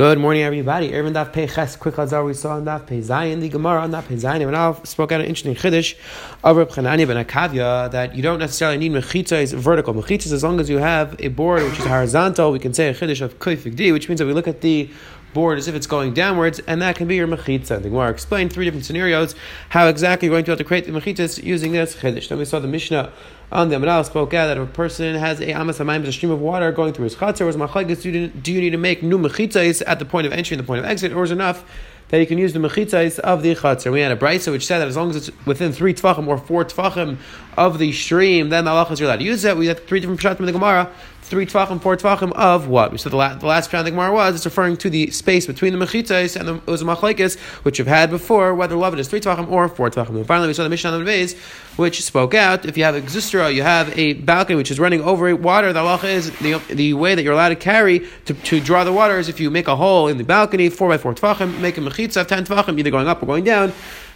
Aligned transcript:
Good 0.00 0.18
morning, 0.18 0.42
everybody. 0.44 0.94
Ervin 0.94 1.12
Daf 1.12 1.30
Pei 1.30 1.46
Ches, 1.46 1.76
quick 1.76 1.96
Hazar 1.96 2.24
we 2.24 2.32
saw 2.32 2.54
on 2.54 2.64
Daf 2.64 2.86
Pei 2.86 3.00
Zayin, 3.00 3.42
the 3.42 3.50
Gemara 3.50 3.82
on 3.82 3.90
Daf 3.90 4.04
Zayin, 4.04 4.46
and 4.46 4.56
I 4.56 4.72
spoke 4.82 5.12
out 5.12 5.20
an 5.20 5.26
interesting 5.26 5.54
Chiddush 5.54 5.94
of 6.42 6.56
Reb 6.56 6.70
Chananya 6.70 7.06
ben 7.06 7.22
Akavya 7.22 7.90
that 7.90 8.14
you 8.14 8.22
don't 8.22 8.38
necessarily 8.38 8.78
need 8.78 8.94
is 8.94 9.52
vertical. 9.52 9.92
Mechitza 9.92 10.24
is 10.24 10.32
as 10.32 10.42
long 10.42 10.58
as 10.58 10.70
you 10.70 10.78
have 10.78 11.16
a 11.18 11.28
board 11.28 11.64
which 11.64 11.78
is 11.78 11.84
horizontal, 11.84 12.50
we 12.50 12.58
can 12.58 12.72
say 12.72 12.88
a 12.88 12.94
Chiddush 12.94 13.20
of 13.20 13.38
Koifik 13.40 13.76
D, 13.76 13.92
which 13.92 14.08
means 14.08 14.20
that 14.20 14.26
we 14.26 14.32
look 14.32 14.48
at 14.48 14.62
the 14.62 14.88
board 15.32 15.58
as 15.58 15.68
if 15.68 15.74
it's 15.74 15.86
going 15.86 16.14
downwards, 16.14 16.58
and 16.60 16.82
that 16.82 16.96
can 16.96 17.06
be 17.06 17.16
your 17.16 17.28
mechitza. 17.28 17.82
The 17.82 17.88
Gemara 17.88 18.10
explained 18.10 18.52
three 18.52 18.64
different 18.64 18.84
scenarios 18.84 19.34
how 19.70 19.86
exactly 19.88 20.26
you're 20.26 20.34
going 20.34 20.44
to 20.44 20.50
have 20.52 20.58
to 20.58 20.64
create 20.64 20.86
the 20.86 20.92
mechitzas 20.92 21.42
using 21.42 21.72
this 21.72 21.96
chiddush. 21.96 22.28
Then 22.28 22.38
we 22.38 22.44
saw 22.44 22.58
the 22.58 22.68
Mishnah 22.68 23.12
on 23.52 23.68
the 23.68 23.76
Amanal 23.76 24.04
spoke 24.04 24.32
out 24.32 24.46
that 24.46 24.58
if 24.58 24.68
a 24.68 24.72
person 24.72 25.16
has 25.16 25.40
a 25.40 25.52
amas 25.52 25.78
amayim, 25.78 26.04
a 26.06 26.12
stream 26.12 26.30
of 26.30 26.40
water 26.40 26.70
going 26.70 26.92
through 26.92 27.04
his 27.04 27.16
chatzar, 27.16 27.46
was 27.46 27.56
machlekes, 27.56 28.02
do, 28.02 28.28
do 28.28 28.52
you 28.52 28.60
need 28.60 28.70
to 28.70 28.78
make 28.78 29.02
new 29.02 29.18
mechitzas 29.18 29.82
at 29.86 29.98
the 29.98 30.04
point 30.04 30.26
of 30.26 30.32
entry 30.32 30.54
and 30.54 30.62
the 30.62 30.66
point 30.66 30.78
of 30.78 30.84
exit, 30.84 31.12
or 31.12 31.24
is 31.24 31.30
enough 31.30 31.64
that 32.10 32.18
you 32.18 32.26
can 32.26 32.38
use 32.38 32.52
the 32.52 32.58
mechitzais 32.58 33.18
of 33.20 33.42
the 33.42 33.54
chatzar. 33.54 33.92
We 33.92 34.00
had 34.00 34.12
a 34.12 34.16
brisa 34.16 34.52
which 34.52 34.66
said 34.66 34.78
that 34.78 34.88
as 34.88 34.96
long 34.96 35.10
as 35.10 35.16
it's 35.16 35.46
within 35.46 35.72
three 35.72 35.94
tfachim 35.94 36.26
or 36.26 36.38
four 36.38 36.64
tfachim 36.64 37.18
of 37.56 37.78
the 37.78 37.92
stream, 37.92 38.50
then 38.50 38.64
the 38.64 38.70
halachas 38.70 39.00
are 39.00 39.04
allowed 39.04 39.20
to 39.20 39.24
use 39.24 39.44
it. 39.44 39.56
We 39.56 39.66
had 39.66 39.86
three 39.86 40.00
different 40.00 40.20
pshatim 40.20 40.40
in 40.40 40.46
the 40.46 40.52
Gemara 40.52 40.92
three 41.30 41.46
tvachim, 41.46 41.80
four 41.80 41.96
tvachim 41.96 42.32
of 42.32 42.66
what? 42.66 42.98
Said 43.00 43.12
the, 43.12 43.16
la- 43.16 43.34
the 43.34 43.46
last 43.46 43.72
round 43.72 43.86
the 43.86 43.92
Gemara 43.92 44.12
was, 44.12 44.34
it's 44.34 44.44
referring 44.44 44.76
to 44.78 44.90
the 44.90 45.10
space 45.12 45.46
between 45.46 45.72
the 45.72 45.78
mechitzas 45.78 46.34
and 46.36 46.48
the 46.48 46.58
uzamachlekes, 46.60 47.38
which 47.64 47.78
you've 47.78 47.88
had 47.88 48.10
before, 48.10 48.54
whether 48.54 48.74
love 48.74 48.92
it 48.92 49.00
is 49.00 49.08
three 49.08 49.20
tvachim 49.20 49.48
or 49.48 49.68
four 49.68 49.88
tvachim. 49.90 50.16
And 50.16 50.26
finally, 50.26 50.48
we 50.48 50.54
saw 50.54 50.64
the 50.64 50.68
Mishnah 50.68 50.90
on 50.90 51.04
the 51.04 51.36
which 51.76 52.02
spoke 52.02 52.34
out, 52.34 52.66
if 52.66 52.76
you 52.76 52.84
have 52.84 52.96
a 52.96 53.00
xustra, 53.00 53.54
you 53.54 53.62
have 53.62 53.96
a 53.96 54.14
balcony 54.14 54.56
which 54.56 54.70
is 54.70 54.80
running 54.80 55.00
over 55.02 55.34
water, 55.36 55.72
the 55.72 55.80
halacha 55.80 56.04
is 56.04 56.30
the, 56.40 56.60
the 56.74 56.92
way 56.94 57.14
that 57.14 57.22
you're 57.22 57.32
allowed 57.32 57.50
to 57.50 57.56
carry 57.56 58.06
to, 58.24 58.34
to 58.34 58.60
draw 58.60 58.82
the 58.84 58.92
water 58.92 59.18
is 59.18 59.28
if 59.28 59.40
you 59.40 59.50
make 59.50 59.68
a 59.68 59.76
hole 59.76 60.08
in 60.08 60.18
the 60.18 60.24
balcony, 60.24 60.68
four 60.68 60.88
by 60.88 60.98
four 60.98 61.14
tvachim, 61.14 61.58
make 61.60 61.78
a 61.78 61.80
mechitza 61.80 62.20
of 62.20 62.26
ten 62.26 62.44
tvachim, 62.44 62.78
either 62.78 62.90
going 62.90 63.06
up 63.06 63.22
or 63.22 63.26
going 63.26 63.44
down, 63.44 63.72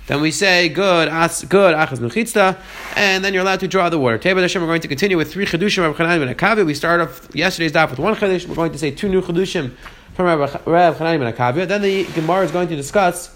then 0.07 0.21
we 0.21 0.31
say 0.31 0.69
good, 0.69 1.09
as, 1.09 1.45
good, 1.45 1.75
achas 1.75 1.99
mechitzta, 1.99 2.59
and 2.97 3.25
then 3.25 3.33
you're 3.33 3.43
allowed 3.43 3.61
to 3.61 3.69
draw 3.69 3.89
the 3.89 3.99
water. 3.99 4.19
Teba 4.19 4.41
Hashem, 4.41 4.61
we're 4.61 4.69
going 4.69 4.83
to 4.83 4.89
continue 4.89 5.17
with 5.17 5.33
three 5.33 5.47
chedushim 5.47 5.89
of 5.89 5.97
Chanan 5.97 6.25
ben 6.25 6.35
Akavi. 6.35 6.67
We 6.67 6.75
start 6.75 7.01
off 7.01 7.29
yesterday's 7.35 7.73
daf 7.73 7.91
with 7.91 7.99
one 7.99 8.15
chedush. 8.15 8.47
We're 8.47 8.55
going 8.55 8.73
to 8.73 8.79
say 8.79 8.91
two 8.91 9.09
new 9.09 9.23
chedushim 9.23 9.73
from 10.15 10.27
Rav 10.27 10.51
Chanan 10.99 11.19
ben 11.19 11.33
Akavi. 11.33 11.67
Then 11.67 11.81
the 11.81 12.05
Gemara 12.13 12.45
is 12.45 12.51
going 12.51 12.69
to 12.69 12.77
discuss 12.77 13.35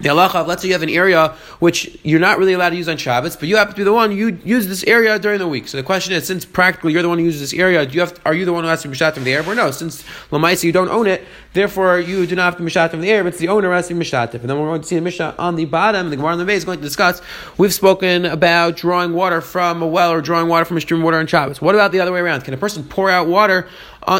the 0.00 0.08
halacha 0.08 0.36
of 0.36 0.46
let's 0.46 0.62
say 0.62 0.68
you 0.68 0.74
have 0.74 0.82
an 0.82 0.88
area 0.88 1.28
which 1.58 1.98
you're 2.02 2.20
not 2.20 2.38
really 2.38 2.52
allowed 2.52 2.70
to 2.70 2.76
use 2.76 2.88
on 2.88 2.96
Shabbos, 2.96 3.36
but 3.36 3.48
you 3.48 3.56
happen 3.56 3.74
to 3.74 3.78
be 3.78 3.84
the 3.84 3.92
one 3.92 4.12
you 4.12 4.38
use 4.44 4.68
this 4.68 4.84
area 4.84 5.18
during 5.18 5.38
the 5.38 5.48
week. 5.48 5.68
So 5.68 5.76
the 5.76 5.82
question 5.82 6.12
is, 6.12 6.26
since 6.26 6.44
practically 6.44 6.92
you're 6.92 7.02
the 7.02 7.08
one 7.08 7.18
who 7.18 7.24
uses 7.24 7.40
this 7.40 7.58
area, 7.58 7.84
do 7.84 7.94
you 7.94 8.00
have 8.00 8.14
to, 8.14 8.20
are 8.24 8.34
you 8.34 8.44
the 8.44 8.52
one 8.52 8.64
who 8.64 8.70
has 8.70 8.82
to 8.82 8.88
be 8.88 8.94
mishatim 8.94 9.24
the 9.24 9.32
air? 9.32 9.46
Or 9.46 9.54
no, 9.54 9.70
since 9.70 10.04
lamaisa 10.30 10.64
you 10.64 10.72
don't 10.72 10.88
own 10.88 11.06
it, 11.06 11.26
therefore 11.52 11.98
you 11.98 12.26
do 12.26 12.36
not 12.36 12.44
have 12.44 12.56
to 12.56 12.62
mishatim 12.62 13.00
the 13.00 13.10
air, 13.10 13.26
it's 13.26 13.38
the 13.38 13.48
owner 13.48 13.68
who 13.68 13.74
has 13.74 13.88
to 13.88 13.94
be 13.94 14.00
mishatim. 14.00 14.40
And 14.40 14.50
then 14.50 14.58
we're 14.58 14.66
going 14.66 14.82
to 14.82 14.86
see 14.86 14.96
the 14.96 15.02
mishnah 15.02 15.34
on 15.38 15.56
the 15.56 15.64
bottom. 15.64 16.06
And 16.06 16.12
The 16.12 16.16
Gemara 16.16 16.32
on 16.32 16.38
the 16.38 16.44
base 16.44 16.58
is 16.58 16.64
going 16.64 16.78
to 16.78 16.84
discuss. 16.84 17.20
We've 17.56 17.74
spoken 17.74 18.24
about 18.24 18.76
drawing 18.76 19.12
water 19.12 19.40
from 19.40 19.82
a 19.82 19.86
well 19.86 20.12
or 20.12 20.20
drawing 20.20 20.48
water 20.48 20.64
from 20.64 20.76
a 20.76 20.80
stream 20.80 21.00
of 21.00 21.04
water 21.04 21.18
on 21.18 21.26
Shabbos. 21.26 21.60
What 21.60 21.74
about 21.74 21.92
the 21.92 22.00
other 22.00 22.12
way 22.12 22.20
around? 22.20 22.42
Can 22.42 22.54
a 22.54 22.56
person 22.56 22.84
pour 22.84 23.10
out 23.10 23.26
water? 23.26 23.68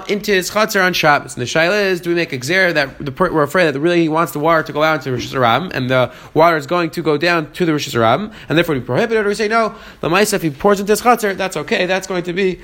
Into 0.09 0.33
his 0.33 0.51
chutzner 0.51 0.85
on 0.85 0.93
Shabbos. 0.93 1.37
And 1.37 1.43
the 1.43 1.47
shaila 1.47 1.83
is, 1.83 2.01
do 2.01 2.11
we 2.11 2.17
make 2.17 2.33
a 2.33 2.39
xer 2.39 2.75
that 2.75 2.99
the, 2.99 3.11
we're 3.11 3.43
afraid 3.43 3.73
that 3.73 3.81
really 3.81 4.03
he 4.03 4.09
wants 4.09 4.33
the 4.33 4.39
water 4.39 4.63
to 4.63 4.73
go 4.73 4.83
out 4.83 4.97
into 4.97 5.13
Rosh 5.13 5.33
Hashanah, 5.33 5.73
and 5.73 5.89
the 5.89 6.13
water 6.35 6.57
is 6.57 6.67
going 6.67 6.91
to 6.91 7.03
go 7.03 7.17
down 7.17 7.53
to 7.53 7.65
the 7.65 7.73
Rosh 7.73 7.95
and 7.95 8.33
therefore 8.49 8.75
we 8.75 8.81
prohibit 8.81 9.17
it, 9.17 9.25
or 9.25 9.29
we 9.29 9.35
say 9.35 9.49
no, 9.49 9.75
the 10.01 10.09
Maisa, 10.09 10.35
if 10.35 10.43
he 10.43 10.51
pours 10.51 10.81
into 10.81 10.93
his 10.93 11.01
chutzner, 11.01 11.37
that's 11.37 11.57
okay, 11.57 11.87
that's 11.87 12.07
going 12.07 12.23
to 12.25 12.33
be 12.33 12.61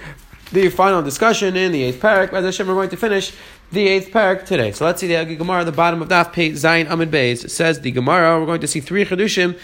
the 0.52 0.68
final 0.68 1.02
discussion 1.02 1.56
in 1.56 1.72
the 1.72 1.82
eighth 1.82 2.00
parak. 2.00 2.32
As 2.32 2.44
Hashem, 2.44 2.66
we're 2.66 2.74
going 2.74 2.90
to 2.90 2.96
finish 2.96 3.34
the 3.72 3.88
eighth 3.88 4.10
parak 4.10 4.44
today. 4.44 4.72
So 4.72 4.84
let's 4.84 5.00
see 5.00 5.08
the 5.08 5.34
Gemara 5.34 5.64
the 5.64 5.72
bottom 5.72 6.02
of 6.02 6.08
Daf 6.08 6.32
Pei 6.32 6.50
Zayin 6.50 6.90
Amid 6.90 7.10
Beis. 7.10 7.48
says 7.50 7.80
the 7.80 7.90
Gemara, 7.90 8.38
we're 8.38 8.46
going 8.46 8.60
to 8.60 8.68
see 8.68 8.80
three 8.80 9.04
Chedushim 9.04 9.58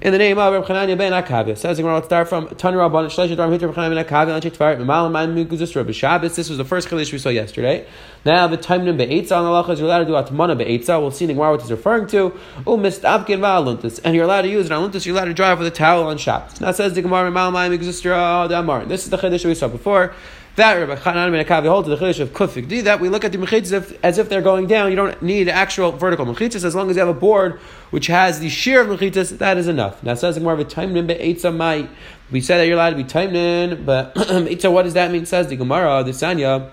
in 0.00 0.12
the 0.12 0.18
name 0.18 0.38
of 0.38 0.52
Reb 0.52 0.64
Chananya 0.64 0.98
ben 0.98 1.12
Akavia. 1.12 1.56
Says 1.56 1.76
the 1.76 1.84
let's 1.84 2.06
start 2.06 2.28
from 2.28 2.48
Tanu 2.48 2.76
Rabban 2.76 3.06
Shlesh 3.06 3.34
Dram 3.34 3.50
Hitler 3.52 3.68
Chananya 3.68 3.94
ben 3.94 4.04
Akavia 4.04 4.34
Anche 4.34 4.52
Tvar 4.52 4.84
Malam 4.84 5.12
Man 5.12 5.34
Miguzus 5.34 5.74
Reb 5.76 5.92
Shabbos. 5.92 6.36
This 6.36 6.48
was 6.48 6.58
the 6.58 6.64
first 6.64 6.88
Kiddush 6.88 7.12
we 7.12 7.18
saw 7.18 7.28
yesterday. 7.28 7.86
Now 8.24 8.46
the 8.46 8.56
time 8.56 8.84
number 8.84 9.06
Be'etza 9.06 9.36
on 9.36 9.44
the 9.44 9.50
Lachas 9.50 9.78
you're 9.78 9.86
allowed 9.86 10.00
to 10.00 10.04
do 10.06 10.12
Atmana 10.12 10.56
Be'etza. 10.58 11.00
We'll 11.00 11.10
see 11.10 11.26
the 11.26 11.34
Gemara 11.34 11.52
what 11.52 11.60
it's 11.60 11.70
referring 11.70 12.06
to. 12.08 12.36
Oh 12.66 12.76
Mistabkin 12.76 13.38
Va'aluntis, 13.38 14.00
and 14.04 14.14
you're 14.14 14.24
allowed 14.24 14.42
to 14.42 14.48
use 14.48 14.66
it 14.66 14.72
on 14.72 14.90
Luntis. 14.90 15.06
You're 15.06 15.14
allowed 15.16 15.26
to 15.26 15.34
drive 15.34 15.58
with 15.58 15.68
a 15.68 15.70
towel 15.70 16.06
on 16.06 16.18
Shabbos. 16.18 16.60
Now 16.60 16.72
says 16.72 16.94
the 16.94 17.02
Gemara 17.02 17.30
Malam 17.30 17.54
Man 17.54 17.70
Miguzus 17.70 18.02
Damar. 18.48 18.84
This 18.86 19.04
is 19.04 19.10
the 19.10 19.18
Kiddush 19.18 19.44
we 19.44 19.54
saw 19.54 19.68
before. 19.68 20.14
That 20.56 20.74
Rabbi 20.74 20.94
Chanan 21.00 21.32
ben 21.32 21.44
Akavi 21.44 21.66
holds 21.66 21.88
the 21.88 21.96
chiddush 21.96 22.20
of 22.20 22.32
kufik 22.32 22.84
that 22.84 23.00
we 23.00 23.08
look 23.08 23.24
at 23.24 23.32
the 23.32 23.38
mechitzas 23.38 23.98
as 24.04 24.18
if 24.18 24.28
they're 24.28 24.40
going 24.40 24.68
down. 24.68 24.90
You 24.90 24.94
don't 24.94 25.20
need 25.20 25.48
actual 25.48 25.90
vertical 25.90 26.24
mechitzas 26.26 26.64
as 26.64 26.76
long 26.76 26.90
as 26.90 26.96
you 26.96 27.00
have 27.00 27.08
a 27.08 27.18
board 27.18 27.58
which 27.90 28.06
has 28.06 28.38
the 28.38 28.48
shear 28.48 28.82
of 28.82 28.86
mechitzas. 28.86 29.38
That 29.38 29.58
is 29.58 29.66
enough. 29.66 30.00
Now 30.04 30.14
says 30.14 30.38
more 30.38 30.52
of 30.52 30.60
a 30.60 30.64
taimnin 30.64 31.08
be'etza 31.08 31.52
mai. 31.52 31.88
We 32.30 32.40
said 32.40 32.58
that 32.58 32.68
you're 32.68 32.76
allowed 32.76 32.90
to 32.90 32.96
be 32.96 33.02
taimnin, 33.02 33.84
but 33.84 34.14
etza. 34.14 34.70
What 34.70 34.84
does 34.84 34.94
that 34.94 35.10
mean? 35.10 35.26
Says 35.26 35.48
the 35.48 35.56
Gemara, 35.56 36.04
the 36.04 36.12
Sanya. 36.12 36.70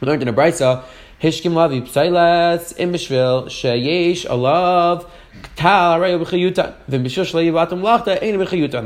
We 0.00 0.08
learned 0.08 0.22
in 0.22 0.28
a 0.28 0.32
brisa. 0.32 0.82
Hishkim 1.22 1.52
lavi 1.52 1.82
psailas 1.82 2.76
im 2.76 2.92
bishvil 2.92 3.46
sheyesh 3.46 4.26
alav 4.26 5.08
The 5.56 5.66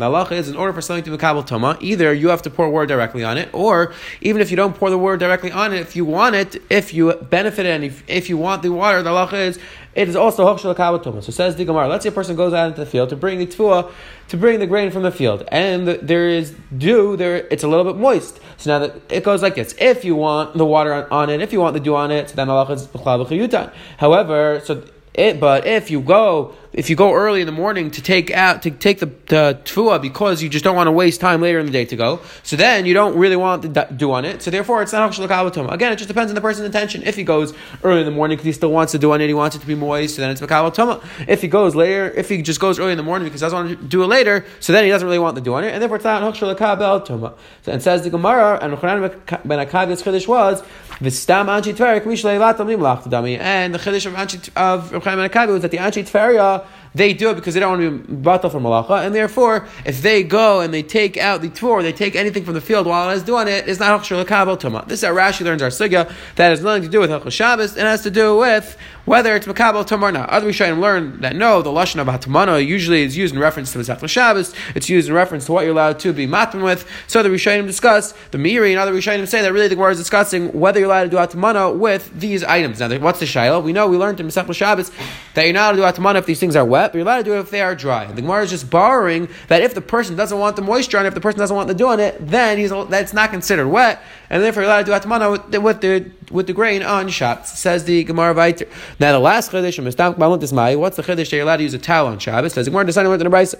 halacha 0.00 0.32
is 0.32 0.49
in 0.49 0.56
order 0.56 0.72
for 0.72 0.81
something 0.81 1.05
to 1.05 1.10
be 1.12 1.16
kabel 1.16 1.44
toma, 1.44 1.78
either 1.81 2.12
you 2.12 2.28
have 2.28 2.43
to 2.43 2.50
pour 2.50 2.69
word 2.69 2.88
directly 2.88 3.22
on 3.22 3.38
it, 3.38 3.49
or 3.53 3.94
even 4.21 4.43
if 4.43 4.50
you 4.50 4.56
don't 4.56 4.75
pour 4.75 4.91
the 4.91 4.99
word 4.99 5.21
directly 5.21 5.53
on 5.53 5.72
it, 5.72 5.78
if 5.81 5.94
you 5.94 6.04
want 6.04 6.34
it, 6.34 6.60
if 6.71 6.93
you 6.93 7.15
benefit 7.15 7.65
it, 7.66 7.71
and 7.71 7.84
if, 7.84 8.03
if 8.09 8.28
you 8.28 8.37
want 8.37 8.62
the 8.62 8.72
water, 8.72 9.03
the 9.03 9.10
halacha 9.10 9.34
is 9.34 9.59
it 9.94 10.09
is 10.09 10.16
also 10.16 10.44
hokshel 10.44 10.75
kabel 10.75 10.99
toma. 10.99 11.22
So 11.22 11.31
says 11.31 11.54
the 11.54 11.65
Gemara. 11.65 11.87
Let's 11.87 12.03
say 12.03 12.09
a 12.09 12.12
person 12.12 12.34
goes 12.34 12.53
out 12.53 12.66
into 12.66 12.81
the 12.81 12.87
field 12.87 13.10
to 13.10 13.16
bring 13.16 13.38
the 13.38 13.47
tefua, 13.47 13.93
to 14.28 14.37
bring 14.37 14.59
the 14.59 14.66
grain 14.66 14.91
from 14.91 15.04
the 15.04 15.12
field, 15.12 15.44
and 15.49 15.87
there 15.87 16.28
is 16.28 16.56
dew. 16.77 17.16
There, 17.16 17.47
it's 17.53 17.62
a 17.62 17.69
little 17.69 17.84
bit 17.84 18.00
moist. 18.00 18.41
So 18.56 18.71
now 18.72 18.87
that 18.87 19.00
it 19.09 19.22
goes 19.22 19.43
like 19.43 19.54
this: 19.54 19.75
if 19.78 20.04
you 20.04 20.16
want 20.16 20.59
the 20.59 20.65
water 20.65 20.93
on, 20.93 21.04
on 21.10 21.31
it, 21.31 21.41
if 21.41 21.53
you 21.53 21.60
want 21.60 21.75
the 21.75 21.81
dew 21.81 21.94
on 21.94 22.10
it, 22.10 22.31
so 22.31 22.34
then 22.34 22.49
halacha 22.49 22.72
is 22.72 23.71
However, 23.99 24.60
so 24.65 24.83
it, 25.15 25.41
but 25.41 25.67
if 25.67 25.91
you 25.91 26.01
go 26.01 26.55
if 26.75 26.91
you 26.91 26.97
go 26.97 27.15
early 27.15 27.41
in 27.41 27.47
the 27.47 27.53
morning 27.53 27.91
to 27.93 28.03
take 28.03 28.33
out 28.33 28.62
to 28.62 28.71
take 28.71 28.99
the, 28.99 29.07
the 29.27 29.61
tefua 29.65 30.03
because 30.03 30.43
you 30.43 30.49
just 30.49 30.65
don't 30.65 30.75
want 30.75 30.89
to 30.89 30.93
waste 30.93 31.21
time 31.21 31.41
later 31.41 31.61
in 31.61 31.67
the 31.67 31.73
day 31.73 31.85
to 31.85 31.97
go, 31.97 32.21
so 32.43 32.57
then 32.57 32.85
you 32.85 32.95
don't 32.95 33.17
really 33.17 33.37
want 33.37 33.62
to 33.62 33.89
do 33.97 34.11
on 34.11 34.25
it. 34.25 34.43
So 34.43 34.51
therefore, 34.51 34.83
it's 34.83 34.93
not 34.93 35.11
makabel 35.13 35.73
Again, 35.73 35.93
it 35.93 35.97
just 35.97 36.09
depends 36.09 36.31
on 36.31 36.34
the 36.34 36.41
person's 36.41 36.67
intention. 36.67 37.05
If 37.05 37.15
he 37.15 37.23
goes 37.23 37.55
early 37.84 38.01
in 38.01 38.07
the 38.07 38.11
morning 38.11 38.37
because 38.37 38.47
he 38.47 38.53
still 38.53 38.73
wants 38.73 38.93
to 38.93 38.99
do 38.99 39.13
on 39.13 39.21
it, 39.21 39.29
he 39.29 39.34
wants 39.34 39.55
it 39.55 39.61
to 39.61 39.67
be 39.67 39.77
moist, 39.77 40.17
so 40.17 40.23
then 40.23 40.31
it's 40.33 40.41
makabel 40.41 41.03
If 41.29 41.43
he 41.43 41.49
goes 41.49 41.77
later, 41.77 42.11
if 42.11 42.29
he 42.29 42.43
just 42.43 42.59
goes 42.59 42.81
early 42.81 42.93
in 42.93 42.99
the 42.99 43.05
morning 43.05 43.27
because 43.27 43.41
he 43.41 43.45
doesn't 43.45 43.67
want 43.67 43.81
to 43.81 43.87
do 43.87 44.03
it 44.03 44.07
later, 44.07 44.45
so 44.59 44.73
then 44.73 44.84
he 44.84 44.91
doesn't 44.91 45.07
really 45.07 45.21
want 45.21 45.37
to 45.37 45.43
do 45.43 45.55
on 45.55 45.63
it, 45.63 45.73
and 45.73 45.81
therefore 45.81 45.97
it's 45.97 46.05
not 46.05 46.34
makabel. 46.34 47.07
So, 47.07 47.73
and 47.73 47.83
says 47.83 48.03
the 48.03 48.11
Gemara, 48.11 48.59
and 48.61 48.73
ben 48.81 49.67
Akavi's 49.67 50.03
chiddush 50.03 50.27
was 50.27 50.63
v'stam 51.01 51.47
anchi 51.47 51.75
tverik 51.75 52.03
mishlei 52.03 52.39
latam 52.39 52.67
lim 52.67 53.41
and 53.41 53.75
the 53.75 53.79
chiddush 53.79 54.07
of 54.07 54.15
anchi 54.15 54.51
of 54.57 54.91
ben 54.91 55.31
Akavi 55.31 55.53
was 55.53 55.63
that 55.63 55.71
the 55.71 55.79
anchi 55.79 56.03
tveria 56.03 56.64
they 56.94 57.12
do 57.12 57.31
it 57.31 57.34
because 57.34 57.55
they 57.55 57.60
don't 57.60 57.78
want 57.78 57.82
to 57.82 58.09
be 58.09 58.15
brought 58.16 58.43
from 58.50 58.62
malacha, 58.62 59.05
and 59.05 59.15
therefore, 59.15 59.66
if 59.84 60.03
they 60.03 60.22
go 60.22 60.60
and 60.60 60.72
they 60.72 60.82
take 60.82 61.16
out 61.16 61.43
the 61.43 61.49
tour, 61.49 61.82
they 61.82 61.93
take 61.93 62.15
anything 62.15 62.44
from 62.44 62.55
the 62.55 62.60
field 62.60 62.87
while 62.87 63.10
it's 63.10 63.22
doing 63.22 63.49
it, 63.49 63.69
it's 63.69 63.81
not 63.81 64.00
hachshir 64.00 64.25
lekabel 64.25 64.59
tuma. 64.59 64.87
This 64.87 65.03
is 65.03 65.06
how 65.06 65.15
Rashi 65.15 65.44
learns 65.44 65.62
our 65.62 65.71
sugya. 65.71 66.12
That 66.37 66.50
has 66.50 66.62
nothing 66.62 66.83
to 66.83 66.88
do 66.88 67.00
with 67.00 67.10
hachshir 67.10 67.33
Shabbos. 67.33 67.77
It 67.77 67.83
has 67.83 68.03
to 68.03 68.10
do 68.10 68.37
with 68.37 68.77
whether 69.04 69.34
it's 69.37 69.47
makabel 69.47 70.12
not. 70.12 70.28
Other 70.31 70.48
Rishonim 70.48 70.81
learn 70.81 71.20
that 71.20 71.37
no, 71.37 71.62
the 71.62 71.70
lashon 71.70 72.00
of 72.00 72.06
hatamana 72.06 72.65
usually 72.65 73.03
is 73.03 73.16
used 73.16 73.34
in 73.34 73.41
reference 73.41 73.72
to 73.72 73.78
Masechta 73.78 74.09
Shabbos. 74.09 74.54
It's 74.75 74.88
used 74.88 75.09
in 75.09 75.15
reference 75.15 75.47
to 75.47 75.53
what 75.53 75.65
you're 75.65 75.72
allowed 75.72 75.98
to 76.00 76.12
be 76.12 76.26
matman 76.26 76.65
with. 76.65 76.88
So 77.06 77.22
the 77.22 77.28
Rishonim 77.28 77.66
discuss 77.66 78.12
the 78.31 78.38
Miri 78.38 78.72
and 78.72 78.81
other 78.81 78.92
Rishonim 78.92 79.26
say 79.26 79.42
that 79.42 79.53
really 79.53 79.69
the 79.69 79.75
Gemara 79.75 79.92
is 79.92 79.98
discussing 79.98 80.48
whether 80.59 80.81
you're 80.81 80.88
allowed 80.88 81.04
to 81.04 81.10
do 81.10 81.16
hatamana 81.16 81.76
with 81.76 82.19
these 82.19 82.42
items. 82.44 82.81
Now, 82.81 82.88
what's 82.98 83.20
the 83.20 83.26
shaila? 83.26 83.62
We 83.62 83.72
know 83.72 83.89
we 83.89 83.97
learned 83.97 84.21
in 84.21 84.27
Masechta 84.27 84.54
Shabbos 84.54 84.91
that 85.34 85.45
you're 85.45 85.53
not 85.53 85.74
allowed 85.74 85.92
to 85.92 85.97
do 85.97 86.03
hatamana 86.03 86.16
if 86.16 86.27
these 86.27 86.41
things 86.41 86.57
are 86.57 86.65
wet, 86.65 86.92
but 86.92 86.98
you're 86.98 87.07
allowed 87.07 87.18
to 87.18 87.24
do 87.24 87.34
it 87.34 87.41
if 87.41 87.50
they 87.50 87.60
are 87.60 87.74
dry. 87.74 88.07
The 88.07 88.22
Gemara 88.22 88.45
is 88.45 88.50
just 88.50 88.71
borrowing 88.71 89.28
that 89.48 89.62
if 89.62 89.74
the 89.74 89.80
person 89.80 90.16
doesn't 90.16 90.39
want 90.39 90.57
the 90.57 90.62
moisture 90.62 90.98
on 90.98 91.04
it, 91.04 91.09
if 91.09 91.15
the 91.15 91.21
person 91.21 91.39
doesn't 91.39 91.57
want 91.57 91.68
the 91.68 91.74
dew 91.74 91.89
on 91.89 92.00
it, 92.00 92.16
then 92.21 92.59
he's 92.59 92.71
that's 92.89 93.12
not 93.12 93.30
considered 93.30 93.68
wet, 93.68 94.03
and 94.30 94.42
therefore 94.42 94.62
you're 94.62 94.71
allowed 94.71 94.86
to 94.86 94.92
do 94.92 95.09
atmana 95.09 95.30
with 95.30 95.50
the, 95.50 95.60
with 95.60 95.80
the 95.80 96.10
with 96.30 96.47
the 96.47 96.53
grain 96.53 96.82
on 96.82 97.09
Shabbos. 97.09 97.48
Says 97.50 97.84
the 97.84 98.04
Gemara 98.04 98.34
Vayter. 98.34 98.68
Now 98.98 99.12
the 99.12 99.18
last 99.18 99.50
chiddush, 99.50 99.82
mistam 99.82 100.15
maluntis 100.15 100.53
mai. 100.53 100.76
What's 100.76 100.97
the 100.97 101.03
chiddush 101.03 101.30
that 101.30 101.32
you're 101.32 101.42
allowed 101.42 101.59
to 101.59 101.62
use 101.62 101.74
a 101.74 101.78
towel 101.78 102.06
on 102.06 102.18
Shabbos? 102.18 102.54
Says 102.54 102.66
the 102.66 102.71
Gemara 102.71 102.86
decided 102.86 103.09
went 103.09 103.21
to 103.21 103.28
the 103.28 103.34
brayse. 103.34 103.54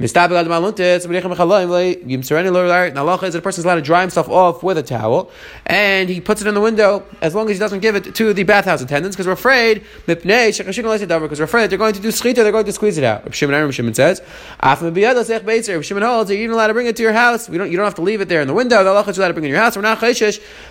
Mistam 0.00 0.28
maluntis. 0.28 1.06
Now 2.94 3.06
Allah 3.06 3.24
is 3.24 3.32
that 3.32 3.38
a 3.38 3.42
person 3.42 3.60
is 3.60 3.64
allowed 3.64 3.76
to 3.76 3.82
dry 3.82 4.00
himself 4.00 4.28
off 4.28 4.62
with 4.62 4.78
a 4.78 4.82
towel, 4.82 5.30
and 5.66 6.08
he 6.08 6.20
puts 6.20 6.40
it 6.40 6.46
in 6.46 6.54
the 6.54 6.60
window 6.60 7.04
as 7.20 7.34
long 7.34 7.48
as 7.48 7.56
he 7.56 7.58
doesn't 7.58 7.80
give 7.80 7.96
it 7.96 8.14
to 8.14 8.32
the 8.32 8.42
bathhouse 8.44 8.82
attendants 8.82 9.16
because 9.16 9.26
we're 9.26 9.32
afraid 9.32 9.84
because 10.06 10.24
we're 10.24 11.44
afraid 11.44 11.62
that 11.62 11.68
they're 11.68 11.78
going 11.78 11.94
to 11.94 12.00
do 12.00 12.08
schita, 12.08 12.36
they're 12.36 12.52
going 12.52 12.64
to 12.64 12.72
squeeze 12.72 12.98
it 12.98 13.04
out. 13.04 13.34
Shimon, 13.34 13.70
Shimon 13.70 13.94
says, 13.94 14.20
Shimon 14.60 16.02
holds 16.02 16.30
you're 16.30 16.38
even 16.38 16.54
allowed 16.54 16.66
to 16.68 16.74
bring 16.74 16.86
it 16.86 16.96
to 16.96 17.02
your 17.02 17.12
house. 17.12 17.48
We 17.48 17.58
don't, 17.58 17.70
you 17.70 17.76
don't 17.76 17.84
have 17.84 17.94
to 17.96 18.02
leave 18.02 18.20
it 18.20 18.28
there 18.28 18.40
in 18.40 18.48
the 18.48 18.54
window. 18.54 18.82
The 18.82 18.90
Allah 18.90 19.04
is 19.08 19.18
allowed 19.18 19.28
to 19.28 19.34
bring 19.34 19.44
it 19.44 19.48
in 19.48 19.52
your 19.52 19.62
house. 19.62 19.76
We're 19.76 19.82
not 19.82 19.98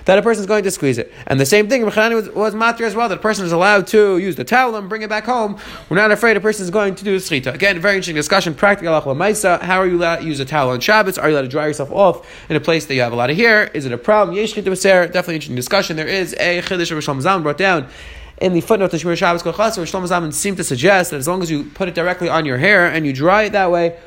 that 0.06 0.18
a 0.18 0.22
person 0.22 0.42
is 0.42 0.48
going 0.48 0.64
to 0.64 0.72
squeeze 0.72 0.98
it. 0.98 1.12
And 1.28 1.40
the 1.40 1.46
same 1.46 1.70
thing, 1.70 1.84
Rechanani 1.84 2.16
was, 2.16 2.30
was 2.30 2.82
as 2.82 2.96
well, 2.96 3.10
that 3.10 3.18
a 3.18 3.22
person 3.22 3.46
is 3.46 3.52
allowed 3.52 3.88
to 3.88 4.18
use 4.18 4.36
the 4.36 4.44
towel 4.44 4.76
and 4.76 4.90
bring 4.90 5.02
it 5.02 5.10
back 5.10 5.26
home. 5.26 5.58
We're 5.90 5.98
not 5.98 6.12
afraid 6.12 6.38
a 6.38 6.42
person 6.42 6.64
is 6.64 6.70
going 6.70 6.96
to 6.96 7.04
do 7.04 7.18
schita. 7.18 7.54
Again, 7.54 7.80
very 7.80 7.96
interesting 7.96 8.16
discussion, 8.16 8.54
practical 8.54 8.94
maisa. 9.16 9.62
How 9.62 9.80
are 9.80 9.88
you 9.88 9.98
allowed 9.98 10.18
to 10.18 10.26
use 10.26 10.40
a 10.40 10.46
towel 10.46 10.70
on 10.70 10.80
Shabbos? 10.80 11.18
Are 11.18 11.30
you 11.30 11.36
allowed 11.36 11.44
to 11.44 11.48
dry 11.48 11.68
yourself 11.68 11.92
off 11.92 12.28
in 12.50 12.56
a 12.56 12.60
place 12.60 12.86
that 12.86 12.96
you 12.96 13.02
have 13.02 13.14
a 13.14 13.16
lot 13.16 13.30
of 13.30 13.38
hair? 13.38 13.68
Is 13.68 13.86
it 13.86 13.92
a 13.92 13.98
problem? 13.98 14.36
Yesh 14.36 14.54
Definitely 14.54 15.36
interesting 15.36 15.56
discussion. 15.56 15.96
There 15.96 16.08
is 16.08 16.34
a 16.34 16.62
chiddush 16.62 16.92
of 16.92 16.98
Rishon 16.98 17.22
Zalman 17.22 17.44
brought 17.44 17.58
down 17.58 17.88
in 18.40 18.54
the 18.54 18.62
footnote 18.62 18.92
to 18.92 18.98
Shmiras 18.98 19.18
Shabbos 19.18 19.44
Kehilchasa, 19.44 19.78
where 19.78 19.86
Shlomo 19.86 20.08
Zalman 20.08 20.34
seemed 20.34 20.58
to 20.58 20.64
suggest 20.64 21.12
that 21.12 21.18
as 21.18 21.28
long 21.28 21.42
as 21.42 21.50
you 21.50 21.64
put 21.64 21.88
it 21.88 21.96
directly 21.96 22.30
on 22.30 22.46
your 22.46 22.58
hair 22.58 22.86
and 22.86 23.06
you 23.06 23.14
dry 23.14 23.44
it 23.44 23.52
that 23.54 23.72
way, 23.72 23.98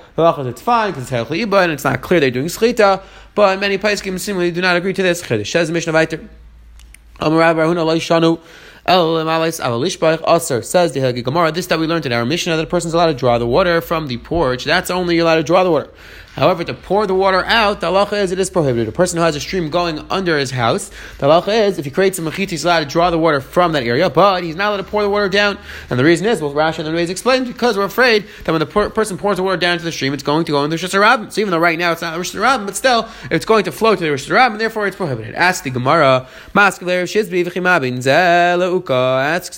it's 0.47 0.63
fine 0.63 0.91
because 0.91 1.11
it's 1.11 1.13
Helchli 1.13 1.43
and 1.43 1.73
it's 1.73 1.85
not 1.85 2.01
clear 2.01 2.21
they're 2.21 2.31
doing 2.31 2.47
Schita. 2.47 3.03
But 3.35 3.61
many 3.61 3.79
Paiskim 3.79 4.19
seemingly 4.19 4.51
do 4.51 4.61
not 4.61 4.77
agree 4.77 4.93
to 4.93 5.03
this. 5.03 5.23
Chiddush. 5.23 5.51
Says 5.51 5.71
Mishnah 5.71 5.93
Vayter. 5.93 6.29
Amar 7.21 7.39
Rabbi 7.39 7.61
Shanu. 7.61 8.41
Says 10.65 10.93
the 10.93 11.23
Gemara, 11.23 11.53
this 11.53 11.67
that 11.67 11.79
we 11.79 11.87
learned 11.87 12.07
in 12.07 12.13
our 12.13 12.25
Mishnah 12.25 12.57
that 12.57 12.65
a 12.65 12.67
person's 12.67 12.95
allowed 12.95 13.07
to 13.07 13.15
draw 13.15 13.39
the 13.39 13.47
water 13.47 13.81
from 13.81 14.09
the 14.09 14.17
porch. 14.17 14.65
That's 14.65 14.91
only 14.91 15.19
allowed 15.19 15.37
to 15.37 15.43
draw 15.43 15.63
the 15.63 15.71
water. 15.71 15.91
However, 16.35 16.63
to 16.65 16.75
pour 16.75 17.07
the 17.07 17.15
water 17.15 17.45
out, 17.45 17.81
the 17.81 17.89
halacha 17.89 18.23
is 18.23 18.31
it 18.31 18.39
is 18.39 18.51
prohibited. 18.51 18.89
A 18.89 18.93
person 18.93 19.19
who 19.19 19.25
has 19.25 19.35
a 19.37 19.41
stream 19.41 19.69
going 19.69 19.99
under 20.11 20.39
his 20.39 20.53
house, 20.53 20.91
the 21.19 21.27
halacha 21.27 21.69
is 21.69 21.79
if 21.79 21.85
he 21.85 21.91
creates 21.91 22.19
a 22.19 22.23
mechit, 22.23 22.51
he's 22.51 22.65
allowed 22.65 22.81
to 22.81 22.87
draw 22.87 23.11
the 23.11 23.19
water 23.19 23.41
from 23.41 23.73
that 23.73 23.83
area, 23.83 24.09
but 24.09 24.45
he's 24.45 24.55
not 24.55 24.69
allowed 24.69 24.77
to 24.79 24.85
pour 24.85 25.03
the 25.03 25.11
water 25.11 25.29
down. 25.29 25.59
And 25.91 25.99
the 25.99 26.05
reason 26.05 26.27
is, 26.27 26.41
well, 26.41 26.55
Rashi 26.55 26.79
and 26.79 26.87
the 26.87 26.93
Rays 26.93 27.11
explained, 27.11 27.47
because 27.47 27.77
we're 27.77 27.85
afraid 27.85 28.27
that 28.45 28.53
when 28.53 28.61
the 28.61 28.67
per- 28.67 28.91
person 28.91 29.19
pours 29.19 29.39
the 29.39 29.43
water 29.43 29.57
down 29.57 29.73
into 29.75 29.85
the 29.85 29.93
stream, 29.93 30.15
it's 30.15 30.23
going 30.23 30.45
to 30.45 30.53
go 30.53 30.63
in 30.65 30.71
the 30.71 30.77
Hashanah. 30.77 31.33
So 31.33 31.41
even 31.41 31.51
though 31.51 31.59
right 31.59 31.79
now 31.79 31.93
it's 31.93 32.03
not 32.03 32.19
Hashanah, 32.19 32.65
but 32.65 32.77
still, 32.77 33.09
it's 33.31 33.45
going 33.45 33.65
to 33.65 33.73
flow 33.73 33.97
to 33.97 34.01
the 34.01 34.07
Hashanah, 34.07 34.53
and 34.53 34.61
therefore 34.61 34.87
it's 34.87 34.97
prohibited. 34.97 35.35
Ask 35.35 35.65
the 35.65 35.71
Gemara, 35.71 36.29
asks 36.55 36.79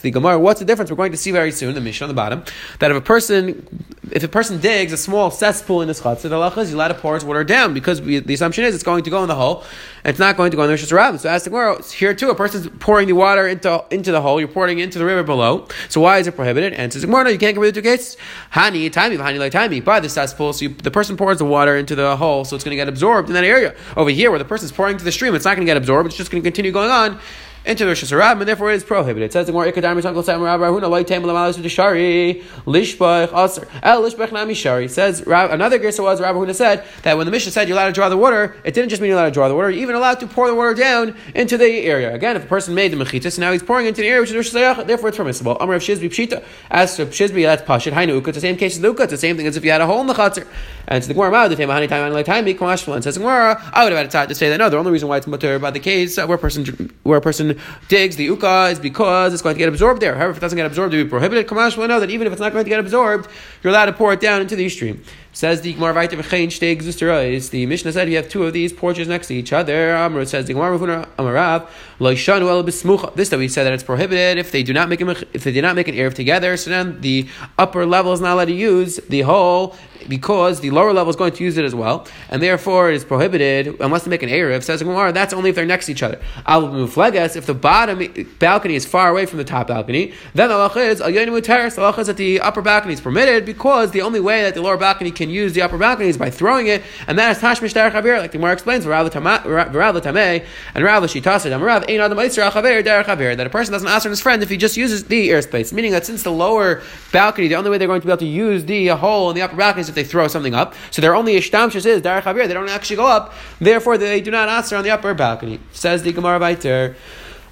the 0.01 0.11
Gemara, 0.11 0.39
what's 0.39 0.61
the 0.61 0.67
difference? 0.67 0.91
We're 0.91 0.97
going 0.97 1.13
to 1.13 1.19
see 1.19 1.31
very 1.31 1.53
soon, 1.53 1.75
the 1.75 1.81
mission 1.81 2.05
on 2.05 2.09
the 2.09 2.15
bottom, 2.15 2.45
that 2.79 2.91
if 2.91 2.97
a 2.97 3.01
person 3.01 3.69
if 4.11 4.23
a 4.23 4.29
person 4.29 4.61
digs 4.61 4.93
a 4.93 4.97
small 4.97 5.31
cesspool 5.31 5.81
in 5.81 5.89
his 5.89 6.01
chutzah, 6.01 6.23
the 6.23 6.31
halacha 6.31 6.62
is 6.63 6.71
you're 6.71 6.79
allowed 6.79 6.89
to 6.89 6.95
pour 6.95 7.15
his 7.15 7.25
water 7.25 7.45
down 7.45 7.75
because 7.75 8.01
we, 8.01 8.19
the 8.19 8.35
assumption 8.35 8.65
is 8.65 8.75
it's 8.75 8.85
going 8.85 9.05
to 9.05 9.11
go 9.11 9.23
in 9.23 9.29
the 9.29 9.35
hole 9.35 9.65
and 10.05 10.11
it's 10.11 10.19
not 10.19 10.37
going 10.37 10.51
to 10.51 10.57
go 10.57 10.63
in 10.63 10.69
the 10.69 10.73
Rosh 10.73 10.85
Hashanah. 10.85 11.21
So 11.21 11.29
as 11.29 11.45
the 11.45 11.51
Gemara, 11.51 11.83
here 11.83 12.15
too, 12.15 12.31
a 12.31 12.35
person's 12.35 12.69
pouring 12.79 13.09
the 13.09 13.15
water 13.15 13.47
into, 13.47 13.85
into 13.91 14.13
the 14.13 14.21
hole, 14.21 14.41
you're 14.41 14.49
pouring 14.49 14.79
into 14.79 14.99
the 14.99 15.05
river 15.05 15.23
below. 15.23 15.67
So 15.89 16.01
why 16.01 16.19
is 16.19 16.27
it 16.27 16.37
prohibited? 16.37 16.73
And 16.73 16.93
says 16.93 17.05
Gemara, 17.05 17.25
no, 17.25 17.31
you 17.31 17.39
can't 17.39 17.55
compare 17.55 17.71
the 17.71 17.81
two 17.81 17.83
cases. 17.83 18.17
Hani, 18.53 18.91
time, 18.91 19.13
hani, 19.13 19.39
like 19.39 19.53
time, 19.53 19.79
by 19.81 20.01
the 20.01 20.09
cesspool. 20.09 20.53
So 20.53 20.65
you, 20.65 20.69
the 20.71 20.91
person 20.91 21.17
pours 21.17 21.39
the 21.39 21.45
water 21.45 21.77
into 21.77 21.95
the 21.95 22.17
hole, 22.17 22.45
so 22.45 22.57
it's 22.57 22.65
going 22.65 22.73
to 22.73 22.77
get 22.77 22.89
absorbed 22.89 23.29
in 23.29 23.35
that 23.35 23.45
area. 23.45 23.75
Over 23.97 24.11
here, 24.11 24.31
where 24.31 24.39
the 24.39 24.45
person's 24.45 24.73
pouring 24.73 24.97
to 24.99 25.05
the 25.05 25.13
stream, 25.13 25.35
it's 25.35 25.45
not 25.45 25.57
going 25.57 25.67
to 25.67 25.71
get 25.71 25.77
absorbed, 25.77 26.09
it's 26.09 26.17
just 26.17 26.31
going 26.31 26.43
to 26.43 26.47
continue 26.47 26.73
going 26.73 26.91
on 26.91 27.21
into 27.65 27.85
the 27.85 27.91
Rosh 27.91 28.05
Hashanah, 28.05 28.41
and 28.41 28.49
therefore 28.49 28.73
it 28.73 28.77
is 28.77 28.85
prohibited. 28.85 29.31
It 29.31 29.33
says 29.33 29.47
the 29.47 29.53
more 29.53 29.65
Ikadam 29.65 30.05
Uncle 30.05 30.23
Sam 30.23 30.43
Rabbi 30.43 30.65
Huna 30.65 30.91
Loy 30.91 31.05
Tam 31.05 31.23
Lamalas 31.23 31.55
with 31.55 31.63
the 31.63 31.69
Shari 31.69 32.43
Lishbach 32.67 33.33
Aser 33.33 33.69
El 33.83 34.03
Lishbach 34.03 34.33
Nami 34.33 34.55
Shari 34.55 34.89
says 34.89 35.21
another 35.21 35.79
Gersa 35.79 36.03
was 36.03 36.21
Rabbi 36.21 36.39
Huna 36.39 36.55
said 36.55 36.85
that 37.03 37.17
when 37.17 37.27
the 37.27 37.31
Mishnah 37.31 37.53
said 37.53 37.69
you're 37.69 37.77
allowed 37.77 37.89
to 37.89 37.93
draw 37.93 38.09
the 38.09 38.17
water, 38.17 38.57
it 38.65 38.75
didn't 38.75 38.91
just 38.91 39.01
mean 39.01 39.09
you're 39.09 39.19
allowed 39.19 39.29
to 39.29 39.35
draw 39.35 39.49
the 39.49 39.55
water, 39.55 39.71
you're 39.71 39.83
even 39.83 39.95
allowed 39.95 40.21
to 40.21 40.27
pour 40.27 40.49
the 40.49 40.55
water 40.55 40.75
down 40.75 41.17
into 41.35 41.57
the 41.57 41.65
area. 41.65 42.15
Again, 42.15 42.37
if 42.37 42.45
a 42.45 42.49
person 42.49 42.75
made 42.75 42.93
the 42.93 42.97
mechitas, 42.97 43.39
now 43.39 43.53
he's 43.53 43.63
pouring 43.63 43.87
into 43.87 44.01
the 44.01 44.09
area 44.09 44.21
which 44.21 44.33
is 44.33 44.53
therefore 44.53 45.09
it's 45.09 45.17
permissible. 45.17 45.57
Amar 45.59 45.77
of 45.77 45.83
Shizbi 45.83 46.09
Pshita 46.11 46.45
as 46.71 46.97
to 46.97 47.07
Shizbi 47.07 47.43
that's 47.43 47.63
Pashit 47.63 47.93
Hainu 47.93 48.15
Uka. 48.15 48.31
It's 48.31 48.37
the 48.37 48.41
same 48.41 48.57
case 48.57 48.75
as 48.75 48.81
the 48.81 48.89
Uka. 48.89 49.05
It's 49.05 49.13
the 49.13 49.19
same 49.19 49.37
thing 49.37 49.47
as 49.47 49.57
if 49.57 49.65
you 49.65 49.71
had 49.71 49.81
a 49.81 49.87
hole 49.87 50.01
in 50.01 50.07
the 50.07 50.15
chatzir. 50.15 50.47
And 50.89 51.03
to 51.03 51.09
the 51.09 51.15
Gemara, 51.15 51.49
the 51.49 51.57
Tema 51.57 51.75
Hani 51.75 51.89
Time 51.89 52.13
Like 52.13 52.27
Time 52.27 52.45
Kamashful 52.45 52.95
and 52.95 53.05
says 53.05 53.17
Gemara, 53.17 53.63
I 53.73 53.85
would 53.85 53.93
have 53.93 53.99
had 53.99 54.07
a 54.07 54.11
time 54.11 54.29
to 54.29 54.35
say 54.35 54.49
that 54.51 54.59
no, 54.59 54.69
the 54.69 54.77
only 54.77 54.91
reason 54.91 55.09
why 55.09 55.17
it's 55.17 55.27
mutter 55.27 55.59
by 55.59 55.71
the 55.71 55.81
case 55.81 56.19
uh, 56.19 56.27
where 56.27 56.37
a 56.37 56.41
person 56.41 56.91
where 57.03 57.19
a 57.19 57.21
person 57.21 57.52
digs 57.89 58.17
the 58.17 58.25
uka 58.25 58.69
is 58.71 58.79
because 58.79 59.33
it's 59.33 59.43
going 59.43 59.55
to 59.55 59.59
get 59.59 59.69
absorbed 59.69 60.01
there. 60.01 60.15
However, 60.15 60.33
if 60.33 60.37
it 60.39 60.41
doesn't 60.41 60.57
get 60.57 60.67
absorbed, 60.67 60.95
it 60.95 60.99
would 60.99 61.05
be 61.05 61.11
prohibited. 61.11 61.47
Kamash 61.47 61.77
will 61.77 61.89
know 61.89 62.01
that 62.01 62.11
even 62.11 62.27
if 62.27 62.33
it's 62.33 62.41
not 62.41 62.53
going 62.53 62.65
to 62.65 62.69
get 62.69 62.81
absorbed, 62.81 63.29
you're 63.63 63.73
allowed 63.73 63.87
to 63.87 63.93
pour 63.93 64.13
it 64.13 64.21
down 64.21 64.41
into 64.41 64.57
the 64.57 64.69
stream. 64.69 65.03
Says 65.35 65.63
the 65.63 65.73
Gemara 65.73 65.95
Vayter 65.95 66.21
V'chein 66.21 66.49
Shtei 66.49 66.77
Gzusterois. 66.79 67.49
The 67.49 67.65
Mishnah 67.65 67.93
said 67.93 68.07
you 68.11 68.17
have 68.17 68.29
two 68.29 68.45
of 68.45 68.53
these 68.53 68.71
porches 68.71 69.09
next 69.09 69.29
to 69.29 69.35
each 69.35 69.51
other. 69.51 69.97
Amr 69.97 70.27
says 70.27 70.47
the 70.47 70.53
Gemara 70.53 70.79
Amarav 71.19 71.69
Loishanu 71.99 72.49
El 72.49 72.63
Bismucha. 72.63 73.15
This 73.15 73.31
that 73.31 73.39
we 73.39 73.49
said 73.49 73.65
that 73.65 73.73
it's 73.73 73.83
prohibited 73.83 74.37
if 74.37 74.53
they 74.53 74.63
do 74.63 74.75
not 74.75 74.91
make 74.91 75.01
a, 75.01 75.11
if 75.33 75.43
they 75.45 75.53
do 75.53 75.63
not 75.63 75.75
make 75.75 75.89
an 75.89 75.95
erev 75.95 76.13
together. 76.13 76.59
So 76.59 76.69
then 76.69 77.01
the 77.01 77.27
upper 77.57 77.87
level 77.87 78.13
is 78.13 78.21
not 78.21 78.35
allowed 78.35 78.47
to 78.47 78.53
use 78.53 78.97
the 79.09 79.23
whole 79.23 79.75
because 80.09 80.61
the 80.61 80.71
lower 80.71 80.93
level 80.93 81.11
is 81.11 81.17
going 81.17 81.33
to 81.33 81.45
use 81.45 81.57
it 81.57 81.65
as 81.65 81.75
well, 81.75 82.07
and 82.29 82.43
therefore 82.43 82.91
it 82.91 82.97
is 82.97 83.05
prohibited 83.05 83.81
unless 83.81 84.05
they 84.05 84.11
make 84.11 84.23
an 84.23 84.29
erev. 84.29 84.63
Says 84.63 84.81
the 84.81 84.85
Gemara 84.85 85.13
that's 85.13 85.33
only 85.33 85.51
if 85.51 85.57
they're 85.57 85.65
next 85.65 85.87
to 85.87 85.93
each 85.93 86.03
other. 86.03 86.21
Al 86.45 86.65
Mufleges 86.65 87.37
if 87.37 87.47
the 87.47 87.55
bottom 87.55 88.03
balcony 88.39 88.75
is 88.75 88.85
far 88.85 89.09
away 89.09 89.25
from 89.25 89.39
the 89.39 89.45
top 89.45 89.69
balcony, 89.69 90.13
then 90.35 90.49
the 90.51 90.81
is 90.81 91.01
Al 91.01 91.11
Yonimu 91.11 91.43
Teres. 91.43 91.77
Halacha 91.77 92.01
is 92.01 92.07
that 92.09 92.17
the 92.17 92.41
upper 92.41 92.61
balcony 92.61 92.93
is 92.93 93.01
permitted 93.01 93.47
because 93.47 93.93
the 93.93 94.03
only 94.03 94.21
way 94.21 94.43
that 94.43 94.55
the 94.55 94.61
lower 94.61 94.77
balcony 94.77 95.11
can 95.11 95.22
can 95.23 95.31
use 95.31 95.53
the 95.53 95.63
upper 95.63 95.79
balconies 95.79 96.17
by 96.17 96.31
throwing 96.31 96.67
it, 96.67 96.83
and 97.07 97.19
that 97.19 97.37
is 97.37 97.43
tashmish 97.43 97.73
derech 97.73 97.93
avir, 97.93 98.19
like 98.19 98.33
the 98.33 98.39
Gemara 98.39 98.53
explains, 98.53 98.85
v'rav 98.85 99.09
tameh, 99.11 100.47
and 100.75 100.85
rav 100.85 101.03
l'shitasa 101.03 101.51
damarav, 101.51 101.89
ein 101.89 102.01
adam 102.01 102.19
oitzer 102.19 102.49
achaver 102.51 102.83
derech 102.83 103.05
avir, 103.05 103.37
that 103.37 103.47
a 103.47 103.51
person 103.51 103.73
doesn't 103.73 103.89
ask 103.89 104.09
his 104.09 104.21
friend 104.21 104.43
if 104.43 104.51
he 104.51 104.57
just 104.57 104.77
uses 104.77 105.05
the 105.05 105.29
airspace, 105.29 105.73
meaning 105.73 105.93
that 105.93 106.05
since 106.05 106.23
the 106.23 106.33
lower 106.33 106.83
balcony, 107.13 107.49
the 107.49 107.55
only 107.55 107.71
way 107.71 107.79
they're 107.79 107.89
going 107.89 108.01
to 108.01 108.07
be 108.07 108.13
able 108.13 108.19
to 108.19 108.27
use 108.27 108.65
the 108.65 108.89
hole 108.89 109.31
in 109.31 109.37
the 109.37 109.43
upper 109.43 109.57
balcony 109.57 109.81
is 109.81 109.89
if 109.89 109.95
they 109.95 110.05
throw 110.05 110.29
something 110.29 110.55
up, 110.55 110.75
so 110.91 111.01
their 111.01 111.15
only 111.15 111.35
ishtamshus 111.37 111.87
is 111.87 112.03
derech 112.03 112.23
avir, 112.23 112.49
they 112.49 112.55
don't 112.55 112.69
actually 112.69 112.97
go 112.97 113.07
up, 113.07 113.33
therefore 113.61 113.97
they 113.97 114.21
do 114.21 114.31
not 114.31 114.49
answer 114.49 114.77
on 114.77 114.85
the 114.85 114.91
upper 114.91 115.15
balcony. 115.15 115.61
Says 115.73 116.03
the 116.03 116.13
Gemara 116.13 116.41
Vayter. 116.41 116.95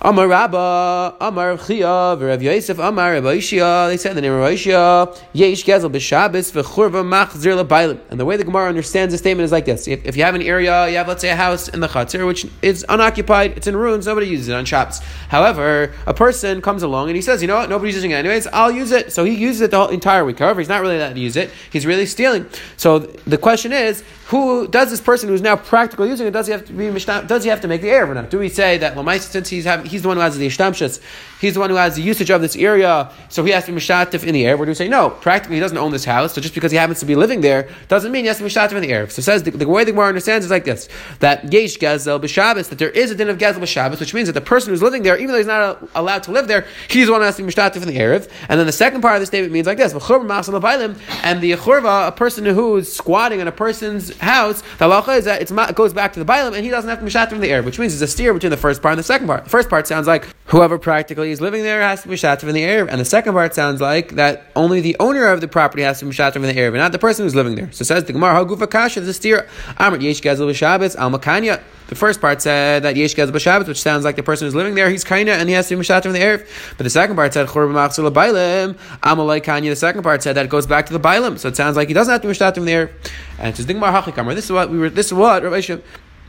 Amar 0.03 0.29
Rabba, 0.29 1.15
Amar 1.21 1.59
Chia, 1.59 2.17
Rav 2.17 2.43
Yosef, 2.43 2.79
Amar 2.79 3.13
Rabbi 3.13 3.37
Ishia. 3.37 3.87
They 3.89 3.99
said 3.99 4.17
the 4.17 4.23
name 4.23 4.33
of 4.33 4.41
Ishia. 4.41 5.15
Yesh 5.35 5.63
Gezel 5.63 5.93
b'Shabbos 5.93 6.53
v'Churva 6.53 7.05
Machzir 7.05 7.63
leBailim. 7.63 8.01
And 8.09 8.19
the 8.19 8.25
way 8.25 8.39
the 8.39 8.45
Gemara 8.45 8.71
understands 8.71 9.13
the 9.13 9.19
statement 9.19 9.45
is 9.45 9.53
like 9.53 9.67
this: 9.67 9.87
if, 9.87 10.03
if, 10.07 10.17
you 10.17 10.23
have 10.23 10.35
an 10.35 10.41
area, 10.41 10.89
you 10.89 10.97
have 10.97 11.07
let's 11.07 11.21
say 11.21 11.29
a 11.29 11.37
house 11.37 11.69
in 11.69 11.81
the 11.81 11.87
Chatzir 11.87 12.27
which 12.27 12.47
is 12.63 12.83
unoccupied, 12.89 13.59
it's 13.59 13.67
in 13.67 13.77
ruins, 13.77 14.07
nobody 14.07 14.27
uses 14.27 14.49
it 14.49 14.55
on 14.55 14.65
Shabbos. 14.65 15.01
However, 15.29 15.93
a 16.07 16.15
person 16.15 16.63
comes 16.63 16.83
along 16.83 17.11
and 17.11 17.17
he 17.17 17.21
says, 17.21 17.43
you 17.43 17.49
know 17.49 17.57
what, 17.57 17.69
nobody's 17.69 17.95
using 17.95 18.13
it 18.13 18.15
anyways. 18.15 18.47
I'll 18.47 18.73
use 18.73 18.93
it. 18.93 19.13
So 19.13 19.25
he 19.25 19.35
uses 19.35 19.61
it 19.61 19.71
the 19.71 19.77
whole 19.77 19.89
entire 19.89 20.25
week. 20.25 20.39
However, 20.39 20.63
he's 20.63 20.71
not 20.71 20.81
really 20.81 20.97
allowed 20.97 21.13
to 21.13 21.21
use 21.21 21.37
it. 21.37 21.51
He's 21.71 21.85
really 21.85 22.07
stealing. 22.07 22.47
So 22.79 23.01
the 23.01 23.37
question 23.37 23.71
is, 23.71 24.03
who 24.31 24.69
does 24.69 24.91
this 24.91 25.01
person 25.01 25.29
who's 25.29 25.43
now 25.43 25.57
practically 25.57 26.09
using 26.09 26.25
it? 26.25 26.31
Does 26.31 26.47
he 26.47 26.53
have 26.53 26.65
to 26.67 26.73
be 26.73 26.89
Does 26.89 27.43
he 27.43 27.51
have 27.51 27.61
to 27.63 27.69
make 27.69 27.83
the 27.83 27.91
error 27.91 28.09
or 28.09 28.15
not? 28.15 28.31
Do 28.31 28.39
we 28.39 28.49
say 28.49 28.79
that 28.79 28.95
Lamais, 28.95 29.23
since 29.23 29.49
he's 29.49 29.65
having, 29.65 29.90
he's 29.91 30.03
the 30.03 30.09
one 30.09 30.17
who 30.17 30.23
has 30.23 30.37
the 30.37 30.47
ishtamshus, 30.47 31.01
he's 31.41 31.55
the 31.55 31.61
one 31.61 31.71
who 31.71 31.77
has 31.77 31.97
the 31.97 32.03
usage 32.03 32.31
of 32.31 32.41
this 32.41 32.57
area, 32.57 33.11
so 33.29 33.45
he 33.45 33.51
has 33.53 33.65
to 33.67 33.73
be 33.73 33.79
mishatif 33.79 34.25
in 34.25 34.35
the 34.35 34.47
air? 34.47 34.57
Where 34.57 34.67
do 34.67 34.71
we 34.71 34.75
say 34.75 34.89
no? 34.89 35.11
Practically, 35.11 35.57
he 35.57 35.61
doesn't 35.61 35.77
own 35.77 35.93
this 35.93 36.05
house, 36.05 36.35
so 36.35 36.41
just 36.41 36.55
because 36.55 36.71
he 36.71 36.79
happens 36.79 37.01
to 37.01 37.07
be 37.07 37.17
living 37.17 37.41
there 37.41 37.69
doesn't 37.89 38.13
mean 38.13 38.25
he 38.25 38.29
has 38.29 38.39
to 38.39 38.45
be 38.45 38.51
mishatif 38.51 38.73
in 38.73 38.83
the 38.83 38.89
air. 38.93 39.09
So 39.09 39.21
it 39.21 39.25
says 39.25 39.43
the, 39.43 39.51
the 39.51 39.69
way 39.69 39.85
the 39.85 39.93
Gemara 39.93 40.09
understands 40.09 40.45
is 40.45 40.51
like 40.51 40.65
this: 40.65 40.89
that 41.19 41.53
yesh 41.53 41.79
gezel 41.79 42.21
b'Shabbos, 42.21 42.69
that 42.69 42.79
there 42.79 42.91
is 42.91 43.11
a 43.11 43.15
din 43.15 43.29
of 43.29 43.39
gezel 43.39 43.59
b'Shabbos, 43.59 44.01
which 44.01 44.15
means 44.15 44.29
that 44.29 44.35
the 44.35 44.41
person 44.41 44.71
who's 44.71 44.83
living 44.83 45.03
there, 45.03 45.17
even 45.17 45.29
though 45.29 45.39
he's 45.39 45.47
not 45.47 45.89
allowed 45.95 46.23
to 46.25 46.31
live 46.31 46.49
there, 46.49 46.67
he's 46.89 47.07
the 47.07 47.13
one 47.13 47.21
who 47.21 47.27
has 47.27 47.37
to 47.37 47.43
be 47.43 47.49
mishatif 47.51 47.77
in 47.77 47.89
the 47.89 47.97
erev. 47.97 48.31
And 48.49 48.59
then 48.59 48.67
the 48.67 48.73
second 48.73 49.01
part 49.01 49.17
of 49.17 49.21
the 49.21 49.27
statement 49.27 49.53
means 49.53 49.67
like 49.67 49.79
this: 49.79 49.93
and 49.93 50.01
the 50.01 51.53
churva, 51.53 52.09
a 52.09 52.13
person 52.13 52.45
who's 52.45 52.93
squatting 52.93 53.41
in 53.41 53.49
a 53.49 53.53
person's 53.53 54.17
house, 54.19 54.63
the 54.79 54.87
halacha 54.87 55.19
is 55.19 55.25
that 55.25 55.43
it 55.43 55.75
goes 55.75 55.93
back 55.93 56.13
to 56.13 56.23
the 56.23 56.31
Bailam 56.31 56.55
and 56.55 56.65
he 56.65 56.71
doesn't 56.71 56.89
have 56.89 56.99
to 56.99 57.05
be 57.05 57.11
mishat 57.11 57.33
in 57.33 57.41
the 57.41 57.49
air, 57.49 57.63
which 57.63 57.79
means 57.79 57.93
there's 57.93 58.09
a 58.09 58.13
steer 58.13 58.33
between 58.35 58.51
the 58.51 58.57
first 58.57 58.83
part 58.83 58.93
and 58.93 58.99
the 58.99 59.05
second 59.05 59.27
part. 59.27 59.45
The 59.45 59.51
first 59.51 59.69
part 59.69 59.80
sounds 59.87 60.07
like 60.07 60.27
whoever 60.47 60.79
practically 60.79 61.31
is 61.31 61.41
living 61.41 61.63
there 61.63 61.81
has 61.83 62.03
to 62.03 62.09
be 62.09 62.15
mishat 62.15 62.41
from 62.41 62.53
the 62.53 62.63
air, 62.63 62.87
and 62.89 63.01
the 63.01 63.05
second 63.05 63.33
part 63.33 63.55
sounds 63.55 63.81
like 63.81 64.13
that 64.17 64.47
only 64.57 64.81
the 64.81 64.97
owner 65.01 65.27
of 65.27 65.41
the 65.41 65.49
property 65.49 65.83
has 65.83 65.99
to 66.01 66.05
be 66.05 66.11
mishat 66.11 66.33
from 66.33 66.43
the 66.43 66.57
air, 66.57 66.71
but 66.71 66.79
not 66.79 66.93
the 66.93 66.99
person 66.99 67.25
who's 67.25 67.35
living 67.35 67.55
there. 67.55 67.71
So 67.73 67.85
says 67.85 68.05
the 68.05 68.13
Gemara, 68.13 68.45
Hagufa 68.45 68.71
Kasha, 68.71 69.01
the 69.01 69.15
steer, 69.15 69.49
Amr 69.79 69.99
Yesh 69.99 70.21
Gezel 70.21 70.51
B'Shabbos, 70.51 70.97
Al 70.97 71.11
Makanya. 71.11 71.63
The 71.89 71.95
first 71.97 72.21
part 72.21 72.41
said 72.41 72.85
that 72.85 72.97
Yesh 72.97 73.15
Gezel 73.15 73.31
B'Shabbos, 73.31 73.67
which 73.67 73.81
sounds 73.81 74.05
like 74.05 74.17
the 74.17 74.23
person 74.23 74.47
who's 74.47 74.55
living 74.55 74.75
there, 74.75 74.91
he's 74.91 75.05
kinda 75.05 75.33
and 75.33 75.49
he 75.49 75.55
has 75.55 75.69
to 75.69 75.77
be 75.77 75.83
mishat 75.83 76.03
from 76.03 76.13
the 76.13 76.21
air. 76.21 76.45
But 76.77 76.85
the 76.85 76.91
second 76.91 77.17
part 77.17 77.33
said 77.35 77.49
Churba 77.49 77.73
Machzul 77.73 78.13
Bailim, 78.13 78.75
Amalai 79.03 79.43
Kanya. 79.43 79.71
The 79.71 79.77
second 79.77 80.03
part 80.03 80.23
said 80.23 80.37
that 80.37 80.45
it 80.45 80.51
goes 80.51 80.67
back 80.67 80.87
to 80.87 80.93
the 80.93 81.01
Bailim, 81.01 81.39
so 81.39 81.49
it 81.49 81.57
sounds 81.57 81.77
like 81.77 81.89
he 81.89 81.95
doesn't 81.95 82.13
have 82.13 82.23
to 82.23 82.29
be 82.29 82.35
mishat 82.35 82.55
from 82.55 82.65
the 82.65 82.73
air. 82.73 82.91
And 83.39 83.49
it 83.49 83.57
says. 83.57 83.67
This 83.67 84.45
is 84.45 84.53
what 84.53 84.71
we 84.71 84.79
were. 84.79 84.91
This 84.91 85.07
is 85.07 85.15
what 85.15 85.43
Rabbi 85.43 85.61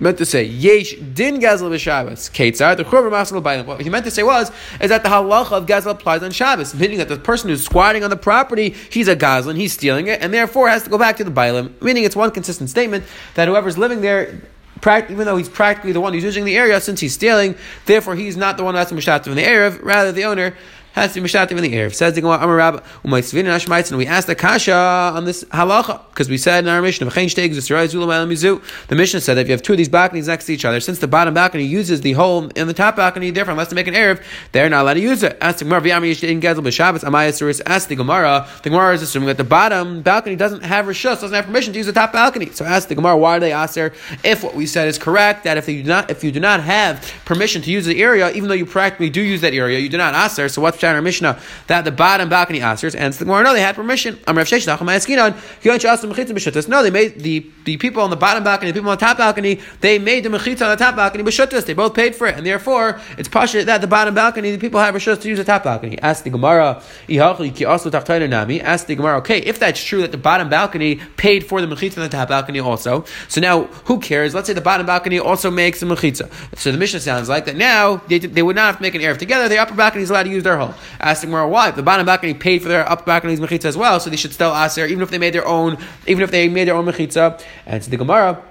meant 0.02 0.18
to 0.18 0.26
say. 0.26 0.44
Yesh 0.44 0.96
din 0.96 1.40
gazel 1.40 1.70
b'Shabbos. 1.70 2.32
Ketzar 2.32 2.76
the 2.76 2.84
churva 2.84 3.12
masal 3.12 3.42
b'ayim. 3.42 3.66
What 3.66 3.82
he 3.82 3.90
meant 3.90 4.06
to 4.06 4.12
say 4.12 4.24
was 4.24 4.52
is 4.82 4.90
that 4.90 5.04
the 5.04 5.10
halacha 5.10 5.52
of 5.52 5.66
gazel 5.66 5.92
applies 5.92 6.24
on 6.24 6.32
Shabbos, 6.32 6.74
meaning 6.76 6.98
that 6.98 7.08
the 7.08 7.18
person 7.18 7.50
who's 7.50 7.64
squatting 7.64 8.04
on 8.04 8.10
the 8.10 8.18
property, 8.18 8.76
he's 8.90 9.08
a 9.08 9.16
gazlan, 9.16 9.56
he's 9.56 9.74
stealing 9.74 10.08
it, 10.08 10.22
and 10.22 10.34
therefore 10.34 10.68
has 10.70 10.84
to 10.84 10.90
go 10.90 10.98
back 10.98 11.18
to 11.18 11.24
the 11.24 11.32
bailim. 11.32 11.80
Meaning 11.82 12.04
it's 12.04 12.16
one 12.16 12.32
consistent 12.32 12.70
statement 12.70 13.06
that 13.36 13.48
whoever's 13.48 13.78
living 13.78 14.02
there 14.02 14.42
even 14.88 15.26
though 15.26 15.38
he's 15.38 15.50
practically 15.50 15.92
the 15.92 16.02
one 16.02 16.12
who's 16.12 16.24
using 16.24 16.44
the 16.44 16.58
area, 16.58 16.82
since 16.82 17.00
he's 17.00 17.14
stealing, 17.14 17.56
therefore 17.86 18.16
he's 18.16 18.36
not 18.36 18.58
the 18.58 18.64
one 18.64 18.74
has 18.74 18.90
to 18.90 18.96
mishatim 18.96 19.28
in 19.28 19.36
the 19.36 19.44
Erev, 19.44 19.84
rather 19.84 20.12
the 20.12 20.24
owner 20.24 20.56
has 20.94 21.14
to 21.14 21.22
be 21.22 21.28
mishatim 21.28 21.52
in 21.52 21.64
the 21.64 21.74
Erev. 21.74 21.94
Says 21.94 22.16
the 22.16 22.22
Gemara, 22.22 22.38
Amar 22.38 22.56
Rabba, 22.56 22.84
and 23.04 23.98
we 23.98 24.08
asked 24.08 24.28
the 24.28 24.36
Kasha 24.36 24.74
on 24.74 25.26
this 25.26 25.44
halacha, 25.46 26.02
because 26.10 26.30
we 26.30 26.38
said 26.38 26.64
in 26.64 26.70
our 26.70 26.82
mission 26.82 27.08
Mishnah, 27.08 28.62
the 28.88 28.96
Mishnah 28.96 29.22
said 29.22 29.36
that 29.36 29.42
if 29.42 29.48
you 29.48 29.54
have 29.54 29.62
two 29.62 29.74
of 29.74 29.78
these 29.78 29.90
balconies 29.90 30.28
next 30.28 30.46
to 30.46 30.54
each 30.54 30.66
other, 30.66 30.80
since 30.80 31.00
the 31.00 31.08
bottom 31.08 31.34
balcony 31.34 31.64
uses 31.64 32.02
the 32.02 32.14
hole 32.14 32.48
in 32.50 32.68
the 32.68 32.74
top 32.74 32.96
balcony, 32.96 33.32
different, 33.32 33.56
unless 33.56 33.70
they 33.70 33.76
make 33.76 33.88
an 33.88 33.94
Erev, 33.94 34.24
they're 34.52 34.70
not 34.70 34.84
allowed 34.84 34.96
to 34.96 35.00
use 35.00 35.24
it. 35.24 35.38
Ask 35.42 35.60
the 35.60 35.66
Gemara, 35.66 35.82
Ask 35.82 37.88
the 37.88 37.96
Gemara, 37.96 38.48
the 38.64 38.70
Gemara 38.70 38.94
is 38.94 39.02
assuming 39.02 39.28
that 39.28 39.38
the 39.38 39.44
bottom 39.44 40.02
balcony 40.02 40.36
doesn't 40.36 40.64
have 40.64 40.86
Rishus, 40.86 41.22
doesn't 41.22 41.34
have 41.34 41.46
permission 41.46 41.74
to 41.74 41.80
use 41.80 41.86
the 41.86 41.94
top 41.94 42.12
balcony. 42.12 42.50
So 42.52 42.66
ask 42.66 42.88
the 42.88 42.96
Gemara, 42.96 43.18
why 43.18 43.38
do 43.38 43.42
they 43.42 43.52
ask 43.52 43.76
there 43.76 43.94
if 44.24 44.44
what 44.44 44.56
we 44.56 44.66
said 44.66 44.88
is 44.88 44.98
correct, 44.98 45.44
that 45.46 45.58
if 45.58 45.70
you 45.70 45.84
do 45.84 45.90
not, 45.90 46.12
if 46.12 46.24
you 46.24 46.32
do 46.32 46.40
not 46.40 46.64
have 46.64 47.12
permission 47.26 47.62
to 47.62 47.72
use 47.72 47.86
the 47.86 48.02
area, 48.02 48.32
even 48.32 48.50
though 48.50 48.56
you 48.56 48.66
practically 48.66 49.10
do 49.10 49.22
use 49.22 49.42
that 49.42 49.54
area, 49.54 49.80
you 49.80 49.90
do 49.90 49.98
not 49.98 50.14
ask 50.14 50.36
there. 50.36 50.50
So 50.50 50.62
what's 50.62 50.78
Mishnah 51.02 51.40
that 51.68 51.86
the 51.86 51.92
bottom 51.92 52.30
balcony 52.30 52.60
asers? 52.60 52.96
And 52.96 53.14
the 53.14 53.26
Gemara, 53.26 53.44
no, 53.44 53.54
they 53.54 53.62
had 53.62 53.76
permission. 53.76 54.20
I'm 54.28 54.38
Rav 54.38 54.48
Sheshach. 54.48 56.68
No, 56.68 56.84
they 56.84 56.90
made 56.90 57.20
the, 57.20 57.46
the 57.66 57.78
people 57.78 58.04
on 58.04 58.10
the 58.10 58.16
bottom 58.16 58.44
balcony, 58.44 58.72
the 58.72 58.76
people 58.76 58.90
on 58.90 58.98
the 58.98 59.06
top 59.06 59.18
balcony, 59.18 59.60
they 59.82 60.00
made 60.00 60.24
the 60.24 60.30
mechitza 60.30 60.64
on 60.64 60.70
the 60.70 60.76
top 60.76 60.96
balcony 60.96 61.24
b'shutas. 61.24 61.66
They 61.66 61.74
both 61.74 61.94
paid 61.94 62.16
for 62.16 62.28
it, 62.28 62.36
and 62.36 62.46
therefore 62.46 63.00
it's 63.18 63.30
pasha 63.30 63.64
that 63.66 63.82
the 63.82 63.88
bottom 63.88 64.16
balcony, 64.16 64.52
the 64.52 64.58
people 64.58 64.80
have 64.80 64.96
rishus 64.96 65.22
to 65.22 65.30
use 65.30 65.38
the 65.38 65.44
top 65.44 65.64
balcony. 65.64 66.00
Ask 66.00 66.24
the 66.24 66.30
Gemara, 66.30 66.82
Ask 67.12 68.88
the 68.88 68.96
Gemara, 68.96 69.18
okay, 69.18 69.40
if 69.40 69.60
that's 69.60 69.84
true 69.84 70.02
that 70.02 70.12
the 70.12 70.18
bottom 70.18 70.50
balcony 70.50 70.96
paid 71.18 71.46
for 71.46 71.62
the 71.62 71.68
mechitza 71.68 71.98
on 71.98 72.04
the 72.04 72.10
top 72.10 72.30
balcony 72.30 72.60
also, 72.60 73.06
so 73.28 73.42
now 73.42 73.66
who 73.86 74.00
cares? 74.00 74.34
Let's 74.34 74.48
say 74.48 74.54
the 74.54 74.62
bottom 74.62 74.86
balcony 74.86 75.20
also 75.20 75.52
makes 75.52 75.80
the 75.80 75.86
mechitza. 75.86 76.32
So 76.58 76.72
the 76.72 76.78
Mishnah 76.78 77.00
sounds 77.00 77.30
like 77.30 77.46
that 77.46 77.56
now 77.56 77.98
they, 78.08 78.20
they 78.20 78.44
would 78.44 78.56
not 78.56 78.66
have 78.66 78.78
to 78.78 78.82
make 78.82 78.96
an 78.96 79.02
erev 79.02 79.18
together. 79.18 79.50
The 79.50 79.58
upper 79.58 79.76
balcony 79.76 80.04
is 80.04 80.10
allowed 80.10 80.24
to 80.24 80.30
use 80.30 80.44
their 80.44 80.58
hole. 80.58 80.71
Ask 81.00 81.22
the 81.22 81.28
Gemara 81.28 81.48
why? 81.48 81.72
The 81.72 81.84
bottom 81.84 82.06
balcony 82.06 82.34
paid 82.34 82.62
for 82.62 82.68
their 82.68 82.90
upper 82.90 83.04
balcony's 83.04 83.40
mechitza 83.40 83.66
as 83.66 83.78
well, 83.78 84.00
so 84.00 84.10
they 84.10 84.16
should 84.16 84.34
still 84.34 84.52
ask 84.52 84.76
there, 84.76 84.88
even 84.88 85.02
if 85.02 85.10
they 85.10 85.18
made 85.18 85.34
their 85.34 85.48
own, 85.48 85.78
even 86.08 86.24
if 86.24 86.32
they 86.32 86.48
made 86.50 86.68
their 86.68 86.76
own 86.76 86.86
mechitza. 86.86 87.42
And 87.66 87.84
so 87.84 87.90
the 87.90 87.98
Gemara. 87.98 88.44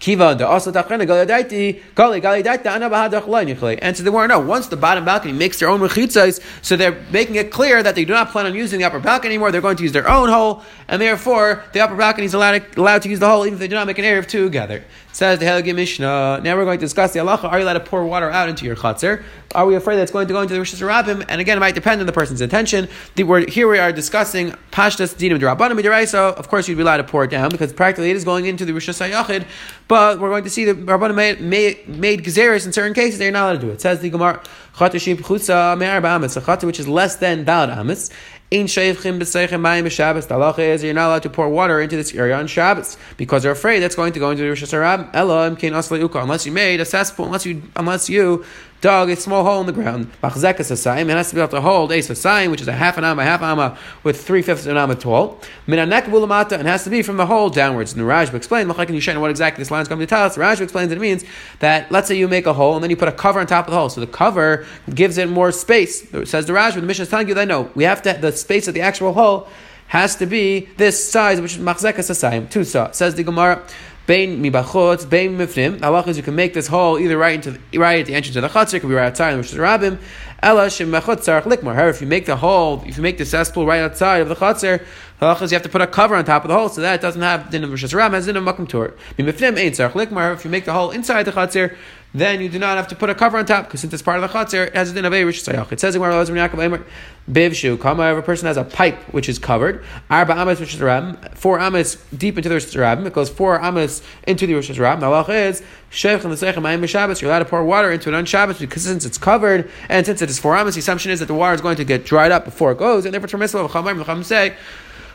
Kiva 0.00 0.34
the 0.34 0.46
also 0.46 0.72
tachana 0.72 1.06
galadaiti 1.06 1.80
gali 1.94 2.20
galadaita 2.20 2.64
anabahadach 2.64 3.78
And 3.80 3.96
so 3.96 4.02
they 4.02 4.10
weren't 4.10 4.28
no. 4.28 4.40
Once 4.40 4.66
the 4.66 4.76
bottom 4.76 5.04
balcony 5.04 5.32
makes 5.32 5.60
their 5.60 5.68
own 5.68 5.80
mechitzas, 5.80 6.42
so 6.62 6.76
they're 6.76 7.00
making 7.10 7.36
it 7.36 7.50
clear 7.50 7.82
that 7.82 7.94
they 7.94 8.04
do 8.04 8.12
not 8.12 8.30
plan 8.30 8.44
on 8.44 8.54
using 8.54 8.80
the 8.80 8.84
upper 8.84 8.98
balcony 8.98 9.34
anymore. 9.34 9.52
They're 9.52 9.60
going 9.60 9.76
to 9.76 9.82
use 9.82 9.92
their 9.92 10.08
own 10.08 10.28
hole, 10.28 10.62
and 10.88 11.00
therefore 11.00 11.64
the 11.72 11.80
upper 11.80 11.96
balcony 11.96 12.26
is 12.26 12.34
allowed, 12.34 12.76
allowed 12.76 13.02
to 13.02 13.08
use 13.08 13.20
the 13.20 13.28
hole 13.28 13.46
even 13.46 13.54
if 13.54 13.60
they 13.60 13.68
do 13.68 13.76
not 13.76 13.86
make 13.86 13.98
an 13.98 14.04
erev 14.04 14.26
together. 14.26 14.84
Says 15.14 15.38
the 15.38 15.44
Helgi 15.44 15.72
Mishnah. 15.72 16.40
Now 16.42 16.56
we're 16.56 16.64
going 16.64 16.80
to 16.80 16.84
discuss 16.84 17.12
the 17.12 17.20
halacha. 17.20 17.44
Are 17.44 17.60
you 17.60 17.64
allowed 17.64 17.74
to 17.74 17.80
pour 17.80 18.04
water 18.04 18.28
out 18.32 18.48
into 18.48 18.64
your 18.64 18.74
chutzner? 18.74 19.22
Are 19.54 19.64
we 19.64 19.76
afraid 19.76 19.94
that 19.94 20.02
it's 20.02 20.10
going 20.10 20.26
to 20.26 20.34
go 20.34 20.40
into 20.40 20.54
the 20.54 20.58
Rishis 20.58 20.80
Rabbim? 20.80 21.24
And 21.28 21.40
again, 21.40 21.56
it 21.56 21.60
might 21.60 21.76
depend 21.76 22.00
on 22.00 22.08
the 22.08 22.12
person's 22.12 22.40
intention. 22.40 22.88
The 23.14 23.22
word, 23.22 23.48
here 23.48 23.68
we 23.68 23.78
are 23.78 23.92
discussing 23.92 24.50
Pashtas 24.72 25.14
Dinim 25.14 25.38
Derabanim 25.38 25.80
Midiraisa. 25.80 26.34
Of 26.34 26.48
course, 26.48 26.66
you'd 26.66 26.74
be 26.74 26.82
allowed 26.82 26.96
to 26.96 27.04
pour 27.04 27.22
it 27.22 27.30
down 27.30 27.50
because 27.50 27.72
practically 27.72 28.10
it 28.10 28.16
is 28.16 28.24
going 28.24 28.46
into 28.46 28.64
the 28.64 28.74
Rishis 28.74 28.98
Hayachid. 28.98 29.46
But 29.86 30.18
we're 30.18 30.30
going 30.30 30.42
to 30.42 30.50
see 30.50 30.64
that 30.64 30.84
Rabbanim 30.84 31.14
made, 31.14 31.40
made, 31.40 31.88
made 31.88 32.24
Gezeris 32.24 32.66
in 32.66 32.72
certain 32.72 32.92
cases, 32.92 33.20
they're 33.20 33.30
not 33.30 33.44
allowed 33.44 33.60
to 33.60 33.66
do 33.68 33.70
it. 33.70 33.80
Says 33.80 34.00
the 34.00 34.10
Gemara, 34.10 34.42
Chatashib 34.74 35.18
Chutza 35.18 35.78
Me'arba 35.78 36.08
Amis, 36.08 36.36
a 36.36 36.40
Chata 36.40 36.64
which 36.64 36.80
is 36.80 36.88
less 36.88 37.14
than 37.14 37.44
Dalad 37.44 37.68
Amis. 37.68 38.10
In 38.54 38.66
Sheivchim 38.66 39.18
B'Seichem 39.18 39.60
Mayim 39.60 39.90
Shabbos. 39.90 40.28
The 40.28 40.36
halacha 40.36 40.60
is 40.60 40.84
you're 40.84 40.94
not 40.94 41.08
allowed 41.08 41.24
to 41.24 41.28
pour 41.28 41.48
water 41.48 41.80
into 41.80 41.96
this 41.96 42.14
area 42.14 42.36
on 42.36 42.46
Shabbos 42.46 42.96
because 43.16 43.42
they're 43.42 43.50
afraid 43.50 43.80
that's 43.80 43.96
going 43.96 44.12
to 44.12 44.20
go 44.20 44.30
into 44.30 44.44
the 44.44 44.48
Rosh 44.48 44.62
Hashanah. 44.62 45.12
Elohim 45.12 45.56
Kain 45.56 45.72
Uka. 45.72 46.20
Unless 46.20 46.46
you 46.46 46.52
made 46.52 46.78
a 46.80 46.84
cesspool, 46.84 47.26
unless 47.26 47.44
you 47.44 47.64
unless 47.74 48.08
you 48.08 48.44
dug 48.84 49.08
a 49.08 49.16
small 49.16 49.44
hole 49.44 49.60
in 49.62 49.66
the 49.66 49.72
ground. 49.72 50.12
Machzekas 50.22 50.70
asayim. 50.70 51.08
It 51.08 51.16
has 51.16 51.30
to 51.30 51.34
be 51.34 51.40
able 51.40 51.52
to 51.52 51.62
hold 51.62 51.90
a 51.90 51.96
asayim, 51.96 52.50
which 52.50 52.60
is 52.60 52.68
a 52.68 52.72
half 52.72 52.98
an 52.98 53.04
amma, 53.04 53.24
half 53.24 53.40
amma 53.40 53.78
with 54.02 54.22
three 54.22 54.42
fifths 54.42 54.66
of 54.66 54.72
an 54.72 54.76
amma 54.76 54.94
tall. 54.94 55.40
Minanek 55.66 56.02
bulamata, 56.02 56.52
and 56.58 56.68
has 56.68 56.84
to 56.84 56.90
be 56.90 57.00
from 57.00 57.16
the 57.16 57.24
hole 57.24 57.48
downwards. 57.48 57.94
And 57.94 58.02
Rashba 58.02 58.34
explained, 58.34 58.70
Machlek 58.70 58.90
and 58.90 58.98
Yishen, 58.98 59.18
what 59.22 59.30
exactly 59.30 59.62
this 59.62 59.70
line 59.70 59.80
is 59.80 59.88
going 59.88 60.00
to 60.00 60.06
tell 60.06 60.24
us. 60.24 60.36
Rashba 60.36 60.60
explains 60.60 60.90
that 60.90 60.96
it 60.96 61.00
means 61.00 61.24
that 61.60 61.90
let's 61.90 62.08
say 62.08 62.14
you 62.14 62.28
make 62.28 62.44
a 62.44 62.52
hole 62.52 62.74
and 62.74 62.82
then 62.82 62.90
you 62.90 62.96
put 62.96 63.08
a 63.08 63.12
cover 63.12 63.40
on 63.40 63.46
top 63.46 63.66
of 63.66 63.70
the 63.70 63.78
hole. 63.78 63.88
So 63.88 64.02
the 64.02 64.06
cover 64.06 64.66
gives 64.94 65.16
it 65.16 65.30
more 65.30 65.50
space. 65.50 66.12
It 66.12 66.28
says 66.28 66.44
the 66.44 66.52
Rashba, 66.52 66.74
the 66.74 66.82
Mishnah 66.82 67.04
is 67.04 67.08
telling 67.08 67.28
you 67.28 67.34
that 67.34 67.48
no, 67.48 67.70
we 67.74 67.84
have 67.84 68.02
to, 68.02 68.12
the 68.12 68.32
space 68.32 68.68
of 68.68 68.74
the 68.74 68.82
actual 68.82 69.14
hole 69.14 69.48
has 69.86 70.16
to 70.16 70.26
be 70.26 70.68
this 70.76 71.10
size, 71.10 71.40
which 71.40 71.56
is 71.56 71.58
machzekas 71.58 72.10
asayim, 72.10 72.50
two 72.50 72.64
saw. 72.64 72.90
Says 72.90 73.14
the 73.14 73.22
Gemara. 73.22 73.62
Bain 74.06 74.42
mibachot, 74.42 75.08
bain 75.08 75.38
mifnim. 75.38 75.78
Halach 75.78 76.08
is 76.08 76.18
you 76.18 76.22
can 76.22 76.34
make 76.34 76.52
this 76.52 76.66
hole 76.66 76.98
either 76.98 77.16
right 77.16 77.36
into 77.36 77.52
the, 77.52 77.78
right 77.78 78.00
at 78.00 78.06
the 78.06 78.14
entrance 78.14 78.36
of 78.36 78.42
the 78.42 78.48
chutzner, 78.48 78.74
it 78.74 78.80
could 78.80 78.88
be 78.88 78.94
right 78.94 79.06
outside, 79.06 79.34
which 79.38 79.50
is 79.50 79.54
rabbim. 79.54 79.98
Ela 80.42 80.66
shemachot 80.66 81.20
tzarich 81.20 81.44
likmar. 81.44 81.74
However, 81.74 81.88
if 81.88 82.02
you 82.02 82.06
make 82.06 82.26
the 82.26 82.36
hole, 82.36 82.82
if 82.86 82.98
you 82.98 83.02
make 83.02 83.16
the 83.16 83.24
cesspool 83.24 83.64
right 83.64 83.80
outside 83.80 84.18
of 84.18 84.28
the 84.28 84.36
chutzner, 84.36 84.84
halach 85.22 85.40
is 85.40 85.52
you 85.52 85.56
have 85.56 85.62
to 85.62 85.70
put 85.70 85.80
a 85.80 85.86
cover 85.86 86.14
on 86.16 86.26
top 86.26 86.44
of 86.44 86.48
the 86.48 86.54
hole, 86.54 86.68
so 86.68 86.82
that 86.82 86.96
it 86.96 87.00
doesn't 87.00 87.22
have 87.22 87.50
din 87.50 87.64
of 87.64 87.70
rishas 87.70 87.94
ram, 87.94 88.12
has 88.12 88.26
din 88.26 88.36
of 88.36 88.44
makom 88.44 88.68
tur. 88.68 88.92
Mifnim 89.16 89.56
ain't 89.56 89.74
tzarich 89.74 89.92
likmar. 89.92 90.34
If 90.34 90.44
you 90.44 90.50
make 90.50 90.66
the 90.66 90.74
hole 90.74 90.90
inside 90.90 91.22
the 91.22 91.32
chutzner, 91.32 91.74
then 92.14 92.40
you 92.40 92.48
do 92.48 92.60
not 92.60 92.76
have 92.76 92.86
to 92.88 92.94
put 92.94 93.10
a 93.10 93.14
cover 93.14 93.36
on 93.38 93.44
top 93.44 93.64
because 93.64 93.80
since 93.80 93.92
it's 93.92 94.02
part 94.02 94.22
of 94.22 94.22
the 94.22 94.38
chatzir, 94.38 94.68
it 94.68 94.76
has 94.76 94.92
a 94.92 94.94
din 94.94 95.04
of 95.04 95.12
a 95.12 95.22
rishus 95.24 95.72
It 95.72 95.80
says 95.80 95.96
in 95.96 96.84
Bivshu, 97.30 97.80
kama, 97.80 98.12
if 98.12 98.18
a 98.18 98.22
person 98.22 98.46
has 98.46 98.56
a 98.56 98.64
pipe 98.64 98.98
which 99.12 99.28
is 99.28 99.38
covered, 99.38 99.82
arba 100.10 100.38
amas 100.38 100.60
which 100.60 100.74
is 100.74 100.80
ram, 100.80 101.16
four 101.34 101.58
amas 101.58 101.96
deep 102.16 102.36
into 102.36 102.48
the 102.48 102.54
rishus 102.54 102.78
ram, 102.78 103.04
it 103.04 103.12
goes 103.12 103.30
four 103.30 103.60
amas 103.60 104.02
into 104.28 104.46
the 104.46 104.52
rishus 104.52 104.78
ram. 104.78 105.00
The 105.00 105.06
halach 105.06 105.28
is 105.48 105.62
shevch 105.90 106.24
and 106.24 106.82
the 106.82 106.86
Shabbos. 106.86 107.20
You're 107.20 107.30
allowed 107.30 107.40
to 107.40 107.44
pour 107.46 107.64
water 107.64 107.90
into 107.90 108.10
it 108.10 108.14
on 108.14 108.26
Shabbos 108.26 108.58
because 108.58 108.84
since 108.84 109.04
it's 109.04 109.18
covered 109.18 109.68
and 109.88 110.06
since 110.06 110.22
it 110.22 110.30
is 110.30 110.38
four 110.38 110.56
amas, 110.56 110.76
the 110.76 110.80
assumption 110.80 111.10
is 111.10 111.18
that 111.18 111.26
the 111.26 111.34
water 111.34 111.54
is 111.54 111.60
going 111.60 111.76
to 111.76 111.84
get 111.84 112.04
dried 112.04 112.30
up 112.30 112.44
before 112.44 112.70
it 112.70 112.78
goes, 112.78 113.04
and 113.04 113.12
therefore 113.12 113.24
it's 113.24 113.32
permissible. 113.32 113.66
The 113.66 114.22
say 114.22 114.56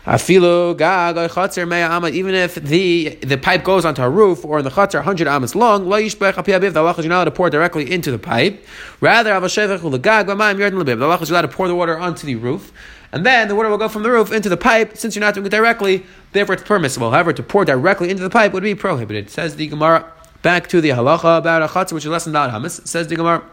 Afilu 0.05 0.75
chatzer 0.77 2.13
Even 2.13 2.33
if 2.33 2.55
the 2.55 3.09
the 3.21 3.37
pipe 3.37 3.63
goes 3.63 3.83
onto 3.83 4.01
a 4.01 4.09
roof 4.09 4.45
or 4.45 4.59
in 4.59 4.63
the 4.63 4.71
chatzer 4.71 5.03
hundred 5.03 5.27
amas 5.27 5.55
long, 5.55 5.87
lo 5.87 5.99
yishbech 5.99 6.33
apiabiv. 6.33 6.73
The 6.73 6.79
halacha 6.81 6.99
is 6.99 7.05
not 7.05 7.15
allowed 7.15 7.23
to 7.25 7.31
pour 7.31 7.49
directly 7.49 7.91
into 7.91 8.09
the 8.11 8.19
pipe. 8.19 8.65
Rather, 9.01 9.31
avashevech 9.31 9.79
ulegag 9.79 10.25
b'mayim 10.25 10.71
lebib. 10.71 10.99
The 10.99 11.05
halacha 11.05 11.23
is 11.23 11.31
allowed 11.31 11.41
to 11.41 11.47
pour 11.49 11.67
the 11.67 11.75
water 11.75 11.97
onto 11.97 12.25
the 12.25 12.35
roof. 12.35 12.71
And 13.11 13.25
then 13.25 13.47
the 13.47 13.55
water 13.55 13.69
will 13.69 13.77
go 13.77 13.89
from 13.89 14.03
the 14.03 14.11
roof 14.11 14.31
into 14.31 14.49
the 14.49 14.57
pipe. 14.57 14.95
Since 14.95 15.15
you're 15.15 15.21
not 15.21 15.33
doing 15.33 15.47
it 15.47 15.49
directly, 15.49 16.05
therefore 16.31 16.55
it's 16.55 16.63
permissible. 16.63 17.11
However, 17.11 17.33
to 17.33 17.43
pour 17.43 17.65
directly 17.65 18.09
into 18.09 18.23
the 18.23 18.29
pipe 18.29 18.53
would 18.53 18.63
be 18.63 18.75
prohibited. 18.75 19.29
Says 19.29 19.55
the 19.55 19.67
Gemara. 19.67 20.11
Back 20.41 20.67
to 20.69 20.79
the 20.79 20.89
halacha 20.89 21.39
about 21.39 21.63
a 21.63 21.67
chatzar, 21.67 21.93
which 21.93 22.05
is 22.05 22.11
less 22.11 22.23
than 22.23 22.33
that 22.33 22.51
hamas. 22.51 22.87
Says 22.87 23.07
the 23.07 23.15
Gemara. 23.15 23.43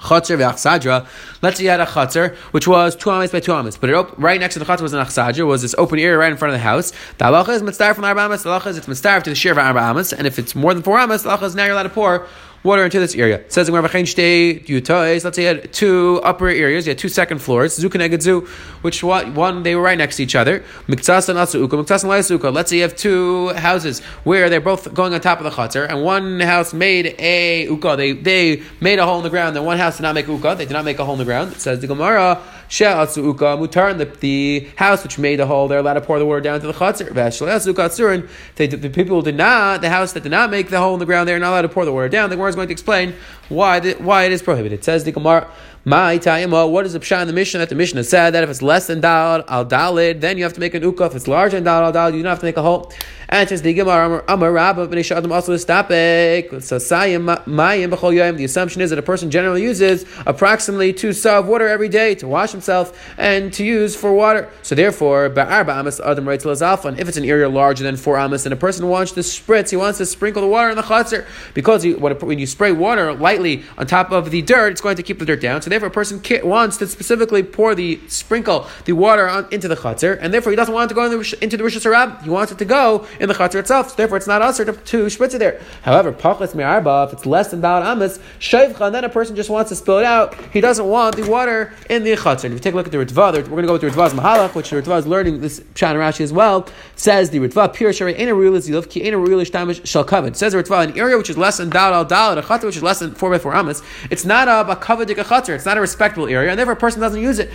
Chatzar 0.00 0.38
v'achsadra. 0.38 1.06
Let's 1.42 1.58
say 1.58 1.64
you 1.64 1.70
had 1.70 1.80
a 1.80 1.86
chatzar 1.86 2.34
which 2.52 2.66
was 2.66 2.96
two 2.96 3.10
amas 3.10 3.30
by 3.30 3.40
two 3.40 3.52
amas, 3.52 3.76
but 3.76 3.90
it 3.90 3.94
op- 3.94 4.18
right 4.18 4.40
next 4.40 4.54
to 4.54 4.58
the 4.58 4.64
chatzar 4.64 4.82
was 4.82 4.92
an 4.92 5.04
achsadra, 5.04 5.46
was 5.46 5.62
this 5.62 5.74
open 5.78 5.98
area 5.98 6.16
right 6.16 6.32
in 6.32 6.38
front 6.38 6.54
of 6.54 6.58
the 6.58 6.64
house. 6.64 6.90
The 7.18 7.26
halacha 7.26 7.50
is 7.50 7.62
mitzvah 7.62 7.94
from 7.94 8.04
arba 8.04 8.22
amas. 8.22 8.42
The 8.42 8.50
halacha 8.50 8.68
is 8.68 8.78
it's 8.78 8.88
mitzvah 8.88 9.20
to 9.22 9.30
the 9.30 9.36
shir 9.36 9.52
of 9.52 9.58
arba 9.58 9.80
amas, 9.80 10.12
and 10.12 10.26
if 10.26 10.38
it's 10.38 10.54
more 10.54 10.74
than 10.74 10.82
four 10.82 10.98
amas, 10.98 11.22
the 11.22 11.30
halacha 11.30 11.42
is 11.42 11.54
now 11.54 11.64
you're 11.64 11.74
allowed 11.74 11.84
to 11.84 11.90
pour 11.90 12.26
water 12.62 12.84
into 12.84 13.00
this 13.00 13.14
area. 13.14 13.42
Says 13.48 13.68
in 13.68 13.74
Let's 13.74 15.36
say 15.36 15.42
you 15.42 15.48
had 15.48 15.72
two 15.72 16.20
upper 16.22 16.48
areas, 16.48 16.86
you 16.86 16.90
had 16.90 16.98
two 16.98 17.08
second 17.08 17.38
floors, 17.38 17.78
Zukanegedzu, 17.78 18.46
which 18.82 19.02
one 19.02 19.62
they 19.62 19.74
were 19.74 19.82
right 19.82 19.96
next 19.98 20.16
to 20.16 20.22
each 20.22 20.34
other. 20.34 20.62
Let's 20.88 21.06
say 21.06 22.76
you 22.76 22.82
have 22.82 22.96
two 22.96 23.48
houses 23.48 24.00
where 24.24 24.50
they're 24.50 24.60
both 24.60 24.92
going 24.94 25.14
on 25.14 25.20
top 25.20 25.38
of 25.38 25.44
the 25.44 25.50
chutzner, 25.50 25.88
and 25.88 26.02
one 26.04 26.40
house 26.40 26.72
made 26.74 27.14
a 27.18 27.64
uka. 27.64 27.96
They 27.96 28.12
they 28.12 28.62
made 28.80 28.98
a 28.98 29.06
hole 29.06 29.18
in 29.18 29.24
the 29.24 29.30
ground, 29.30 29.56
and 29.56 29.64
one 29.64 29.78
house 29.78 29.96
did 29.96 30.02
not 30.02 30.14
make 30.14 30.26
uka. 30.26 30.54
They 30.56 30.66
did 30.66 30.74
not 30.74 30.84
make 30.84 30.98
a 30.98 31.04
hole 31.04 31.14
in 31.14 31.18
the 31.18 31.24
ground. 31.24 31.52
It 31.52 31.60
says 31.60 31.80
the 31.80 31.86
Gemara. 31.86 32.42
She'atzu 32.70 33.24
uka 33.24 33.56
mutar, 33.56 33.98
the, 33.98 34.04
the 34.04 34.68
house 34.76 35.02
which 35.02 35.18
made 35.18 35.40
the 35.40 35.46
hole, 35.46 35.66
they're 35.66 35.80
allowed 35.80 35.94
to 35.94 36.00
pour 36.00 36.20
the 36.20 36.24
water 36.24 36.40
down 36.40 36.60
to 36.60 36.68
the 36.68 36.72
chutzner. 36.72 38.28
The, 38.54 38.66
the 38.68 38.90
people 38.90 39.22
did 39.22 39.34
not, 39.34 39.80
the 39.80 39.90
house 39.90 40.12
that 40.12 40.22
did 40.22 40.30
not 40.30 40.52
make 40.52 40.70
the 40.70 40.78
hole 40.78 40.94
in 40.94 41.00
the 41.00 41.04
ground, 41.04 41.28
they're 41.28 41.40
not 41.40 41.50
allowed 41.50 41.62
to 41.62 41.68
pour 41.68 41.84
the 41.84 41.92
water 41.92 42.08
down. 42.08 42.30
The 42.30 42.36
Gemara 42.36 42.50
is 42.50 42.54
going 42.54 42.68
to 42.68 42.72
explain 42.72 43.14
why 43.48 43.80
the, 43.80 43.94
why 43.94 44.22
it 44.22 44.30
is 44.30 44.40
prohibited. 44.40 44.78
It 44.78 44.84
says 44.84 45.02
the 45.02 45.10
Gemara. 45.10 45.50
My 45.82 46.18
tayima, 46.18 46.70
what 46.70 46.84
is 46.84 46.92
the 46.92 47.00
pshat 47.00 47.22
in 47.22 47.26
the 47.26 47.32
Mishnah 47.32 47.60
that 47.60 47.70
the 47.70 47.74
Mishnah 47.74 48.04
said 48.04 48.34
that 48.34 48.44
if 48.44 48.50
it's 48.50 48.60
less 48.60 48.86
than 48.86 49.00
dal 49.00 49.42
al 49.48 49.64
dalid, 49.64 50.20
then 50.20 50.36
you 50.36 50.42
have 50.44 50.52
to 50.52 50.60
make 50.60 50.74
an 50.74 50.82
uka. 50.82 51.04
If 51.04 51.14
it's 51.14 51.26
larger 51.26 51.56
than 51.56 51.64
dal 51.64 51.82
al 51.82 51.90
dalid, 51.90 52.14
you 52.14 52.22
don't 52.22 52.28
have 52.28 52.40
to 52.40 52.44
make 52.44 52.58
a 52.58 52.62
hole. 52.62 52.92
And 53.30 53.48
just 53.48 53.62
the 53.62 53.72
Gemara 53.72 54.22
Amar 54.28 54.52
Rabba 54.52 54.88
b'nei 54.88 54.98
Shadim 54.98 55.32
also 55.32 55.52
is 55.52 55.64
stapik. 55.64 56.62
So 56.62 56.76
sayim 56.76 57.44
mayim 57.44 58.14
yom. 58.14 58.36
The 58.36 58.44
assumption 58.44 58.82
is 58.82 58.90
that 58.90 58.98
a 58.98 59.02
person 59.02 59.30
generally 59.30 59.62
uses 59.62 60.04
approximately 60.26 60.92
two 60.92 61.14
sa 61.14 61.38
of 61.38 61.46
water 61.46 61.66
every 61.66 61.88
day 61.88 62.14
to 62.16 62.28
wash 62.28 62.50
himself 62.50 62.92
and 63.16 63.50
to 63.54 63.64
use 63.64 63.96
for 63.96 64.12
water. 64.12 64.50
So 64.60 64.74
therefore, 64.74 65.30
ba'arba 65.30 65.76
amas 65.76 65.98
adam 66.00 66.28
right 66.28 66.44
alpha. 66.44 66.88
If 66.98 67.08
it's 67.08 67.16
an 67.16 67.24
area 67.24 67.48
larger 67.48 67.84
than 67.84 67.96
four 67.96 68.18
amas, 68.18 68.44
and 68.44 68.52
a 68.52 68.56
person 68.56 68.86
wants 68.88 69.12
to 69.12 69.20
spritz, 69.20 69.70
he 69.70 69.76
wants 69.76 69.96
to 69.98 70.04
sprinkle 70.04 70.42
the 70.42 70.48
water 70.48 70.68
in 70.68 70.76
the 70.76 70.82
chatzir 70.82 71.24
because 71.54 71.84
he, 71.84 71.94
when 71.94 72.38
you 72.38 72.46
spray 72.46 72.72
water 72.72 73.14
lightly 73.14 73.62
on 73.78 73.86
top 73.86 74.10
of 74.10 74.30
the 74.30 74.42
dirt, 74.42 74.72
it's 74.72 74.82
going 74.82 74.96
to 74.96 75.02
keep 75.02 75.18
the 75.18 75.24
dirt 75.24 75.40
down. 75.40 75.62
So 75.62 75.69
So 75.70 75.74
therefore, 75.74 75.86
a 75.86 75.92
person 75.92 76.20
wants 76.42 76.78
to 76.78 76.88
specifically 76.88 77.44
pour 77.44 77.76
the 77.76 78.00
sprinkle 78.08 78.66
the 78.86 78.92
water 78.92 79.28
on, 79.28 79.46
into 79.52 79.68
the 79.68 79.76
chutzner, 79.76 80.18
and 80.20 80.34
therefore 80.34 80.50
he 80.50 80.56
doesn't 80.56 80.74
want 80.74 80.90
it 80.90 80.94
to 80.94 80.94
go 80.96 81.04
in 81.04 81.12
the, 81.12 81.38
into 81.40 81.56
the 81.56 81.62
rishus 81.62 81.88
harab. 81.88 82.20
He 82.24 82.28
wants 82.28 82.50
it 82.50 82.58
to 82.58 82.64
go 82.64 83.06
in 83.20 83.28
the 83.28 83.34
chutzner 83.34 83.60
itself. 83.60 83.90
So 83.90 83.94
therefore, 83.94 84.16
it's 84.16 84.26
not 84.26 84.42
usher 84.42 84.64
to, 84.64 84.72
to 84.72 85.04
spritz 85.04 85.32
it 85.32 85.38
there. 85.38 85.60
However, 85.82 86.12
pachas 86.12 86.56
mi'arba, 86.56 87.06
if 87.06 87.12
it's 87.12 87.24
less 87.24 87.52
than 87.52 87.60
dal 87.60 87.84
amas, 87.84 88.18
shayvcha, 88.40 88.80
and 88.80 88.92
then 88.96 89.04
a 89.04 89.08
person 89.08 89.36
just 89.36 89.48
wants 89.48 89.68
to 89.68 89.76
spill 89.76 90.00
it 90.00 90.04
out. 90.04 90.34
He 90.52 90.60
doesn't 90.60 90.86
want 90.86 91.14
the 91.14 91.30
water 91.30 91.72
in 91.88 92.02
the 92.02 92.16
chutzner. 92.16 92.46
If 92.46 92.52
you 92.54 92.58
take 92.58 92.74
a 92.74 92.76
look 92.76 92.86
at 92.86 92.92
the 92.92 92.98
Ritva, 92.98 93.32
we're 93.34 93.42
going 93.42 93.62
to 93.62 93.68
go 93.68 93.74
with 93.74 93.82
the 93.82 93.90
Ritva's 93.90 94.12
Mahalach, 94.12 94.56
which 94.56 94.70
the 94.70 94.82
Ritva 94.82 94.98
is 94.98 95.06
learning 95.06 95.40
this 95.40 95.60
Pshan 95.60 95.94
Rashi 95.94 96.22
as 96.22 96.32
well. 96.32 96.68
Says 96.96 97.30
the 97.30 97.38
Ritva, 97.38 97.72
Pir 97.72 97.92
Shari 97.92 98.16
Aina 98.16 98.32
Ruil 98.32 98.58
Zilov, 98.58 98.90
Ki 98.90 99.04
Aina 99.04 99.18
Ruil 99.18 99.40
Ishtamish 99.40 99.86
Shal 99.86 100.04
Kavod. 100.04 100.34
Says 100.34 100.52
the 100.52 100.60
Ritva, 100.60 100.88
an 100.88 100.98
area 100.98 101.16
which 101.16 101.30
is 101.30 101.38
less 101.38 101.58
than 101.58 101.70
Dal 101.70 101.94
Al 101.94 102.04
Dal, 102.04 102.36
a 102.36 102.42
chutzner 102.42 102.64
which 102.64 102.76
is 102.76 102.82
less 102.82 102.98
than 102.98 103.14
4 103.14 103.30
by 103.30 103.38
4 103.38 103.54
amas, 103.54 103.82
it's 104.10 104.24
not 104.24 104.48
a, 104.48 104.68
a 104.68 104.74
kavadik 104.74 105.16
a 105.18 105.24
chutzner. 105.24 105.59
It's 105.60 105.66
not 105.66 105.76
a 105.76 105.80
respectable 105.82 106.26
area, 106.26 106.48
and 106.48 106.58
therefore 106.58 106.72
a 106.72 106.76
person 106.76 107.02
doesn't 107.02 107.20
use 107.20 107.38
it. 107.38 107.50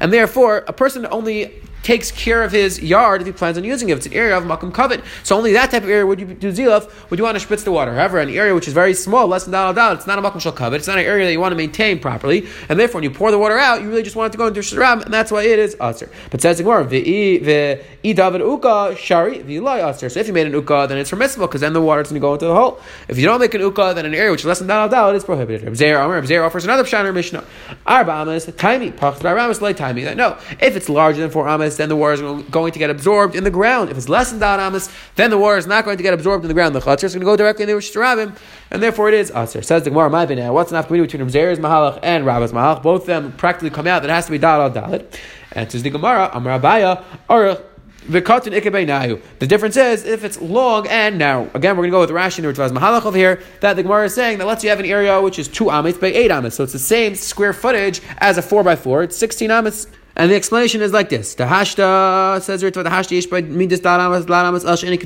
And 0.00 0.12
therefore, 0.12 0.64
a 0.68 0.72
person 0.72 1.06
only 1.10 1.60
takes 1.84 2.10
care 2.10 2.42
of 2.42 2.50
his 2.50 2.82
yard 2.82 3.20
if 3.20 3.26
he 3.26 3.32
plans 3.32 3.56
on 3.56 3.62
using 3.62 3.88
it. 3.90 3.96
It's 3.96 4.06
an 4.06 4.14
area 4.14 4.36
of 4.36 4.44
makom 4.44 4.72
kavod, 4.72 5.04
so 5.22 5.36
only 5.36 5.52
that 5.52 5.70
type 5.70 5.84
of 5.84 5.88
area 5.88 6.06
would 6.06 6.18
you 6.18 6.26
do 6.26 6.50
zilaf, 6.50 6.90
would 7.10 7.18
you 7.18 7.24
want 7.24 7.38
to 7.38 7.46
spritz 7.46 7.62
the 7.62 7.70
water. 7.70 7.94
However, 7.94 8.18
an 8.18 8.30
area 8.30 8.54
which 8.54 8.66
is 8.66 8.74
very 8.74 8.94
small, 8.94 9.28
less 9.28 9.44
than 9.44 9.52
dal 9.52 9.72
dal, 9.72 9.92
it's 9.92 10.06
not 10.06 10.18
a 10.18 10.22
makom 10.22 10.40
shal 10.40 10.52
kavod, 10.52 10.74
it's 10.74 10.88
not 10.88 10.98
an 10.98 11.04
area 11.04 11.26
that 11.26 11.32
you 11.32 11.40
want 11.40 11.52
to 11.52 11.56
maintain 11.56 12.00
properly, 12.00 12.48
and 12.68 12.80
therefore 12.80 13.00
when 13.00 13.04
you 13.04 13.10
pour 13.10 13.30
the 13.30 13.38
water 13.38 13.58
out, 13.58 13.82
you 13.82 13.88
really 13.88 14.02
just 14.02 14.16
want 14.16 14.30
it 14.30 14.32
to 14.32 14.38
go 14.38 14.46
into 14.46 14.60
shram, 14.60 15.04
and 15.04 15.12
that's 15.12 15.30
why 15.30 15.42
it 15.42 15.58
is 15.58 15.76
aser. 15.80 16.10
But 16.30 16.40
says 16.40 16.58
Gemara, 16.58 16.88
david 16.88 18.40
uka 18.40 18.96
shari 18.96 19.38
v'ilai 19.40 19.90
aser. 19.90 20.08
So 20.08 20.20
if 20.20 20.26
you 20.26 20.32
made 20.32 20.46
an 20.46 20.52
uka, 20.52 20.86
then 20.88 20.98
it's 20.98 21.10
permissible 21.10 21.46
because 21.46 21.60
then 21.60 21.74
the 21.74 21.82
water 21.82 22.00
is 22.00 22.08
going 22.08 22.20
to 22.20 22.20
go 22.20 22.32
into 22.32 22.46
the 22.46 22.54
hole. 22.54 22.80
If 23.08 23.18
you 23.18 23.26
don't 23.26 23.40
make 23.40 23.54
an 23.54 23.60
uka, 23.60 23.92
then 23.94 24.06
an 24.06 24.14
area 24.14 24.30
which 24.30 24.40
is 24.40 24.46
less 24.46 24.60
than 24.60 24.68
dal, 24.68 25.10
it 25.10 25.16
is 25.16 25.24
prohibited. 25.24 25.68
Rabzeir 25.68 26.44
offers 26.46 26.64
another 26.64 26.84
pshaner 26.84 27.12
mishnah. 27.12 27.44
Arba 27.86 28.12
amas, 28.12 28.46
taimi, 28.46 28.96
pach 28.96 29.22
amas, 29.24 29.60
lay 29.60 29.74
taimi. 29.74 30.16
No, 30.16 30.38
if 30.60 30.76
it's 30.76 30.88
larger 30.88 31.20
than 31.20 31.30
four 31.30 31.48
amas, 31.48 31.73
then 31.76 31.88
the 31.88 31.96
water 31.96 32.14
is 32.14 32.42
going 32.50 32.72
to 32.72 32.78
get 32.78 32.90
absorbed 32.90 33.34
in 33.34 33.44
the 33.44 33.50
ground. 33.50 33.90
If 33.90 33.96
it's 33.96 34.08
less 34.08 34.30
than 34.30 34.40
dal 34.40 34.60
amas, 34.60 34.88
then 35.16 35.30
the 35.30 35.38
water 35.38 35.58
is 35.58 35.66
not 35.66 35.84
going 35.84 35.96
to 35.96 36.02
get 36.02 36.14
absorbed 36.14 36.44
in 36.44 36.48
the 36.48 36.54
ground. 36.54 36.74
The 36.74 36.80
chatzir 36.80 37.04
is 37.04 37.14
going 37.14 37.20
to 37.20 37.26
go 37.26 37.36
directly 37.36 37.64
in 37.64 37.68
the 37.68 37.74
Rosh 37.74 37.94
and 38.70 38.82
therefore 38.82 39.08
it 39.08 39.14
is 39.14 39.30
aser. 39.30 39.62
Says 39.62 39.84
the 39.84 39.90
Gemara, 39.90 40.10
my 40.10 40.24
now. 40.24 40.52
What's 40.52 40.70
enough 40.70 40.88
between 40.88 41.08
Rabzeir's 41.08 41.58
mahalach 41.58 42.00
and 42.02 42.24
Rabba's 42.24 42.52
mahalach? 42.52 42.82
Both 42.82 43.02
of 43.02 43.06
them 43.06 43.32
practically 43.32 43.70
come 43.70 43.86
out 43.86 44.02
that 44.02 44.10
it 44.10 44.14
has 44.14 44.26
to 44.26 44.32
be 44.32 44.38
dal 44.38 44.62
al 44.62 44.70
dalit. 44.70 45.18
And 45.52 45.70
says 45.70 45.82
the 45.82 45.90
Gemara, 45.90 46.30
Amar 46.32 46.58
Abaya, 46.58 47.04
or 47.28 47.58
the 48.06 48.20
The 49.38 49.46
difference 49.46 49.76
is 49.76 50.04
if 50.04 50.24
it's 50.24 50.40
long 50.40 50.86
and 50.88 51.18
narrow. 51.18 51.50
Again, 51.54 51.76
we're 51.76 51.88
going 51.88 51.90
to 51.90 51.96
go 51.96 52.00
with 52.00 52.10
Rashi 52.10 52.44
and 52.44 52.54
Ritva 52.54 52.70
Mahalach 52.70 53.06
over 53.06 53.16
here 53.16 53.42
that 53.60 53.74
the 53.74 53.82
Gemara 53.82 54.06
is 54.06 54.14
saying 54.14 54.38
that 54.38 54.46
lets 54.46 54.62
you 54.62 54.70
have 54.70 54.80
an 54.80 54.86
area 54.86 55.20
which 55.22 55.38
is 55.38 55.48
two 55.48 55.70
amis 55.70 55.96
by 55.96 56.08
eight 56.08 56.30
amis. 56.30 56.54
So 56.54 56.64
it's 56.64 56.74
the 56.74 56.78
same 56.78 57.14
square 57.14 57.54
footage 57.54 58.02
as 58.18 58.36
a 58.36 58.42
four 58.42 58.62
by 58.62 58.76
four. 58.76 59.02
It's 59.02 59.16
16 59.16 59.50
amis. 59.50 59.86
And 60.16 60.30
the 60.30 60.36
explanation 60.36 60.80
is 60.80 60.92
like 60.92 61.08
this: 61.08 61.34
the 61.34 61.44
hashta 61.44 62.40
says 62.40 62.60
the 62.60 62.70
hashta 62.70 63.18
ish 63.18 63.26
by 63.26 63.42
midas 63.42 63.80
dalamas 63.80 64.24
dalamas 64.24 64.64
ash 64.64 64.84
any. 64.84 64.96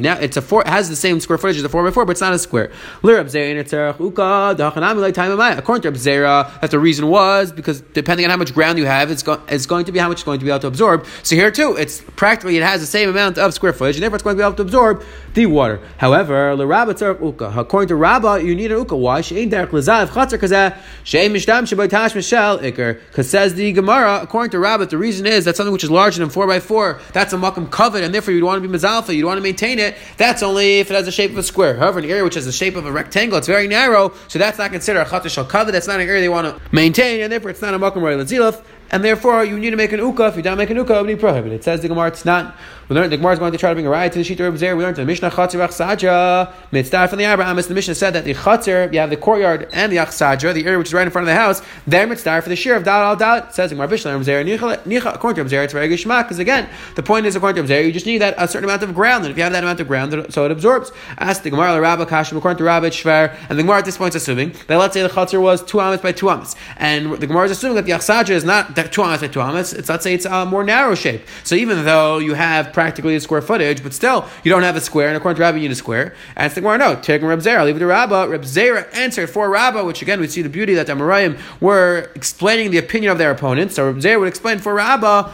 Now 0.00 0.18
it's 0.18 0.36
a 0.36 0.42
four 0.42 0.62
it 0.62 0.68
has 0.68 0.88
the 0.88 0.96
same 0.96 1.20
square 1.20 1.38
footage 1.38 1.58
as 1.58 1.64
a 1.64 1.68
four 1.68 1.84
by 1.84 1.90
four, 1.90 2.06
but 2.06 2.12
it's 2.12 2.20
not 2.20 2.32
a 2.32 2.38
square. 2.38 2.70
According 3.02 3.26
to 3.26 3.32
Zera, 5.98 6.60
that 6.60 6.70
the 6.70 6.78
reason 6.78 7.08
was 7.08 7.50
because 7.52 7.80
depending 7.80 8.24
on 8.24 8.30
how 8.30 8.36
much 8.36 8.54
ground 8.54 8.78
you 8.78 8.86
have, 8.86 9.10
it's, 9.10 9.24
it's 9.48 9.66
going 9.66 9.84
to 9.84 9.92
be 9.92 9.98
how 9.98 10.08
much 10.08 10.18
it's 10.18 10.24
going 10.24 10.38
to 10.38 10.44
be 10.44 10.50
able 10.50 10.60
to 10.60 10.68
absorb. 10.68 11.04
So 11.22 11.36
here 11.36 11.50
too, 11.50 11.76
it's 11.76 12.00
practically 12.16 12.56
it 12.56 12.62
has 12.62 12.80
the 12.80 12.86
same 12.86 13.10
amount 13.10 13.38
of 13.38 13.52
square 13.52 13.72
footage, 13.72 13.96
and 13.96 14.02
therefore 14.02 14.16
it's 14.16 14.22
going 14.22 14.36
to 14.36 14.40
be 14.40 14.46
able 14.46 14.56
to 14.56 14.62
absorb 14.62 15.04
the 15.34 15.46
water. 15.46 15.80
However, 15.98 16.52
according 16.52 17.88
to 17.88 17.96
Rabba, 17.96 18.42
you 18.42 18.54
need 18.54 18.72
an 18.72 18.78
uka. 18.78 18.96
Why? 18.96 19.20
Because 19.20 20.50
says 23.30 23.54
the 23.54 23.72
Gemara, 23.72 24.20
according 24.22 24.50
to 24.50 24.53
Rabbit, 24.58 24.90
the 24.90 24.98
reason 24.98 25.26
is 25.26 25.44
that 25.44 25.56
something 25.56 25.72
which 25.72 25.84
is 25.84 25.90
larger 25.90 26.20
than 26.20 26.30
4 26.30 26.46
by 26.46 26.60
4 26.60 27.00
that's 27.12 27.32
a 27.32 27.36
makam 27.36 27.70
covet, 27.70 28.02
and 28.02 28.14
therefore 28.14 28.34
you'd 28.34 28.44
want 28.44 28.62
to 28.62 28.68
be 28.68 28.74
mazalfa, 28.74 29.14
you'd 29.14 29.24
want 29.24 29.38
to 29.38 29.42
maintain 29.42 29.78
it. 29.78 29.96
That's 30.16 30.42
only 30.42 30.78
if 30.80 30.90
it 30.90 30.94
has 30.94 31.04
the 31.04 31.12
shape 31.12 31.30
of 31.30 31.38
a 31.38 31.42
square. 31.42 31.76
However, 31.76 31.98
an 31.98 32.04
area 32.06 32.24
which 32.24 32.34
has 32.34 32.46
the 32.46 32.52
shape 32.52 32.76
of 32.76 32.86
a 32.86 32.92
rectangle, 32.92 33.38
it's 33.38 33.46
very 33.46 33.68
narrow, 33.68 34.12
so 34.28 34.38
that's 34.38 34.58
not 34.58 34.70
considered 34.70 35.00
a 35.00 35.08
chatter 35.08 35.28
shal 35.28 35.44
covet, 35.44 35.72
that's 35.72 35.86
not 35.86 36.00
an 36.00 36.08
area 36.08 36.20
they 36.20 36.28
want 36.28 36.46
to 36.46 36.60
maintain, 36.74 37.20
and 37.20 37.32
therefore 37.32 37.50
it's 37.50 37.62
not 37.62 37.74
a 37.74 37.78
makam 37.78 38.02
royal 38.02 38.20
and 38.90 39.02
therefore 39.02 39.44
you 39.44 39.58
need 39.58 39.70
to 39.70 39.76
make 39.76 39.92
an 39.92 39.98
uka. 39.98 40.26
If 40.26 40.36
you 40.36 40.42
don't 40.42 40.58
make 40.58 40.70
an 40.70 40.76
uka, 40.76 40.94
it 40.94 41.00
would 41.00 41.06
be 41.08 41.16
prohibited. 41.16 41.60
It 41.60 41.64
says 41.64 41.80
the 41.80 41.88
Gemara, 41.88 42.08
it's 42.08 42.24
not. 42.24 42.54
We 42.88 42.96
learned 42.96 43.12
the 43.12 43.16
Gemara 43.16 43.32
is 43.32 43.38
going 43.38 43.52
to 43.52 43.58
try 43.58 43.70
to 43.70 43.74
bring 43.74 43.86
a 43.86 43.90
ride 43.90 44.12
to 44.12 44.22
the 44.22 44.24
Shita 44.24 44.46
of 44.46 44.58
Zer. 44.58 44.76
We 44.76 44.82
learned 44.82 44.96
the 44.96 45.06
Mishnah 45.06 45.30
Chatzir 45.30 45.66
Achsadra 45.66 46.52
mitzvah 46.70 47.08
from 47.08 47.18
the 47.18 47.24
Abraham. 47.24 47.56
The 47.56 47.74
Mishnah 47.74 47.94
said 47.94 48.12
that 48.12 48.24
the 48.24 48.34
Chatzir, 48.34 48.92
you 48.92 48.98
have 48.98 49.08
the 49.08 49.16
courtyard 49.16 49.68
and 49.72 49.90
the 49.90 49.96
Achsadra, 49.96 50.52
the 50.52 50.66
area 50.66 50.76
which 50.76 50.88
is 50.88 50.94
right 50.94 51.06
in 51.06 51.10
front 51.10 51.26
of 51.26 51.34
the 51.34 51.40
house. 51.40 51.62
They're 51.86 52.06
mitzvah 52.06 52.42
for 52.42 52.50
the 52.50 52.56
shear 52.56 52.76
of 52.76 52.84
Dal 52.84 53.00
al 53.02 53.16
Dal. 53.16 53.50
Says 53.52 53.70
the 53.70 53.76
Gemara 53.76 53.88
Bishlam 53.88 54.22
Zer 54.22 54.44
Nicha. 54.44 55.14
According 55.14 55.44
to 55.44 55.48
Zer, 55.48 55.62
it's 55.62 55.72
very 55.72 55.88
gishmak. 55.88 56.24
Because 56.24 56.38
again, 56.38 56.68
the 56.94 57.02
point 57.02 57.24
is 57.24 57.36
according 57.36 57.62
to 57.62 57.66
Zer, 57.66 57.80
you 57.80 57.92
just 57.92 58.04
need 58.04 58.18
that 58.18 58.34
a 58.36 58.46
certain 58.46 58.68
amount 58.68 58.82
of 58.82 58.94
ground, 58.94 59.24
and 59.24 59.30
if 59.30 59.38
you 59.38 59.42
have 59.42 59.52
that 59.52 59.64
amount 59.64 59.80
of 59.80 59.88
ground, 59.88 60.26
so 60.28 60.44
it 60.44 60.50
absorbs. 60.50 60.92
Ask 61.16 61.42
the 61.42 61.50
Gemara, 61.50 61.80
Rabba 61.80 62.04
Kashim, 62.04 62.36
according 62.36 62.58
to 62.58 62.64
Rabbi 62.64 62.90
Shver, 62.90 63.34
and 63.48 63.58
the 63.58 63.62
Gemara 63.62 63.78
at 63.78 63.86
this 63.86 63.96
point 63.96 64.14
is 64.14 64.22
assuming 64.22 64.54
that 64.66 64.76
let's 64.76 64.92
say 64.92 65.02
the 65.02 65.08
Chatzir 65.08 65.40
was 65.40 65.62
two 65.64 65.80
amas 65.80 66.02
by 66.02 66.12
two 66.12 66.28
amas, 66.28 66.54
and 66.76 67.14
the 67.14 67.26
Gemara 67.26 67.46
is 67.46 67.52
assuming 67.52 67.76
that 67.76 67.86
the 67.86 67.92
Achsadra 67.92 68.30
is 68.30 68.44
not 68.44 68.76
two 68.92 69.02
amas 69.02 69.22
by 69.22 69.28
two 69.28 69.40
amas 69.40 69.72
it's, 69.72 69.88
let's 69.88 70.04
say 70.04 70.14
it's 70.14 70.26
a 70.26 70.44
more 70.44 70.64
narrow 70.64 70.94
shape. 70.94 71.22
So 71.44 71.54
even 71.54 71.84
though 71.84 72.18
you 72.18 72.34
have 72.34 72.72
practically 72.74 73.14
a 73.14 73.20
square 73.20 73.40
footage, 73.40 73.82
but 73.82 73.94
still 73.94 74.28
you 74.42 74.50
don't 74.50 74.64
have 74.64 74.76
a 74.76 74.80
square, 74.80 75.08
and 75.08 75.16
according 75.16 75.36
to 75.36 75.42
Rabbi, 75.42 75.56
you 75.58 75.62
need 75.62 75.70
a 75.70 75.76
square. 75.76 76.14
And 76.36 76.46
it's 76.46 76.54
the 76.54 76.60
more 76.60 76.76
no, 76.76 76.96
take 76.96 77.22
Reb 77.22 77.38
Zera, 77.38 77.64
leave 77.64 77.76
it 77.76 77.78
to 77.78 77.86
Rabba. 77.86 78.28
Reb 78.28 78.42
Zera 78.42 78.92
answered 78.94 79.30
for 79.30 79.48
Rabba, 79.48 79.84
which 79.84 80.02
again 80.02 80.20
we 80.20 80.28
see 80.28 80.42
the 80.42 80.48
beauty 80.50 80.74
that 80.74 80.86
the 80.86 80.92
Amoraim 80.92 81.38
were 81.60 82.10
explaining 82.14 82.70
the 82.70 82.78
opinion 82.78 83.12
of 83.12 83.18
their 83.18 83.30
opponents. 83.30 83.76
So 83.76 83.86
Reb 83.86 83.96
Zera 83.96 84.18
would 84.18 84.28
explain 84.28 84.58
for 84.58 84.74
Rabba 84.74 85.32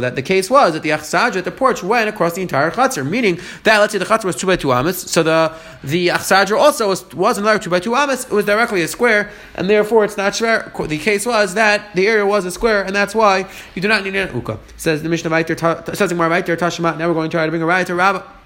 that 0.00 0.14
the 0.14 0.22
case 0.22 0.50
was 0.50 0.72
that 0.74 0.82
the 0.82 0.90
achsadra, 0.90 1.36
at 1.36 1.44
the 1.44 1.50
porch, 1.50 1.82
went 1.82 2.08
across 2.08 2.34
the 2.34 2.42
entire 2.42 2.70
chatzar, 2.70 3.08
meaning 3.08 3.38
that 3.64 3.78
let's 3.78 3.92
say 3.92 3.98
the 3.98 4.04
chatzar 4.04 4.24
was 4.24 4.36
two 4.36 4.46
by 4.46 4.56
two 4.56 4.72
amas, 4.72 4.98
so 5.10 5.22
the 5.22 5.52
the 5.82 6.08
achsadra 6.08 6.58
also 6.58 6.88
was, 6.88 7.14
was 7.14 7.38
another 7.38 7.58
two 7.58 7.70
by 7.70 7.80
two 7.80 7.94
amas. 7.94 8.24
It 8.24 8.32
was 8.32 8.44
directly 8.44 8.82
a 8.82 8.88
square, 8.88 9.30
and 9.54 9.68
therefore 9.68 10.04
it's 10.04 10.16
not 10.16 10.34
square. 10.34 10.72
The 10.86 10.98
case 10.98 11.26
was 11.26 11.54
that 11.54 11.94
the 11.94 12.06
area 12.06 12.26
was 12.26 12.44
a 12.44 12.50
square, 12.50 12.84
and 12.84 12.94
that's 12.94 13.14
why 13.14 13.48
you 13.74 13.82
do 13.82 13.88
not 13.88 14.04
need 14.04 14.14
an 14.14 14.34
uka. 14.34 14.58
Says 14.76 15.02
the 15.02 15.08
Mishnah 15.08 15.30
says 15.30 15.46
the 15.56 16.14
Gemara. 16.14 16.98
Now 16.98 17.08
we're 17.08 17.14
going 17.14 17.30
to 17.30 17.36
try 17.36 17.44
to 17.44 17.50
bring 17.50 17.62
a 17.62 17.66
right 17.66 17.86
to 17.86 17.94
Rabbah. 17.94 18.39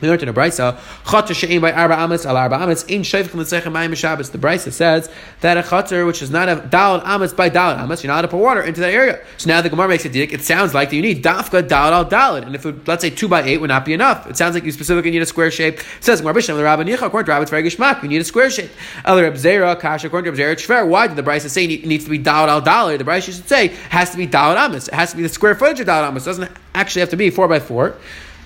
We 0.00 0.08
learned 0.08 0.24
in 0.24 0.28
a 0.28 0.34
brisa, 0.34 0.78
chater 1.10 1.32
she'im 1.32 1.62
by 1.62 1.72
arba 1.72 1.96
amitz 1.96 2.26
al 2.26 2.36
arba 2.36 2.58
amitz 2.58 2.86
in 2.88 3.00
shayvich 3.00 3.34
l'tzechem 3.34 3.72
mayim 3.72 3.96
Shabbos. 3.96 4.28
The 4.28 4.36
brisa 4.36 4.70
says 4.70 5.08
that 5.40 5.56
a 5.56 5.62
chater 5.62 6.04
which 6.04 6.20
is 6.20 6.30
not 6.30 6.50
a 6.50 6.56
dalad 6.56 7.02
amitz 7.04 7.34
by 7.34 7.48
dalad 7.48 7.78
amitz, 7.78 8.02
you're 8.02 8.12
not 8.12 8.20
to 8.20 8.28
pour 8.28 8.42
water 8.42 8.60
into 8.62 8.80
that 8.80 8.92
area. 8.92 9.24
So 9.38 9.48
now 9.48 9.62
the 9.62 9.70
Gemara 9.70 9.88
makes 9.88 10.04
a 10.04 10.10
dick. 10.10 10.34
It 10.34 10.42
sounds 10.42 10.74
like 10.74 10.90
that 10.90 10.96
you 10.96 11.02
need 11.02 11.24
dafka 11.24 11.66
dalad 11.66 11.92
al 11.92 12.04
dalad, 12.04 12.42
and 12.42 12.54
if 12.54 12.66
it, 12.66 12.86
let's 12.86 13.00
say 13.00 13.08
two 13.08 13.26
by 13.26 13.42
eight 13.42 13.58
would 13.58 13.68
not 13.68 13.86
be 13.86 13.94
enough, 13.94 14.26
it 14.26 14.36
sounds 14.36 14.54
like 14.54 14.64
you 14.64 14.72
specifically 14.72 15.10
need 15.10 15.22
a 15.22 15.26
square 15.26 15.50
shape. 15.50 15.78
It 15.78 15.84
says 16.00 16.20
Gemara 16.20 16.34
b'shem 16.34 16.58
l'rabba 16.58 16.84
nicha 16.84 17.06
according 17.06 17.26
to 17.26 17.32
Rabbi 17.32 17.46
very 17.46 17.62
gishmak. 17.62 18.02
You 18.02 18.10
need 18.10 18.20
a 18.20 18.24
square 18.24 18.50
shape. 18.50 18.70
El 19.06 19.22
Reb 19.22 19.34
Zera 19.34 19.80
kasha 19.80 20.08
according 20.08 20.34
to 20.34 20.44
Reb 20.44 20.58
Zera 20.58 20.86
Why 20.86 21.06
did 21.06 21.16
the 21.16 21.22
brisa 21.22 21.48
say 21.48 21.64
it 21.64 21.86
needs 21.86 22.04
to 22.04 22.10
be 22.10 22.18
dalad 22.18 22.48
al 22.48 22.60
dalad? 22.60 22.98
The 22.98 23.04
brisa 23.04 23.34
should 23.34 23.48
say 23.48 23.68
has 23.88 24.10
to 24.10 24.18
be 24.18 24.26
dalad 24.26 24.56
amitz. 24.56 24.88
It 24.88 24.94
has 24.94 25.12
to 25.12 25.16
be 25.16 25.22
the 25.22 25.30
square 25.30 25.54
footage 25.54 25.80
of 25.80 25.86
dalad 25.86 26.10
amitz. 26.10 26.22
It 26.22 26.26
doesn't 26.26 26.50
actually 26.74 27.00
have 27.00 27.10
to 27.10 27.16
be 27.16 27.30
four 27.30 27.48
by 27.48 27.60
four. 27.60 27.96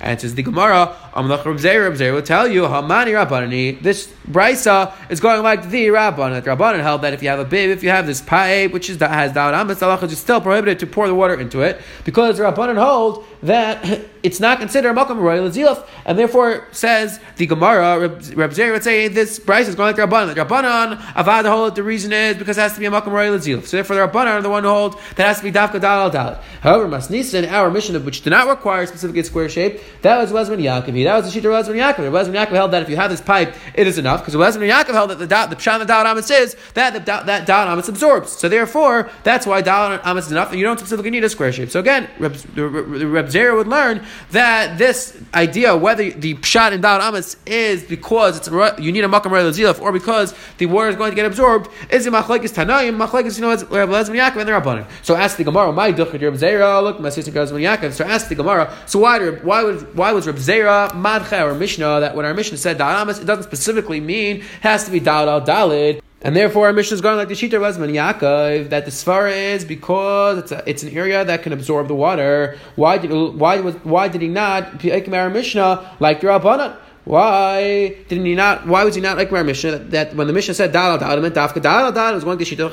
And 0.00 0.12
it 0.12 0.22
says 0.22 0.34
the 0.34 0.42
Gemara, 0.42 0.96
Amlach 1.14 1.44
Reb 1.44 1.58
Zeir, 1.58 2.14
will 2.14 2.22
tell 2.22 2.46
you, 2.46 2.62
Hamani 2.62 3.12
Rabbanani, 3.12 3.82
this 3.82 4.12
Brisa 4.28 4.92
is 5.10 5.18
going 5.18 5.42
like 5.42 5.68
the 5.68 5.88
Rabban. 5.88 6.42
The 6.42 6.50
Rabbanan 6.50 6.82
held 6.82 7.02
that 7.02 7.12
if 7.12 7.22
you 7.22 7.28
have 7.28 7.40
a 7.40 7.44
bib, 7.44 7.70
if 7.70 7.82
you 7.82 7.90
have 7.90 8.06
this 8.06 8.20
pipe, 8.20 8.72
which 8.72 8.88
is 8.88 8.98
that 8.98 9.10
has 9.10 9.32
Dawud 9.32 9.54
Amitz, 9.54 9.82
Allah 9.82 9.98
is 10.06 10.18
still 10.18 10.40
prohibited 10.40 10.78
to 10.80 10.86
pour 10.86 11.08
the 11.08 11.14
water 11.14 11.34
into 11.34 11.62
it, 11.62 11.80
because 12.04 12.38
Rabbanan 12.38 12.78
hold 12.78 13.24
that 13.42 14.02
it's 14.22 14.38
not 14.38 14.60
considered 14.60 14.90
a 14.90 14.94
Makam 14.94 15.18
Royal 15.18 15.48
Zilaf, 15.48 15.84
and 16.04 16.16
therefore 16.16 16.68
says 16.70 17.18
the 17.36 17.46
Gemara, 17.46 18.08
Reb 18.36 18.52
Zeir 18.52 18.72
would 18.72 18.84
say 18.84 19.08
this 19.08 19.40
Brisa 19.40 19.68
is 19.68 19.74
going 19.74 19.96
like 19.96 20.08
Rabbanan. 20.08 20.34
Rabbanan, 20.34 20.96
Avad 20.96 21.48
hold 21.48 21.74
the 21.74 21.82
reason 21.82 22.12
is 22.12 22.36
because 22.36 22.56
it 22.56 22.60
has 22.60 22.74
to 22.74 22.80
be 22.80 22.86
a 22.86 22.90
Makam 22.90 23.10
Royal 23.10 23.36
Zilaf. 23.36 23.66
So 23.66 23.78
therefore 23.78 23.96
the 23.96 24.06
Rabbanan 24.06 24.26
are 24.26 24.42
the 24.42 24.50
one 24.50 24.62
who 24.62 24.68
hold 24.68 24.92
that 25.16 25.26
has 25.26 25.38
to 25.38 25.42
be 25.42 25.50
Dafka 25.50 25.80
Dal 25.80 26.02
Al 26.02 26.10
Dal. 26.10 26.40
However, 26.60 26.86
Masnisan, 26.86 27.50
our 27.50 27.68
mission, 27.68 28.02
which 28.04 28.22
did 28.22 28.30
not 28.30 28.46
require 28.46 28.86
specifically 28.86 29.24
square 29.24 29.48
shape, 29.48 29.80
that 30.02 30.18
was 30.18 30.30
Wezman 30.30 30.62
Yaakov. 30.62 30.99
That 31.04 31.22
was 31.22 31.32
the 31.32 31.40
Shita 31.40 31.44
Wezman 31.44 31.76
Yaakov. 31.76 32.10
Wezman 32.10 32.34
Yaakov 32.34 32.52
held 32.52 32.70
that 32.72 32.82
if 32.82 32.88
you 32.88 32.96
have 32.96 33.10
this 33.10 33.20
pipe, 33.20 33.54
it 33.74 33.86
is 33.86 33.98
enough, 33.98 34.20
because 34.20 34.34
Wezman 34.34 34.70
Yaakov 34.70 34.92
held 34.92 35.10
that 35.10 35.18
the, 35.18 35.26
the 35.26 35.56
Pshan 35.56 35.86
Dal 35.86 36.04
Amitz 36.04 36.30
is 36.30 36.56
that 36.74 36.92
the, 36.92 37.00
that 37.00 37.46
Dal 37.46 37.66
Amitz 37.66 37.88
absorbs. 37.88 38.32
So 38.32 38.48
therefore, 38.48 39.10
that's 39.24 39.46
why 39.46 39.60
Dal 39.62 39.98
Amitz 39.98 40.26
is 40.26 40.32
enough, 40.32 40.50
and 40.50 40.58
you 40.58 40.64
don't 40.64 40.78
specifically 40.78 41.10
need 41.10 41.24
a 41.24 41.28
square 41.28 41.52
shape. 41.52 41.70
So 41.70 41.80
again, 41.80 42.08
Reb, 42.18 42.32
Zera 42.34 43.56
would 43.56 43.68
learn 43.68 44.04
that 44.30 44.78
this 44.78 45.16
idea, 45.34 45.76
whether 45.76 46.10
the 46.10 46.34
Pshat 46.34 46.72
in 46.72 46.80
Dal 46.80 47.00
Amitz 47.00 47.36
is 47.46 47.84
because 47.84 48.36
it's 48.36 48.48
you 48.80 48.92
need 48.92 49.04
a 49.04 49.08
Makam 49.08 49.30
Zilaf, 49.52 49.80
or 49.80 49.92
because 49.92 50.34
the 50.58 50.66
water 50.66 50.88
is 50.88 50.96
going 50.96 51.10
to 51.10 51.16
get 51.16 51.26
absorbed, 51.26 51.70
is 51.90 52.06
a 52.06 52.10
Machlekes 52.10 52.52
Tanayim, 52.52 52.96
Machlekes, 52.96 53.36
you 53.36 53.42
know, 53.42 53.50
Reb 53.50 53.88
Wezman 53.88 54.16
Yaakov 54.16 54.40
and 54.40 54.48
the 54.48 54.52
Rabbanim. 54.52 54.86
So 55.02 55.16
ask 55.16 55.36
the 55.36 55.44
Gemara, 55.44 55.72
my 55.72 55.92
Duchit 55.92 56.20
Reb 56.20 56.34
Zera, 56.34 56.82
look, 56.82 57.00
my 57.00 57.10
sister 57.10 57.30
Wezman 57.32 57.62
Yaakov. 57.62 57.92
So 57.92 58.04
ask 58.04 58.28
the 58.28 58.34
Gemara, 58.34 58.74
so 58.86 58.98
why, 58.98 59.30
why, 59.30 59.62
would, 59.62 59.94
why 59.96 60.12
was 60.12 60.26
Reb 60.26 60.36
Zera 60.36 60.89
Madcha 60.92 61.44
or 61.44 61.54
Mishnah 61.54 62.00
that 62.00 62.14
when 62.16 62.24
our 62.24 62.34
Mishnah 62.34 62.58
said 62.58 62.78
Dal 62.78 63.02
Amas, 63.02 63.18
it 63.18 63.24
doesn't 63.24 63.44
specifically 63.44 64.00
mean 64.00 64.42
has 64.60 64.84
to 64.84 64.90
be 64.90 65.00
Dal 65.00 65.28
Al 65.28 65.40
Dalid. 65.40 66.02
And 66.22 66.36
therefore, 66.36 66.66
our 66.66 66.72
Mishnah 66.74 66.96
is 66.96 67.00
going 67.00 67.16
like 67.16 67.28
the 67.28 67.34
Shita 67.34 67.52
Razman 67.52 67.92
Yaakov 67.92 68.68
that 68.68 68.84
the 68.84 68.90
Svara 68.90 69.54
is 69.54 69.64
because 69.64 70.38
it's 70.38 70.52
a, 70.52 70.62
it's 70.66 70.82
an 70.82 70.90
area 70.90 71.24
that 71.24 71.42
can 71.42 71.54
absorb 71.54 71.88
the 71.88 71.94
water. 71.94 72.58
Why 72.76 72.98
did 72.98 73.10
why 73.10 73.60
was 73.60 73.74
why 73.76 74.08
did 74.08 74.20
he 74.20 74.28
not 74.28 74.84
like 74.84 75.08
our 75.08 75.30
Mishnah 75.30 75.96
like 75.98 76.20
the 76.20 76.26
Rabbanan? 76.26 76.76
Why 77.04 77.96
didn't 78.08 78.26
he 78.26 78.34
not? 78.34 78.66
Why 78.66 78.84
was 78.84 78.94
he 78.94 79.00
not 79.00 79.16
like 79.16 79.32
our 79.32 79.42
Mishnah 79.42 79.70
that, 79.70 79.90
that 79.92 80.14
when 80.14 80.26
the 80.26 80.34
Mishnah 80.34 80.54
said 80.54 80.72
Dal 80.72 80.98
Dal 80.98 81.20
meant 81.22 81.34
Dafka 81.34 81.62
Dal 81.62 81.90
Dal 81.90 82.14
was 82.14 82.24
going 82.24 82.36
to 82.36 82.44
Shita 82.44 82.70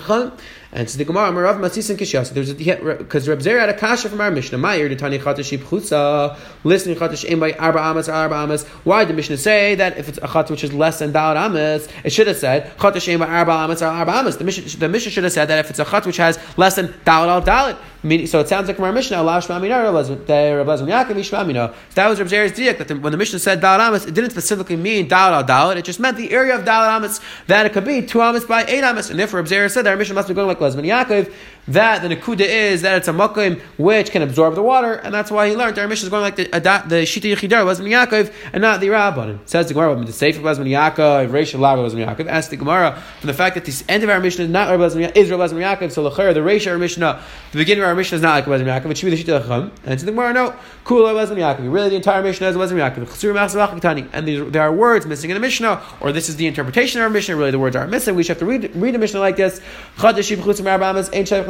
and 0.72 0.90
so 0.90 0.98
the 0.98 1.06
Gemara, 1.06 1.32
Masis 1.56 1.90
and 1.90 1.98
Kishas. 1.98 2.34
There's 2.34 2.50
a, 2.50 2.98
because 2.98 3.28
Reb 3.28 3.42
Zer 3.42 3.60
had 3.60 3.70
a 3.70 3.74
kasha 3.74 4.10
from 4.10 4.20
our 4.20 4.30
Mishnah. 4.30 4.58
Ma'ir 4.58 4.98
Tani 4.98 5.18
Chatash 5.18 5.58
Chutza, 5.58 6.38
listening 6.64 6.98
Chatash 6.98 7.24
in 7.24 7.40
by 7.40 7.54
Arba 7.54 7.80
Amas 7.80 8.10
Arba 8.10 8.36
Amas. 8.36 8.66
Why 8.84 9.06
did 9.06 9.10
the 9.10 9.14
Mishnah 9.14 9.38
say 9.38 9.76
that 9.76 9.98
if 9.98 10.10
it's 10.10 10.20
a 10.22 10.28
Chat 10.28 10.50
which 10.50 10.64
is 10.64 10.74
less 10.74 11.00
than 11.00 11.14
Dalad 11.14 11.38
Amas, 11.38 11.88
it 12.04 12.12
should 12.12 12.28
have 12.28 12.38
said 12.38 12.78
Chatash 12.78 13.08
in 13.08 13.20
by 13.20 13.28
Arba 13.28 13.52
Amas 13.52 13.82
Arba 13.82 14.12
Amas. 14.12 14.38
The 14.38 14.44
Mishnah, 14.44 14.80
the 14.80 14.90
Mishnah 14.90 15.12
should 15.12 15.24
have 15.24 15.34
said 15.34 15.46
that 15.46 15.60
if 15.60 15.70
it's 15.70 15.80
a 15.80 15.86
Chat 15.86 16.06
which 16.06 16.18
has 16.18 16.38
less 16.58 16.76
than 16.76 16.88
Dalad 17.06 17.28
Al 17.28 17.42
Dalad. 17.42 17.78
So 18.04 18.40
it 18.40 18.48
sounds 18.48 18.68
like 18.68 18.76
from 18.76 18.86
our 18.86 18.92
Mishnah, 18.92 19.18
Allah 19.18 19.40
Shmamina, 19.40 19.84
Reb 19.84 20.08
Yaakov, 20.08 21.16
Shmamina. 21.16 21.74
So 21.74 21.76
that 21.96 22.08
was 22.08 22.20
Reb 22.20 22.30
Zer's 22.30 22.52
diak 22.52 22.78
that 22.78 23.02
when 23.02 23.12
the 23.12 23.18
Mishnah 23.18 23.40
said 23.40 23.60
Dalad 23.60 23.80
Amas, 23.80 24.06
it 24.06 24.14
didn't 24.14 24.30
specifically 24.30 24.76
mean 24.76 25.10
Dalad 25.10 25.50
Al. 25.50 25.72
It 25.72 25.84
just 25.84 26.00
meant 26.00 26.16
the 26.16 26.32
area 26.32 26.56
of 26.56 26.64
Dalad 26.64 26.96
Amas 26.96 27.20
that 27.48 27.66
it 27.66 27.74
could 27.74 27.86
be 27.86 28.04
two 28.04 28.22
Amas 28.22 28.46
by 28.46 28.66
eight 28.66 28.84
Amas. 28.84 29.10
And 29.10 29.20
therefore 29.20 29.40
Reb 29.40 29.48
Zer 29.48 29.70
said 29.70 29.86
that 29.86 29.90
our 29.90 29.98
Mishnah 29.98 30.14
must 30.14 30.28
be 30.28 30.36
going 30.36 30.48
like 30.48 30.60
Lezman 30.60 30.86
Yaakov 30.86 31.34
that 31.68 32.02
the 32.02 32.16
Nakuda 32.16 32.42
is 32.42 32.82
that 32.84 32.98
it's 32.98 33.08
a 33.08 33.14
Makim 33.14 33.60
which 33.78 34.12
can 34.12 34.22
absorb 34.22 34.56
the 34.56 34.64
water, 34.64 34.94
and 34.94 35.14
that's 35.14 35.30
why 35.30 35.50
he 35.50 35.56
learned. 35.56 35.78
Our 35.78 35.88
mission 35.88 36.06
is 36.06 36.10
going 36.10 36.22
like 36.22 36.36
the, 36.36 36.44
the 36.46 37.04
Shita 37.04 37.36
Yechidar 37.36 37.66
was 37.66 37.80
Yaakov 37.80 38.34
and 38.54 38.62
not 38.62 38.80
the 38.80 38.88
Rabbanim. 38.88 39.40
Says 39.46 39.68
the 39.68 39.74
Gemara, 39.74 39.96
the 40.04 40.14
Sefer 40.14 40.42
was 40.42 40.60
Yaakov, 40.60 41.30
Reisha 41.30 41.60
Laga 41.60 41.84
was 41.84 41.94
Yaakov. 41.94 42.28
Ask 42.28 42.50
the 42.50 42.58
Gemara 42.58 43.02
from 43.20 43.28
the 43.28 43.34
fact 43.34 43.56
that 43.56 43.66
the 43.66 43.84
end 43.90 44.04
of 44.04 44.10
our 44.10 44.20
mission 44.20 44.46
is 44.46 44.50
not 44.50 44.70
Rabbi 44.70 44.86
is 44.86 45.30
Rabbi 45.30 45.46
Yaakov, 45.48 45.92
so 45.92 46.10
Lachar, 46.10 46.34
the 46.34 46.40
Reisha 46.40 46.72
our 46.72 46.78
Mishnah, 46.78 47.22
the 47.52 47.58
beginning 47.58 47.84
of 47.84 47.90
our 47.90 47.96
mission 47.96 48.16
is 48.16 48.22
not 48.22 48.36
like 48.36 48.48
Rabbi 48.48 48.64
Yaakov, 48.64 48.92
it 48.92 48.98
should 48.98 49.12
be 49.12 49.16
the 49.16 49.24
Shita 49.24 49.42
Chacham. 49.42 49.72
And 49.84 49.94
it's 49.94 50.04
the 50.04 50.12
Gemara, 50.12 50.34
no, 50.34 50.56
Kula 50.86 51.14
was 51.14 51.30
Yaakov. 51.32 51.72
Really, 51.72 51.90
the 51.90 51.96
entire 51.96 52.24
mission 52.24 52.46
is 52.46 52.56
Rabbi 52.56 52.90
Yaakov. 52.90 54.10
And 54.14 54.54
there 54.54 54.62
are 54.62 54.72
words 54.72 55.06
missing 55.06 55.30
in 55.30 55.34
the 55.34 55.42
Mishnah, 55.42 55.82
or 56.00 56.12
this 56.12 56.30
is 56.30 56.38
the 56.38 56.48
interpretation 56.48 57.02
of 57.02 57.06
our 57.06 57.10
Mishnah, 57.10 57.36
really 57.36 57.52
the 57.52 57.60
words 57.60 57.76
are 57.76 57.88
missing. 57.88 58.16
We 58.16 58.24
should 58.24 58.38
have 58.38 58.40
to 58.40 58.46
read, 58.46 58.74
read 58.76 58.96
a 58.96 58.98
Mishnah 58.98 59.20
like 59.20 59.36
this. 59.36 59.60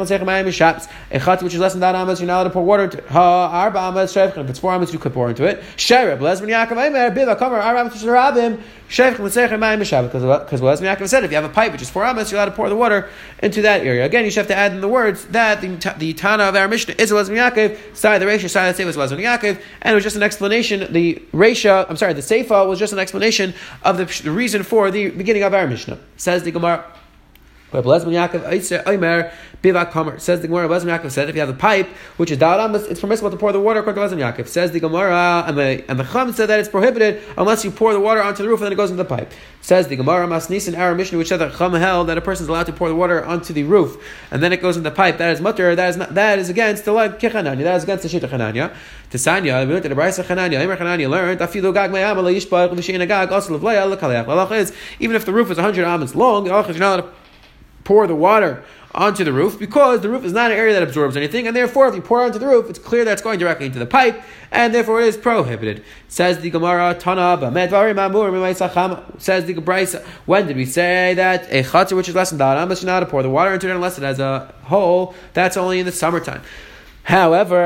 Shabbos. 0.08 0.88
A 1.10 1.20
chat 1.20 1.42
which 1.42 1.54
is 1.54 1.60
less 1.60 1.72
than 1.72 1.80
that 1.80 1.94
amas, 1.94 2.20
you're 2.20 2.26
not 2.26 2.36
allowed 2.36 2.44
to 2.44 2.50
pour 2.50 2.64
water 2.64 2.84
into 2.84 2.98
it. 2.98 3.06
Ha 3.06 3.48
arba 3.50 3.78
amas 3.78 4.12
shevchen. 4.14 4.44
If 4.44 4.50
it's 4.50 4.58
four 4.58 4.72
amas, 4.72 4.92
you 4.92 4.98
could 4.98 5.12
pour 5.12 5.28
into 5.28 5.44
it. 5.44 5.62
Shereb 5.76 6.18
lesman 6.18 6.48
Yaakov 6.48 6.76
Aimer 6.84 7.10
biva 7.14 7.38
kamer 7.38 7.62
arba 7.62 7.80
amas 7.80 8.02
rabim 8.02 8.60
shevchen 8.88 9.20
l'seichem 9.20 9.58
mayim 9.58 9.80
b'shabbat. 9.80 10.04
Because 10.44 10.60
what 10.60 10.72
uh, 10.72 10.76
lesman 10.76 10.96
Yaakov 10.96 11.08
said, 11.08 11.24
if 11.24 11.30
you 11.30 11.36
have 11.36 11.44
a 11.44 11.48
pipe 11.48 11.72
which 11.72 11.82
is 11.82 11.90
four 11.90 12.04
amas, 12.04 12.30
you're 12.30 12.40
allowed 12.40 12.50
to 12.50 12.56
pour 12.56 12.68
the 12.68 12.76
water 12.76 13.08
into 13.42 13.62
that 13.62 13.82
area. 13.82 14.04
Again, 14.04 14.24
you 14.24 14.30
should 14.30 14.40
have 14.40 14.48
to 14.48 14.56
add 14.56 14.72
in 14.72 14.80
the 14.80 14.88
words 14.88 15.24
that 15.26 15.60
the, 15.60 15.94
the 15.98 16.12
Tana 16.14 16.44
of 16.44 16.56
our 16.56 16.68
Mishnah 16.68 16.94
is 16.98 17.10
lesman 17.10 17.36
Yaakov. 17.36 17.96
Side 17.96 18.20
the 18.20 18.26
Reisha, 18.26 18.48
side 18.50 18.74
the 18.74 18.82
Seifa 18.82 18.86
was 18.86 18.96
lesman 18.96 19.22
Yaakov, 19.22 19.60
and 19.82 19.92
it 19.92 19.94
was 19.94 20.04
just 20.04 20.16
an 20.16 20.22
explanation. 20.22 20.92
The 20.92 21.22
Reisha, 21.32 21.86
I'm 21.88 21.96
sorry, 21.96 22.12
the 22.12 22.20
Seifa 22.20 22.66
was 22.68 22.78
just 22.78 22.92
an 22.92 22.98
explanation 22.98 23.54
of 23.82 23.96
the, 23.96 24.04
the 24.22 24.30
reason 24.30 24.62
for 24.62 24.90
the 24.90 25.10
beginning 25.10 25.42
of 25.42 25.54
our 25.54 25.66
Mishnah. 25.66 25.98
Says 26.16 26.42
the 26.42 26.50
Gemara. 26.50 26.84
But 27.70 27.84
Blesman 27.84 28.12
Yaakov 28.12 28.86
Omer 28.86 29.32
Bivak 29.62 29.90
Kamer 29.90 30.20
says 30.20 30.40
the 30.40 30.48
Gemara. 30.48 30.68
Blesman 30.68 30.98
Yaakov 30.98 31.10
said 31.10 31.28
if 31.28 31.34
you 31.34 31.40
have 31.40 31.50
a 31.50 31.54
pipe 31.54 31.86
which 32.16 32.30
is 32.30 32.38
Dalam, 32.38 32.74
it's 32.90 33.00
permissible 33.00 33.30
to 33.30 33.36
pour 33.36 33.52
the 33.52 33.60
water 33.60 33.80
according 33.80 34.02
to 34.08 34.16
Blesman 34.16 34.20
Yaakov. 34.20 34.48
Says 34.48 34.72
the 34.72 34.80
Gemara 34.80 35.44
and 35.46 35.58
the 35.58 35.84
and 35.88 35.98
the 35.98 36.04
Chum 36.04 36.32
said 36.32 36.46
that 36.46 36.60
it's 36.60 36.68
prohibited 36.68 37.22
unless 37.36 37.64
you 37.64 37.70
pour 37.70 37.92
the 37.92 38.00
water 38.00 38.22
onto 38.22 38.42
the 38.42 38.48
roof 38.48 38.60
and 38.60 38.66
then 38.66 38.72
it 38.72 38.76
goes 38.76 38.90
into 38.90 39.02
the 39.02 39.08
pipe. 39.08 39.32
Says 39.60 39.88
the 39.88 39.96
Gemara 39.96 40.26
Masnis 40.26 40.66
and 40.66 40.76
our 40.76 40.94
Mishnah 40.94 41.18
which 41.18 41.28
said 41.28 41.38
that 41.38 41.54
Chum 41.56 41.74
held 41.74 42.08
that 42.08 42.16
a 42.16 42.22
person 42.22 42.44
is 42.44 42.48
allowed 42.48 42.66
to 42.66 42.72
pour 42.72 42.88
the 42.88 42.94
water 42.94 43.22
onto 43.24 43.52
the 43.52 43.64
roof 43.64 44.02
and 44.30 44.42
then 44.42 44.52
it 44.52 44.62
goes 44.62 44.76
into 44.76 44.88
the 44.88 44.94
pipe. 44.94 45.18
That 45.18 45.32
is 45.32 45.40
mutter. 45.40 45.74
That 45.74 45.90
is 45.90 45.96
not, 45.96 46.14
that 46.14 46.38
is 46.38 46.48
against 46.48 46.86
the 46.86 46.92
like 46.92 47.18
Kechananya. 47.18 47.64
That 47.64 47.76
is 47.76 47.82
against 47.82 48.08
the 48.08 48.08
Shita 48.08 48.28
Chananya. 48.28 48.74
To 49.10 49.18
Sanya, 49.18 49.66
we 49.66 49.74
looked 49.74 49.84
at 49.84 49.94
the 49.94 50.00
Brisa 50.00 50.24
Chananya. 50.24 50.60
Emer 50.60 50.76
Chananya 50.76 51.10
learned 51.10 51.40
Afilu 51.40 51.74
Gag 51.74 51.90
Mayam 51.90 52.16
Yishbach 52.16 52.72
L'Shein 52.72 53.06
Gag 53.06 53.30
Also 53.30 53.58
Levleya 53.58 53.90
L'Kalech. 53.90 54.52
is 54.52 54.72
even 55.00 55.16
if 55.16 55.26
the 55.26 55.32
roof 55.32 55.50
is 55.50 55.58
hundred 55.58 55.84
amens 55.84 56.14
long, 56.14 56.44
the 56.44 56.50
you're 56.50 56.78
not 56.78 57.12
pour 57.88 58.06
the 58.06 58.14
water 58.14 58.62
onto 58.94 59.24
the 59.24 59.32
roof 59.32 59.58
because 59.58 60.02
the 60.02 60.10
roof 60.10 60.22
is 60.22 60.34
not 60.34 60.50
an 60.50 60.58
area 60.58 60.74
that 60.74 60.82
absorbs 60.82 61.16
anything, 61.16 61.46
and 61.46 61.56
therefore, 61.56 61.88
if 61.88 61.94
you 61.94 62.02
pour 62.02 62.20
onto 62.20 62.38
the 62.38 62.46
roof, 62.46 62.68
it's 62.68 62.78
clear 62.78 63.02
that 63.02 63.12
it's 63.12 63.22
going 63.22 63.38
directly 63.38 63.64
into 63.64 63.78
the 63.78 63.86
pipe, 63.86 64.22
and 64.50 64.74
therefore 64.74 65.00
it 65.00 65.06
is 65.06 65.16
prohibited. 65.16 65.82
Says 66.06 66.38
the 66.40 66.50
Gemara, 66.50 66.94
Tana, 66.94 67.38
says 69.18 69.46
the 69.46 69.54
Gebraisa, 69.54 70.04
when 70.26 70.46
did 70.46 70.56
we 70.58 70.66
say 70.66 71.14
that 71.14 71.50
a 71.50 71.62
chatzar 71.62 71.96
which 71.96 72.10
is 72.10 72.14
less 72.14 72.28
than 72.28 72.38
that, 72.40 72.58
you're 72.82 72.92
not 72.92 73.00
to 73.00 73.06
pour 73.06 73.22
the 73.22 73.30
water 73.30 73.54
into 73.54 73.70
it 73.70 73.74
unless 73.74 73.96
it 73.96 74.02
has 74.02 74.20
a 74.20 74.52
hole? 74.64 75.14
That's 75.32 75.56
only 75.56 75.80
in 75.80 75.86
the 75.86 75.92
summertime. 75.92 76.42
However, 77.08 77.56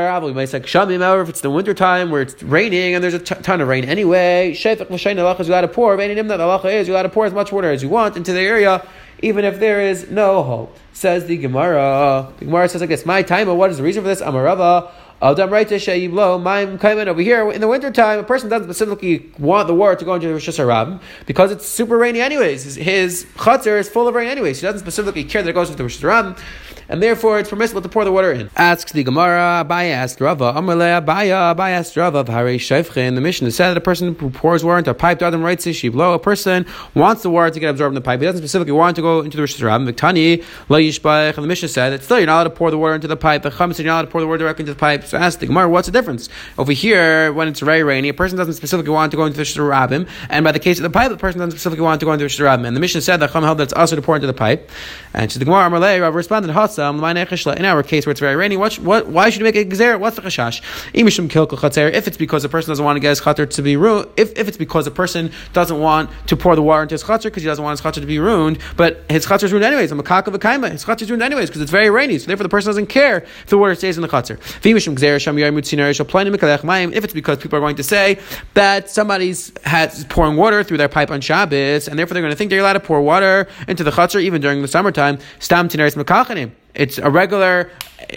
say 0.46 0.58
if 0.60 1.28
it's 1.28 1.40
the 1.40 1.50
winter 1.50 1.74
time 1.74 2.12
where 2.12 2.22
it's 2.22 2.40
raining 2.44 2.94
and 2.94 3.02
there's 3.02 3.14
a 3.14 3.18
ton 3.18 3.60
of 3.60 3.66
rain 3.66 3.84
anyway, 3.84 4.54
you're 4.54 4.76
allowed 4.78 5.62
to 5.62 5.68
pour. 5.68 5.96
That 5.96 6.10
is, 6.10 6.86
you're 6.86 6.94
allowed 6.94 7.02
to 7.02 7.08
pour 7.08 7.26
as 7.26 7.32
much 7.32 7.50
water 7.50 7.68
as 7.68 7.82
you 7.82 7.88
want 7.88 8.16
into 8.16 8.32
the 8.32 8.40
area 8.40 8.86
even 9.22 9.44
if 9.44 9.58
there 9.58 9.80
is 9.80 10.10
no 10.10 10.42
hole. 10.42 10.72
Says 10.92 11.26
the 11.26 11.36
Gemara. 11.38 12.32
The 12.38 12.44
Gemara 12.44 12.68
says 12.68 12.82
like 12.82 12.90
this: 12.90 13.06
My 13.06 13.22
time. 13.22 13.48
What 13.56 13.70
is 13.70 13.78
the 13.78 13.82
reason 13.82 14.02
for 14.02 14.08
this? 14.08 14.20
Amarava. 14.20 14.90
Adam 15.22 15.50
right 15.50 15.70
over 15.70 17.20
here 17.20 17.50
in 17.52 17.60
the 17.60 17.68
wintertime, 17.68 18.18
a 18.18 18.24
person 18.24 18.48
doesn't 18.48 18.66
specifically 18.66 19.30
want 19.38 19.68
the 19.68 19.74
water 19.74 19.94
to 19.94 20.04
go 20.04 20.14
into 20.14 20.26
the 20.26 20.32
Rosh 20.32 20.48
Hashanah 20.48 21.00
because 21.26 21.52
it's 21.52 21.64
super 21.64 21.96
rainy 21.96 22.20
anyways. 22.20 22.64
His, 22.64 22.74
his 22.74 23.26
is 23.78 23.88
full 23.88 24.08
of 24.08 24.16
rain 24.16 24.28
anyways. 24.28 24.60
He 24.60 24.66
doesn't 24.66 24.80
specifically 24.80 25.22
care 25.22 25.42
that 25.42 25.50
it 25.50 25.52
goes 25.52 25.70
into 25.70 25.76
the 25.76 25.84
Rosh 25.84 26.02
Hashanah 26.02 26.36
and 26.92 27.02
therefore 27.02 27.40
it's 27.40 27.50
permissible 27.50 27.82
to 27.82 27.88
pour 27.88 28.04
the 28.04 28.12
water 28.12 28.30
in. 28.30 28.50
Asks 28.56 28.92
the 28.92 29.02
Gemara, 29.02 29.64
Abaya 29.66 29.92
asked 29.92 30.20
Rava, 30.20 30.52
Amalei 30.52 31.02
Abaya, 31.02 31.54
Abaya 31.54 31.58
uh, 31.58 31.80
asked 31.80 31.96
Rava, 31.96 32.30
Hare 32.30 32.56
Shefchin. 32.58 33.14
The 33.14 33.20
mission 33.20 33.42
Mishnah 33.42 33.50
said 33.50 33.70
that 33.70 33.78
a 33.78 33.80
person 33.80 34.14
who 34.14 34.30
pours 34.30 34.62
water 34.62 34.78
into 34.78 34.90
a 34.90 34.94
pipe, 34.94 35.22
Adam 35.22 35.42
writes 35.42 35.64
Shiblo, 35.66 36.14
a 36.14 36.18
person 36.18 36.66
wants 36.94 37.22
the 37.22 37.30
water 37.30 37.50
to 37.50 37.58
get 37.58 37.70
absorbed 37.70 37.92
in 37.92 37.94
the 37.94 38.02
pipe. 38.02 38.20
He 38.20 38.26
doesn't 38.26 38.40
specifically 38.40 38.72
want 38.72 38.94
to 38.96 39.02
go 39.02 39.20
into 39.20 39.36
the 39.36 39.42
Rosh 39.42 39.60
Hashanah. 39.60 39.90
Viktani, 39.90 40.44
La 40.68 40.76
Yishbach, 40.76 41.34
and 41.34 41.44
the 41.44 41.48
Mishnah 41.48 41.68
said 41.68 41.90
that 41.90 42.02
still 42.02 42.18
you're 42.18 42.26
not 42.26 42.42
allowed 42.42 42.44
to 42.44 42.50
pour 42.50 42.70
the 42.70 42.76
water 42.76 42.94
into 42.94 43.08
the 43.08 43.16
pipe. 43.16 43.42
The 43.42 43.50
Chum 43.50 43.72
said 43.72 43.84
you're 43.84 43.92
not 43.92 44.00
allowed 44.00 44.02
to 44.02 44.10
pour 44.10 44.20
the 44.20 44.26
water 44.26 44.38
directly 44.38 44.64
into 44.64 44.74
the 44.74 44.78
pipe. 44.78 45.04
So 45.04 45.16
ask 45.16 45.38
the 45.38 45.46
Gemara, 45.46 45.68
what's 45.70 45.86
the 45.86 45.92
difference? 45.92 46.28
Over 46.58 46.72
here, 46.72 47.32
when 47.32 47.48
it's 47.48 47.60
very 47.60 47.82
rainy, 47.82 48.10
a 48.10 48.14
person 48.14 48.36
doesn't 48.36 48.54
specifically 48.54 48.92
want 48.92 49.10
to 49.12 49.16
go 49.16 49.24
into 49.24 49.38
the 49.38 49.44
Shirabim, 49.44 50.08
and 50.28 50.44
by 50.44 50.52
the 50.52 50.60
case 50.60 50.78
of 50.78 50.82
the 50.82 50.90
pipe, 50.90 51.08
the 51.08 51.16
person 51.16 51.38
doesn't 51.38 51.52
specifically 51.52 51.84
want 51.84 52.00
to 52.00 52.06
go 52.06 52.12
into 52.12 52.24
the 52.24 52.28
Shirabim. 52.28 52.66
And 52.66 52.76
the 52.76 52.80
Mishnah 52.80 53.00
said 53.00 53.16
that 53.18 53.30
Chum 53.30 53.44
held 53.44 53.58
that 53.58 53.64
it's 53.64 53.72
also 53.72 53.96
to 53.96 54.02
pour 54.02 54.16
into 54.16 54.26
the 54.26 54.34
pipe. 54.34 54.70
And 55.14 55.32
so 55.32 55.38
the 55.38 55.46
Gemara 55.46 55.70
Amalei, 55.70 56.02
Rav 56.02 56.14
responded, 56.14 56.50
Um, 56.82 57.00
Hassam, 57.00 57.56
in 57.56 57.64
our 57.64 57.82
case 57.82 58.06
where 58.06 58.10
it's 58.10 58.20
very 58.20 58.36
rainy, 58.36 58.56
what, 58.56 58.74
what, 58.78 59.06
why 59.06 59.30
should 59.30 59.40
you 59.40 59.44
make 59.44 59.56
a 59.56 59.64
gzer? 59.64 59.98
What's 59.98 60.16
the 60.16 60.22
chashash? 60.22 60.60
If 60.92 62.06
it's 62.08 62.16
because 62.16 62.42
the 62.42 62.48
person 62.48 62.70
doesn't 62.70 62.84
want 62.84 62.96
to 62.96 63.00
get 63.00 63.10
his 63.10 63.20
chater 63.20 63.46
to 63.46 63.62
be 63.62 63.76
ruined, 63.76 64.08
if, 64.16 64.36
if 64.36 64.48
it's 64.48 64.56
because 64.56 64.84
the 64.84 64.90
person 64.90 65.30
doesn't 65.52 65.78
want 65.78 66.10
to 66.26 66.36
pour 66.36 66.56
the 66.56 66.62
water 66.62 66.82
into 66.82 66.94
his 66.94 67.02
chater 67.02 67.30
because 67.30 67.42
he 67.42 67.46
doesn't 67.46 67.62
want 67.62 67.78
his 67.78 67.82
chater 67.82 68.00
to 68.00 68.06
be 68.06 68.18
ruined, 68.18 68.58
but 68.76 69.04
his 69.08 69.24
chater 69.24 69.46
is 69.46 69.52
ruined 69.52 69.64
anyways, 69.64 69.92
I'm 69.92 70.00
a 70.00 70.02
makaka 70.02 70.34
v'kaima, 70.34 70.70
his 70.70 70.84
chater 70.84 71.04
is 71.04 71.10
ruined 71.10 71.22
anyways 71.22 71.48
because 71.48 71.62
it's 71.62 71.70
very 71.70 71.90
rainy, 71.90 72.18
so 72.18 72.26
therefore 72.26 72.44
the 72.44 72.48
person 72.48 72.68
doesn't 72.70 72.86
care 72.86 73.18
if 73.18 73.46
the 73.46 73.58
water 73.58 73.74
stays 73.74 73.96
in 73.96 74.02
the 74.02 74.08
chater. 74.08 74.38
If 76.94 77.04
it's 77.04 77.12
because 77.12 77.38
people 77.38 77.56
are 77.56 77.60
going 77.60 77.76
to 77.76 77.82
say 77.82 78.18
that 78.54 78.90
somebody's 78.90 79.52
has 79.64 80.04
pouring 80.04 80.36
water 80.36 80.62
through 80.64 80.78
their 80.78 80.88
pipe 80.88 81.10
on 81.10 81.20
Shabbos, 81.20 81.88
and 81.88 81.98
therefore 81.98 82.14
they're 82.14 82.22
going 82.22 82.32
to 82.32 82.36
think 82.36 82.50
they're 82.50 82.60
allowed 82.60 82.74
to 82.74 82.80
pour 82.80 83.00
water 83.00 83.48
into 83.68 83.84
the 83.84 83.90
chater 83.90 84.18
even 84.18 84.40
during 84.40 84.62
the 84.62 84.68
summertime, 84.68 85.18
stam 85.38 85.68
tinaris 85.68 85.96
makachanim. 85.96 86.52
It's 86.74 86.98
a 86.98 87.10
regular 87.10 87.70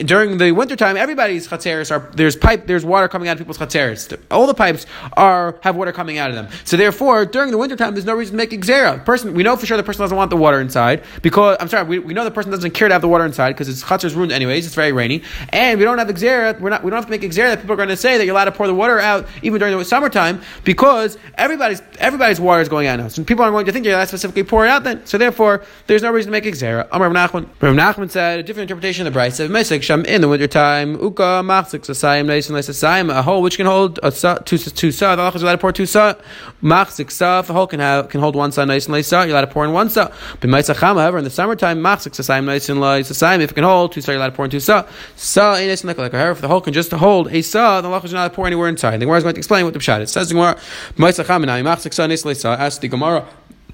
during 0.04 0.38
the 0.38 0.52
wintertime, 0.52 0.98
everybody's 0.98 1.48
chatzeris 1.48 1.92
are 1.92 2.10
there's 2.16 2.36
pipe, 2.36 2.68
there's 2.68 2.86
water 2.86 3.08
coming 3.08 3.28
out 3.28 3.34
of 3.34 3.38
people's 3.40 3.58
chatzeris. 3.58 4.20
All 4.32 4.48
the 4.48 4.54
pipes 4.54 4.86
are 5.14 5.58
have 5.62 5.76
water 5.76 5.92
coming 5.92 6.18
out 6.18 6.30
of 6.30 6.36
them. 6.36 6.48
So 6.64 6.78
therefore, 6.78 7.26
during 7.26 7.52
the 7.52 7.58
wintertime, 7.58 7.94
there's 7.94 8.06
no 8.06 8.14
reason 8.14 8.34
to 8.34 8.38
make 8.38 8.50
xera. 8.50 9.04
Person, 9.06 9.34
we 9.34 9.44
know 9.44 9.56
for 9.56 9.66
sure 9.66 9.78
the 9.78 9.84
person 9.84 10.02
doesn't 10.02 10.18
want 10.18 10.30
the 10.30 10.38
water 10.38 10.60
inside 10.60 11.04
because 11.22 11.58
I'm 11.60 11.70
sorry, 11.70 11.88
we, 11.88 12.00
we 12.00 12.14
know 12.14 12.24
the 12.24 12.32
person 12.32 12.52
doesn't 12.52 12.72
care 12.72 12.88
to 12.88 12.94
have 12.94 13.02
the 13.02 13.08
water 13.08 13.26
inside 13.26 13.52
because 13.52 13.70
it's 13.70 13.84
chatzar 13.84 14.06
is 14.06 14.16
ruined 14.16 14.32
anyways. 14.32 14.66
It's 14.66 14.76
very 14.76 14.92
rainy, 14.92 15.24
and 15.50 15.80
we 15.80 15.86
don't 15.86 15.98
have 15.98 16.08
xera. 16.08 16.60
We're 16.60 16.70
not. 16.70 16.84
We 16.84 16.90
don't 16.90 16.98
have 16.98 17.06
to 17.06 17.12
make 17.12 17.22
xera 17.22 17.50
that 17.50 17.62
people 17.62 17.74
are 17.74 17.78
going 17.78 17.90
to 17.90 17.98
say 17.98 18.18
that 18.18 18.26
you're 18.26 18.36
allowed 18.36 18.46
to 18.46 18.52
pour 18.52 18.68
the 18.68 18.76
water 18.76 19.00
out 19.00 19.28
even 19.42 19.60
during 19.60 19.78
the 19.78 19.86
summertime 19.86 20.42
because 20.64 21.18
everybody's 21.36 21.82
everybody's 22.00 22.40
water 22.40 22.62
is 22.62 22.70
going 22.70 22.88
out 22.88 23.00
now. 23.00 23.08
So 23.08 23.24
people 23.24 23.44
aren't 23.44 23.54
going 23.54 23.66
to 23.66 23.72
think 23.72 23.86
you're 23.86 23.94
allowed 23.94 24.04
to 24.06 24.10
specifically 24.10 24.44
pour 24.44 24.66
it 24.66 24.70
out 24.70 24.84
then. 24.84 25.06
So 25.06 25.18
therefore, 25.18 25.64
there's 25.88 26.02
no 26.02 26.12
reason 26.12 26.32
to 26.32 26.32
make 26.32 26.44
xera. 26.46 26.90
Rav 26.92 27.12
Nachman. 27.12 27.48
Rav 27.62 27.76
Nachman 27.76 28.10
said. 28.10 28.45
Different 28.46 28.70
interpretation 28.70 29.06
of 29.06 29.14
the 29.14 29.20
Brisa. 29.20 29.50
Mesek 29.50 29.82
Sham 29.82 30.06
in 30.06 30.22
the 30.22 30.28
wintertime, 30.28 30.94
Uka 31.02 31.42
Machzik 31.44 31.82
Sasayim 31.82 32.26
Nice 32.28 32.50
and 32.50 32.58
Sasayim, 32.58 33.10
a 33.14 33.22
hole 33.22 33.42
which 33.42 33.58
can 33.58 33.66
hold 33.66 34.00
a 34.04 34.12
sa, 34.12 34.36
two, 34.36 34.58
two 34.58 34.92
sa, 34.92 35.16
the 35.16 35.22
Allah 35.22 35.34
is 35.34 35.44
allowed 35.44 35.54
to 35.54 35.58
pour 35.58 35.72
two 35.72 35.86
sa. 35.86 36.14
Machzik 36.62 37.12
Sa, 37.12 37.40
a 37.40 37.44
hole 37.44 37.68
can, 37.68 37.80
have, 37.80 38.10
can 38.10 38.22
hold 38.22 38.36
one 38.36 38.52
sa, 38.52 38.64
nice 38.66 38.88
and 38.88 39.06
sa, 39.06 39.24
you're 39.24 39.32
allowed 39.32 39.42
to 39.42 39.48
pour 39.48 39.66
in 39.66 39.74
one 39.74 39.90
sa. 39.90 40.12
But 40.40 40.50
Chama, 40.50 41.02
however, 41.02 41.18
in 41.18 41.24
the 41.24 41.30
summertime, 41.30 41.82
Machzik 41.82 42.14
Sasayim 42.14 42.46
Nice 42.46 42.70
and 42.70 42.80
Sasayim, 42.80 43.42
if 43.42 43.52
it 43.52 43.56
can 43.56 43.64
hold 43.64 43.92
two 43.92 44.02
sa, 44.02 44.12
you're 44.12 44.20
allowed 44.20 44.30
to 44.30 44.36
pour 44.36 44.46
in 44.46 44.52
two 44.52 44.60
sa. 44.60 44.88
Sa, 45.16 45.56
in 45.56 45.68
like 45.68 45.98
however, 45.98 46.32
if 46.32 46.42
the 46.42 46.48
hole 46.48 46.62
can 46.62 46.74
just 46.74 46.92
hold 46.92 47.28
a 47.34 47.42
sa, 47.42 47.82
the 47.82 47.88
Allah 47.88 48.02
is 48.04 48.14
not 48.14 48.20
allowed 48.20 48.28
to 48.30 48.36
pour 48.36 48.48
anywhere 48.48 48.70
inside. 48.70 48.98
The 48.98 49.06
Gemara 49.06 49.18
is 49.18 49.24
going 49.24 49.36
to 49.36 49.40
explain 49.40 49.66
what 49.66 49.74
the 49.74 49.80
Pshat 49.80 50.02
is. 50.02 50.12
Says 50.12 50.30
the 50.30 50.36
Gemara, 50.36 50.56
Chama, 50.98 51.46
now 51.46 51.76
Machzik 51.76 51.94
Sa, 51.94 52.08
Nice 52.08 52.24
and 52.24 52.38
Sa, 52.38 52.54
ask 52.54 52.82
the 52.82 52.88
Gemara, 52.88 53.28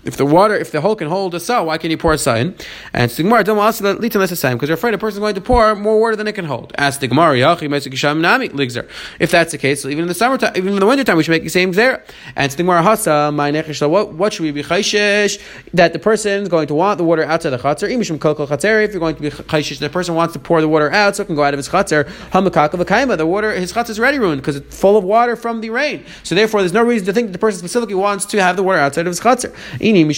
if 0.03 0.17
the 0.17 0.25
water, 0.25 0.55
if 0.55 0.71
the 0.71 0.81
hole 0.81 0.95
can 0.95 1.07
hold 1.07 1.35
a 1.35 1.39
saw, 1.39 1.63
why 1.63 1.77
can't 1.77 1.91
you 1.91 1.97
pour 1.97 2.13
a 2.13 2.17
saw 2.17 2.35
in? 2.35 2.55
And 2.93 3.11
Stigmar 3.11 3.43
don't 3.43 3.59
ask 3.59 3.79
that 3.81 3.99
lead 3.99 4.11
to 4.13 4.19
less 4.19 4.31
because 4.31 4.67
you're 4.67 4.73
afraid 4.73 4.93
a 4.93 4.97
person 4.97 5.17
is 5.17 5.19
going 5.19 5.35
to 5.35 5.41
pour 5.41 5.75
more 5.75 5.99
water 5.99 6.15
than 6.15 6.27
it 6.27 6.33
can 6.33 6.45
hold. 6.45 6.73
Ask 6.77 7.01
Stigmar, 7.01 7.37
if 9.19 9.31
that's 9.31 9.51
the 9.51 9.57
case, 9.57 9.81
so 9.81 9.89
even 9.89 10.03
in 10.03 10.07
the 10.07 10.13
summertime, 10.13 10.53
even 10.55 10.73
in 10.73 10.79
the 10.79 10.85
wintertime, 10.85 11.17
we 11.17 11.23
should 11.23 11.31
make 11.31 11.43
the 11.43 11.49
same 11.49 11.71
there. 11.73 12.03
And 12.35 12.51
Stigmar 12.51 12.81
hasa 12.81 13.33
my. 13.33 13.51
What 13.87 14.13
what 14.13 14.33
should 14.33 14.43
we 14.43 14.51
be 14.51 14.63
chayshish 14.63 15.41
that 15.73 15.93
the 15.93 15.99
person 15.99 16.43
is 16.43 16.49
going 16.49 16.67
to 16.67 16.73
want 16.73 16.97
the 16.97 17.03
water 17.03 17.23
outside 17.23 17.51
the 17.51 17.57
chatzar? 17.57 18.83
If 18.83 18.91
you're 18.91 18.99
going 18.99 19.15
to 19.15 19.21
be 19.21 19.29
chayshish, 19.29 19.79
the 19.79 19.89
person 19.89 20.15
wants 20.15 20.33
to 20.33 20.39
pour 20.39 20.61
the 20.61 20.67
water 20.67 20.91
out 20.91 21.15
so 21.15 21.23
it 21.23 21.25
can 21.27 21.35
go 21.35 21.43
out 21.43 21.53
of 21.53 21.57
his 21.57 21.69
chatzar. 21.69 22.05
Hamakaka 22.31 23.17
The 23.17 23.25
water, 23.25 23.51
his 23.51 23.73
chatzar 23.73 23.89
is 23.91 23.99
already 23.99 24.19
ruined 24.19 24.41
because 24.41 24.55
it's 24.55 24.79
full 24.79 24.97
of 24.97 25.03
water 25.03 25.35
from 25.35 25.61
the 25.61 25.69
rain. 25.69 26.05
So 26.23 26.33
therefore, 26.33 26.61
there's 26.61 26.73
no 26.73 26.83
reason 26.83 27.05
to 27.07 27.13
think 27.13 27.27
that 27.27 27.33
the 27.33 27.39
person 27.39 27.59
specifically 27.59 27.95
wants 27.95 28.25
to 28.25 28.41
have 28.41 28.55
the 28.55 28.63
water 28.63 28.79
outside 28.79 29.01
of 29.01 29.11
his 29.11 29.19
chatzar. 29.19 29.53
If 29.91 30.07
we 30.07 30.13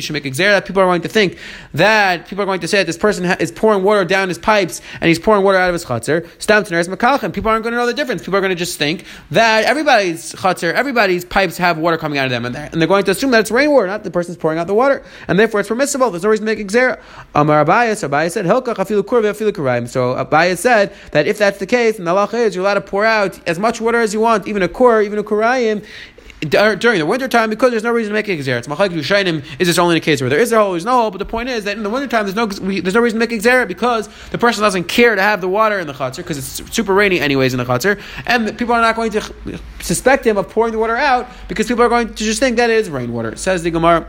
should 0.00 0.12
make 0.12 0.24
gzera, 0.24 0.64
people 0.64 0.82
are 0.82 0.86
going 0.86 1.02
to 1.02 1.08
think 1.08 1.38
that 1.74 2.28
people 2.28 2.42
are 2.42 2.46
going 2.46 2.60
to 2.60 2.68
say 2.68 2.78
that 2.78 2.86
this 2.86 2.96
person 2.96 3.24
is 3.40 3.52
pouring 3.52 3.82
water 3.82 4.04
down 4.04 4.28
his 4.28 4.38
pipes 4.38 4.80
and 5.00 5.08
he's 5.08 5.18
pouring 5.18 5.42
water 5.42 5.58
out 5.58 5.68
of 5.68 5.74
his 5.74 5.84
chatzar. 5.84 6.28
Stam 6.40 6.64
tenaris 6.64 6.88
makalchem. 6.88 7.32
People 7.32 7.50
aren't 7.50 7.62
going 7.62 7.72
to 7.72 7.78
know 7.78 7.86
the 7.86 7.94
difference. 7.94 8.22
People 8.22 8.36
are 8.36 8.40
going 8.40 8.50
to 8.50 8.56
just 8.56 8.78
think 8.78 9.04
that 9.30 9.64
everybody's 9.64 10.32
chatzar, 10.34 10.72
everybody's 10.72 11.24
pipes 11.24 11.56
have 11.58 11.78
water 11.78 11.96
coming 11.96 12.18
out 12.18 12.26
of 12.26 12.30
them, 12.30 12.44
and 12.44 12.54
they're, 12.54 12.68
and 12.72 12.80
they're 12.80 12.88
going 12.88 13.04
to 13.04 13.10
assume 13.10 13.30
that 13.30 13.40
it's 13.40 13.50
rainwater, 13.50 13.86
not 13.86 14.04
the 14.04 14.10
person's 14.10 14.36
pouring 14.36 14.58
out 14.58 14.66
the 14.66 14.74
water, 14.74 15.04
and 15.28 15.38
therefore 15.38 15.60
it's 15.60 15.68
permissible. 15.68 16.10
There's 16.10 16.22
no 16.22 16.30
reason 16.30 16.46
to 16.46 16.54
make 16.54 16.66
gzera. 16.66 17.00
Amar 17.34 17.64
Abayas, 17.64 18.08
Abayas 18.08 18.32
said, 18.32 18.44
Hilkach 18.44 18.76
afilu 18.76 19.02
karaim. 19.02 19.88
So 19.88 20.14
Abayas 20.14 20.58
said 20.58 20.94
that 21.12 21.26
if 21.26 21.38
that's 21.38 21.58
the 21.58 21.66
case, 21.66 21.98
and 21.98 22.06
the 22.06 22.12
halacha 22.12 22.34
is 22.34 22.54
you're 22.54 22.64
allowed 22.64 22.74
to 22.74 22.80
pour 22.80 23.04
out 23.04 23.38
as 23.48 23.58
much 23.58 23.80
water 23.80 24.00
as 24.00 24.14
you 24.14 24.20
want, 24.20 24.46
even 24.48 24.62
a 24.62 24.68
kur, 24.68 25.02
even 25.02 25.18
a 25.18 25.24
kurayim, 25.24 25.84
Uh, 26.42 26.74
during 26.74 26.98
the 26.98 27.06
wintertime 27.06 27.48
because 27.48 27.70
there's 27.70 27.82
no 27.82 27.90
reason 27.90 28.10
to 28.10 28.14
make 28.14 28.28
a 28.28 28.36
gzera. 28.36 28.58
It's 28.58 28.68
machlek 28.68 28.90
yushainim. 28.90 29.42
Is 29.58 29.68
this 29.68 29.78
only 29.78 29.96
a 29.96 30.00
case 30.00 30.20
where 30.20 30.28
there 30.28 30.38
is 30.38 30.52
a 30.52 30.58
hole, 30.58 30.72
there's 30.72 30.84
no 30.84 30.92
hole? 30.92 31.10
But 31.10 31.16
the 31.16 31.24
point 31.24 31.48
is 31.48 31.64
that 31.64 31.78
in 31.78 31.82
the 31.82 31.88
wintertime 31.88 32.26
there's 32.26 32.36
no 32.36 32.44
there's 32.44 32.94
no 32.94 33.00
reason 33.00 33.18
to 33.18 33.26
make 33.26 33.32
a 33.32 33.42
gzera 33.42 33.66
because 33.66 34.08
the 34.28 34.36
person 34.36 34.62
doesn't 34.62 34.84
care 34.84 35.14
to 35.14 35.22
have 35.22 35.40
the 35.40 35.48
water 35.48 35.78
in 35.78 35.86
the 35.86 35.94
chutzner 35.94 36.18
because 36.18 36.36
it's 36.36 36.74
super 36.74 36.92
rainy 36.92 37.20
anyways 37.20 37.54
in 37.54 37.58
the 37.58 37.64
chutzner, 37.64 37.98
and 38.26 38.56
people 38.58 38.74
are 38.74 38.82
not 38.82 38.96
going 38.96 39.12
to 39.12 39.22
suspect 39.80 40.26
him 40.26 40.36
of 40.36 40.50
pouring 40.50 40.72
the 40.72 40.78
water 40.78 40.94
out 40.94 41.26
because 41.48 41.68
people 41.68 41.82
are 41.82 41.88
going 41.88 42.08
to 42.08 42.24
just 42.24 42.38
think 42.38 42.58
that 42.58 42.68
it 42.68 42.76
is 42.76 42.90
rainwater. 42.90 43.34
Says 43.36 43.62
the 43.62 43.70
Gemara. 43.70 44.06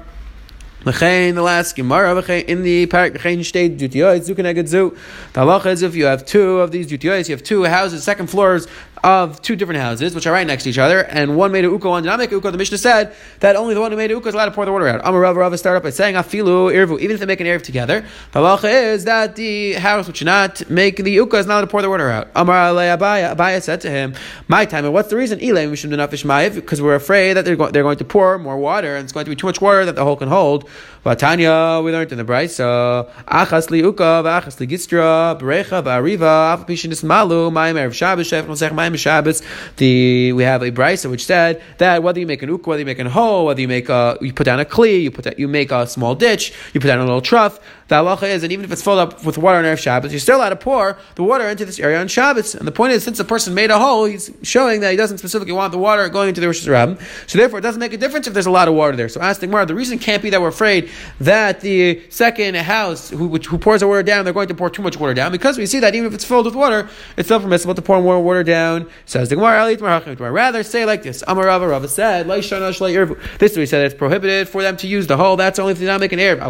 The 0.83 1.33
last 1.41 1.75
Gemara 1.75 2.11
in 2.31 2.63
the 2.63 2.87
parak 2.87 3.45
state 3.45 3.77
dutiyot 3.77 4.25
zukeneged 4.25 4.67
zu. 4.67 4.95
The 5.33 5.41
halacha 5.41 5.67
is 5.67 5.81
if 5.81 5.95
you 5.95 6.05
have 6.05 6.25
two 6.25 6.59
of 6.59 6.71
these 6.71 6.87
dutiyot, 6.87 7.27
you 7.27 7.35
have 7.35 7.43
two 7.43 7.65
houses, 7.65 8.03
second 8.03 8.27
floors 8.27 8.67
of 9.03 9.41
two 9.41 9.55
different 9.55 9.81
houses, 9.81 10.15
which 10.15 10.27
are 10.27 10.33
right 10.33 10.47
next 10.47 10.63
to 10.63 10.69
each 10.69 10.77
other, 10.77 10.99
and 10.99 11.35
one 11.37 11.51
made 11.51 11.65
a 11.65 11.69
uko, 11.69 11.89
one 11.89 12.03
did 12.03 12.09
not 12.09 12.19
make 12.19 12.31
a 12.31 12.35
uko. 12.35 12.51
The 12.51 12.57
Mishnah 12.57 12.77
said 12.77 13.13
that 13.39 13.55
only 13.55 13.73
the 13.73 13.81
one 13.81 13.91
who 13.91 13.97
made 13.97 14.11
a 14.11 14.15
uko 14.15 14.27
is 14.27 14.33
allowed 14.33 14.45
to 14.45 14.51
pour 14.51 14.65
the 14.65 14.71
water 14.71 14.87
out. 14.87 15.01
Amar 15.03 15.21
Rav 15.21 15.35
Rav 15.35 15.57
start 15.57 15.77
up 15.77 15.83
by 15.83 15.89
saying 15.89 16.15
afilu 16.15 16.71
irvu, 16.71 16.99
even 16.99 17.13
if 17.13 17.19
they 17.19 17.25
make 17.25 17.39
an 17.39 17.47
erev 17.47 17.61
together. 17.61 18.05
The 18.31 18.39
halacha 18.39 18.93
is 18.93 19.05
that 19.05 19.35
the 19.35 19.73
house 19.73 20.07
which 20.07 20.19
did 20.19 20.25
not 20.25 20.69
make 20.69 20.97
the 20.97 21.17
uko 21.17 21.35
is 21.35 21.45
not 21.45 21.55
allowed 21.55 21.61
to 21.61 21.67
pour 21.67 21.81
the 21.81 21.89
water 21.89 22.09
out. 22.09 22.29
Amar 22.35 22.73
Abaya, 22.73 23.35
Abaya 23.35 23.61
said 23.61 23.81
to 23.81 23.89
him, 23.89 24.13
"My 24.47 24.65
time, 24.65 24.85
and 24.85 24.93
what's 24.93 25.09
the 25.09 25.17
reason? 25.17 25.39
Elay 25.39 25.69
mishum 25.69 25.91
denafish 25.91 26.55
because 26.55 26.81
we're 26.81 26.95
afraid 26.95 27.33
that 27.33 27.45
they're, 27.45 27.55
they're 27.55 27.83
going 27.83 27.97
to 27.97 28.05
pour 28.05 28.37
more 28.37 28.57
water, 28.57 28.95
and 28.95 29.03
it's 29.03 29.13
going 29.13 29.25
to 29.25 29.29
be 29.29 29.35
too 29.35 29.47
much 29.47 29.61
water 29.61 29.85
that 29.85 29.95
the 29.95 30.03
hole 30.03 30.15
can 30.15 30.27
hold." 30.27 30.69
Vatanya, 31.05 31.83
we 31.83 31.91
learned 31.91 32.11
in 32.11 32.17
the 32.17 32.25
Brisa, 32.25 33.09
achas 33.27 33.69
li 33.69 33.79
uka, 33.79 34.21
v'achas 34.25 34.59
li 34.59 34.67
gistra, 34.67 35.39
berecha, 35.39 35.81
ba'ariva, 35.81 36.53
af 36.53 36.67
pishin 36.67 36.91
ismalu, 36.91 37.49
ma'im 37.49 37.75
erev 37.75 37.93
Shabbos, 37.93 38.29
shef 38.29 38.45
ma'im 38.91 38.97
Shabbos. 38.97 39.41
The 39.77 40.33
we 40.33 40.43
have 40.43 40.61
a 40.61 40.71
Brisa 40.71 41.09
which 41.09 41.25
said 41.25 41.61
that 41.77 42.03
whether 42.03 42.19
you 42.19 42.27
make 42.27 42.41
an 42.41 42.49
uka, 42.49 42.69
whether 42.69 42.79
you 42.79 42.85
make 42.85 42.99
a 42.99 43.09
hole, 43.09 43.45
whether 43.45 43.61
you 43.61 43.67
make 43.67 43.89
a, 43.89 44.17
you 44.21 44.33
put 44.33 44.45
down 44.45 44.59
a 44.59 44.65
kli, 44.65 45.01
you 45.03 45.11
put 45.11 45.25
that, 45.25 45.39
you 45.39 45.47
make 45.47 45.71
a 45.71 45.87
small 45.87 46.15
ditch, 46.15 46.53
you 46.73 46.79
put 46.79 46.87
down 46.87 46.99
a 46.99 47.05
little 47.05 47.21
trough. 47.21 47.59
The 47.87 47.95
halacha 47.95 48.23
is, 48.23 48.43
and 48.43 48.51
even 48.51 48.65
if 48.65 48.71
it's 48.71 48.81
filled 48.81 48.99
up 48.99 49.23
with 49.23 49.37
water 49.37 49.57
on 49.57 49.63
erev 49.63 49.79
Shabbos, 49.79 50.11
you're 50.11 50.19
still 50.19 50.37
allowed 50.37 50.49
to 50.49 50.55
pour 50.57 50.97
the 51.15 51.23
water 51.23 51.47
into 51.47 51.63
this 51.63 51.79
area 51.79 51.99
on 51.99 52.07
Shabbos. 52.07 52.53
And 52.53 52.67
the 52.67 52.71
point 52.71 52.93
is, 52.93 53.03
since 53.03 53.17
the 53.17 53.23
person 53.23 53.53
made 53.53 53.71
a 53.71 53.79
hole, 53.79 54.05
he's 54.05 54.29
showing 54.43 54.81
that 54.81 54.91
he 54.91 54.97
doesn't 54.97 55.19
specifically 55.19 55.53
want 55.53 55.71
the 55.71 55.77
water 55.77 56.07
going 56.09 56.29
into 56.29 56.41
the 56.41 56.47
Rosh 56.47 56.67
Hashanah. 56.67 57.01
So 57.29 57.37
therefore, 57.37 57.59
it 57.59 57.61
doesn't 57.61 57.79
make 57.79 57.93
a 57.93 57.97
difference 57.97 58.27
if 58.27 58.33
there's 58.33 58.45
a 58.45 58.51
lot 58.51 58.67
of 58.67 58.73
water 58.73 58.97
there. 58.97 59.07
So 59.07 59.21
ask 59.21 59.39
the 59.39 59.47
Gemara, 59.47 59.65
the 59.65 59.75
reason 59.75 59.99
can't 59.99 60.21
be 60.21 60.29
that 60.31 60.41
we're 60.41 60.49
afraid 60.49 60.89
that 61.21 61.61
the 61.61 62.03
second 62.09 62.55
house 62.57 63.09
who, 63.09 63.29
who 63.29 63.57
pours 63.57 63.79
the 63.79 63.87
water 63.87 64.03
down, 64.03 64.25
they're 64.25 64.33
going 64.33 64.49
to 64.49 64.55
pour 64.55 64.69
too 64.69 64.81
much 64.81 64.97
water 64.99 65.13
down 65.13 65.31
because 65.31 65.57
we 65.57 65.65
see 65.65 65.79
that 65.79 65.95
even 65.95 66.07
if 66.07 66.13
it's 66.13 66.25
filled 66.25 66.45
with 66.45 66.55
water, 66.55 66.89
it's 67.15 67.27
still 67.27 67.39
permissible 67.39 67.75
to 67.75 67.81
pour 67.81 68.01
more 68.01 68.21
water 68.21 68.43
down. 68.43 68.89
Says 69.05 69.29
the 69.29 69.35
Gemara, 69.35 70.31
rather 70.31 70.63
say 70.63 70.85
like 70.85 71.03
this. 71.03 71.23
Amar 71.27 71.45
Rava 71.45 71.67
Rava 71.67 71.87
said, 71.87 72.27
This 72.27 72.51
is 72.51 73.57
what 73.57 73.61
he 73.61 73.65
said, 73.65 73.85
it's 73.85 73.95
prohibited 73.95 74.49
for 74.49 74.61
them 74.61 74.75
to 74.77 74.87
use 74.87 75.07
the 75.07 75.15
hole. 75.15 75.37
That's 75.37 75.59
only 75.59 75.71
if 75.71 75.79
they 75.79 75.85
not 75.85 76.01
make 76.01 76.11
an 76.11 76.19
Erev. 76.19 76.41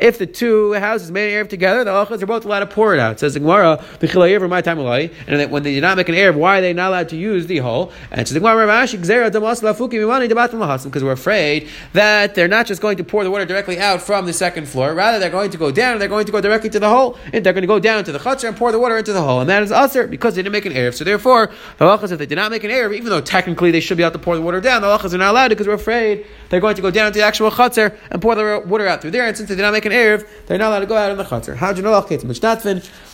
If 0.00 0.18
the 0.18 0.26
two 0.26 0.72
houses 0.74 1.10
made 1.10 1.32
an 1.32 1.44
Erev 1.44 1.48
together, 1.48 1.84
the 1.84 1.90
halachas 1.90 2.22
are 2.22 2.26
both 2.26 2.44
allowed 2.44 2.60
to 2.60 2.66
pour 2.66 2.94
it 2.94 3.00
out. 3.00 3.20
Says 3.20 3.34
the 3.34 3.40
Gemara, 3.40 3.82
the 4.00 4.48
my 4.48 4.60
time 4.60 4.78
alai, 4.78 5.12
and 5.26 5.50
when 5.50 5.62
they 5.62 5.74
did 5.74 5.82
not 5.82 5.96
make 5.96 6.08
an 6.08 6.14
Erev, 6.14 6.34
why 6.34 6.58
are 6.58 6.60
they 6.60 6.72
not 6.72 6.88
allowed 6.88 7.08
to 7.10 7.16
use 7.16 7.46
the 7.46 7.58
hole? 7.58 7.92
And 8.10 8.26
so 8.26 8.34
the 8.34 8.40
Gemara, 8.40 8.66
because 10.90 11.04
we're 11.04 11.12
afraid 11.12 11.68
that 11.92 12.34
they're 12.34 12.48
not 12.48 12.66
just 12.66 12.80
going 12.80 12.96
to 12.96 13.04
pour 13.04 13.24
the 13.24 13.30
water 13.30 13.44
directly 13.44 13.78
out 13.78 14.02
from 14.02 14.26
the 14.26 14.32
second 14.32 14.68
floor. 14.68 14.94
Rather, 14.94 15.18
they're 15.18 15.30
going 15.30 15.50
to 15.50 15.58
go 15.58 15.70
down 15.70 15.92
and 15.92 16.00
they're 16.00 16.08
going 16.08 16.26
to 16.26 16.32
go 16.32 16.40
directly 16.40 16.70
to 16.70 16.80
the 16.80 16.88
hole. 16.88 17.18
And 17.32 17.44
they're 17.44 17.52
going 17.52 17.62
to 17.62 17.68
go 17.68 17.78
down 17.78 18.04
to 18.04 18.12
the 18.12 18.18
chutzner 18.18 18.48
and 18.48 18.56
pour 18.56 18.72
the 18.72 18.78
water 18.78 18.96
into 18.96 19.12
the 19.12 19.22
hole. 19.22 19.40
And 19.40 19.48
that 19.50 19.62
is 19.62 19.72
usher 19.72 20.06
because 20.06 20.34
they 20.34 20.42
didn't 20.42 20.52
make 20.52 20.66
an 20.66 20.72
Erev. 20.72 20.94
So 20.94 21.04
therefore, 21.04 21.50
the 21.78 21.84
halachas, 21.84 22.12
if 22.12 22.18
they 22.18 22.26
did 22.26 22.36
not 22.36 22.50
make 22.50 22.64
an 22.64 22.70
Erev, 22.70 22.94
even 22.94 23.10
though 23.10 23.20
technically 23.20 23.70
they 23.70 23.80
should 23.80 23.96
be 23.96 24.02
able 24.02 24.12
to 24.12 24.18
pour 24.18 24.36
the 24.36 24.42
water 24.42 24.60
down, 24.60 24.82
the 24.82 24.88
halachas 24.88 25.14
are 25.14 25.18
not 25.18 25.30
allowed 25.30 25.48
because 25.48 25.66
we're 25.66 25.74
afraid 25.74 26.26
they're 26.48 26.60
going 26.60 26.76
to 26.76 26.82
go 26.82 26.90
down 26.90 27.12
to 27.12 27.18
the 27.18 27.24
actual 27.24 27.50
chutzner 27.50 27.96
and 28.10 28.20
pour 28.20 28.34
the 28.34 28.62
water 28.66 28.86
out 28.86 29.02
through 29.02 29.12
there. 29.12 29.26
And 29.26 29.36
since 29.36 29.48
they 29.48 29.56
did 29.56 29.62
not 29.62 29.72
make 29.72 29.84
an 29.84 29.89
Erev, 29.90 30.26
they're 30.46 30.58
not 30.58 30.68
allowed 30.68 30.80
to 30.80 30.86
go 30.86 30.96
out 30.96 31.10
in 31.10 31.18
the 31.18 31.24
chutzner. 31.24 31.56
How 31.56 31.72
do 31.72 31.78
you 31.78 31.82
know? 31.82 31.94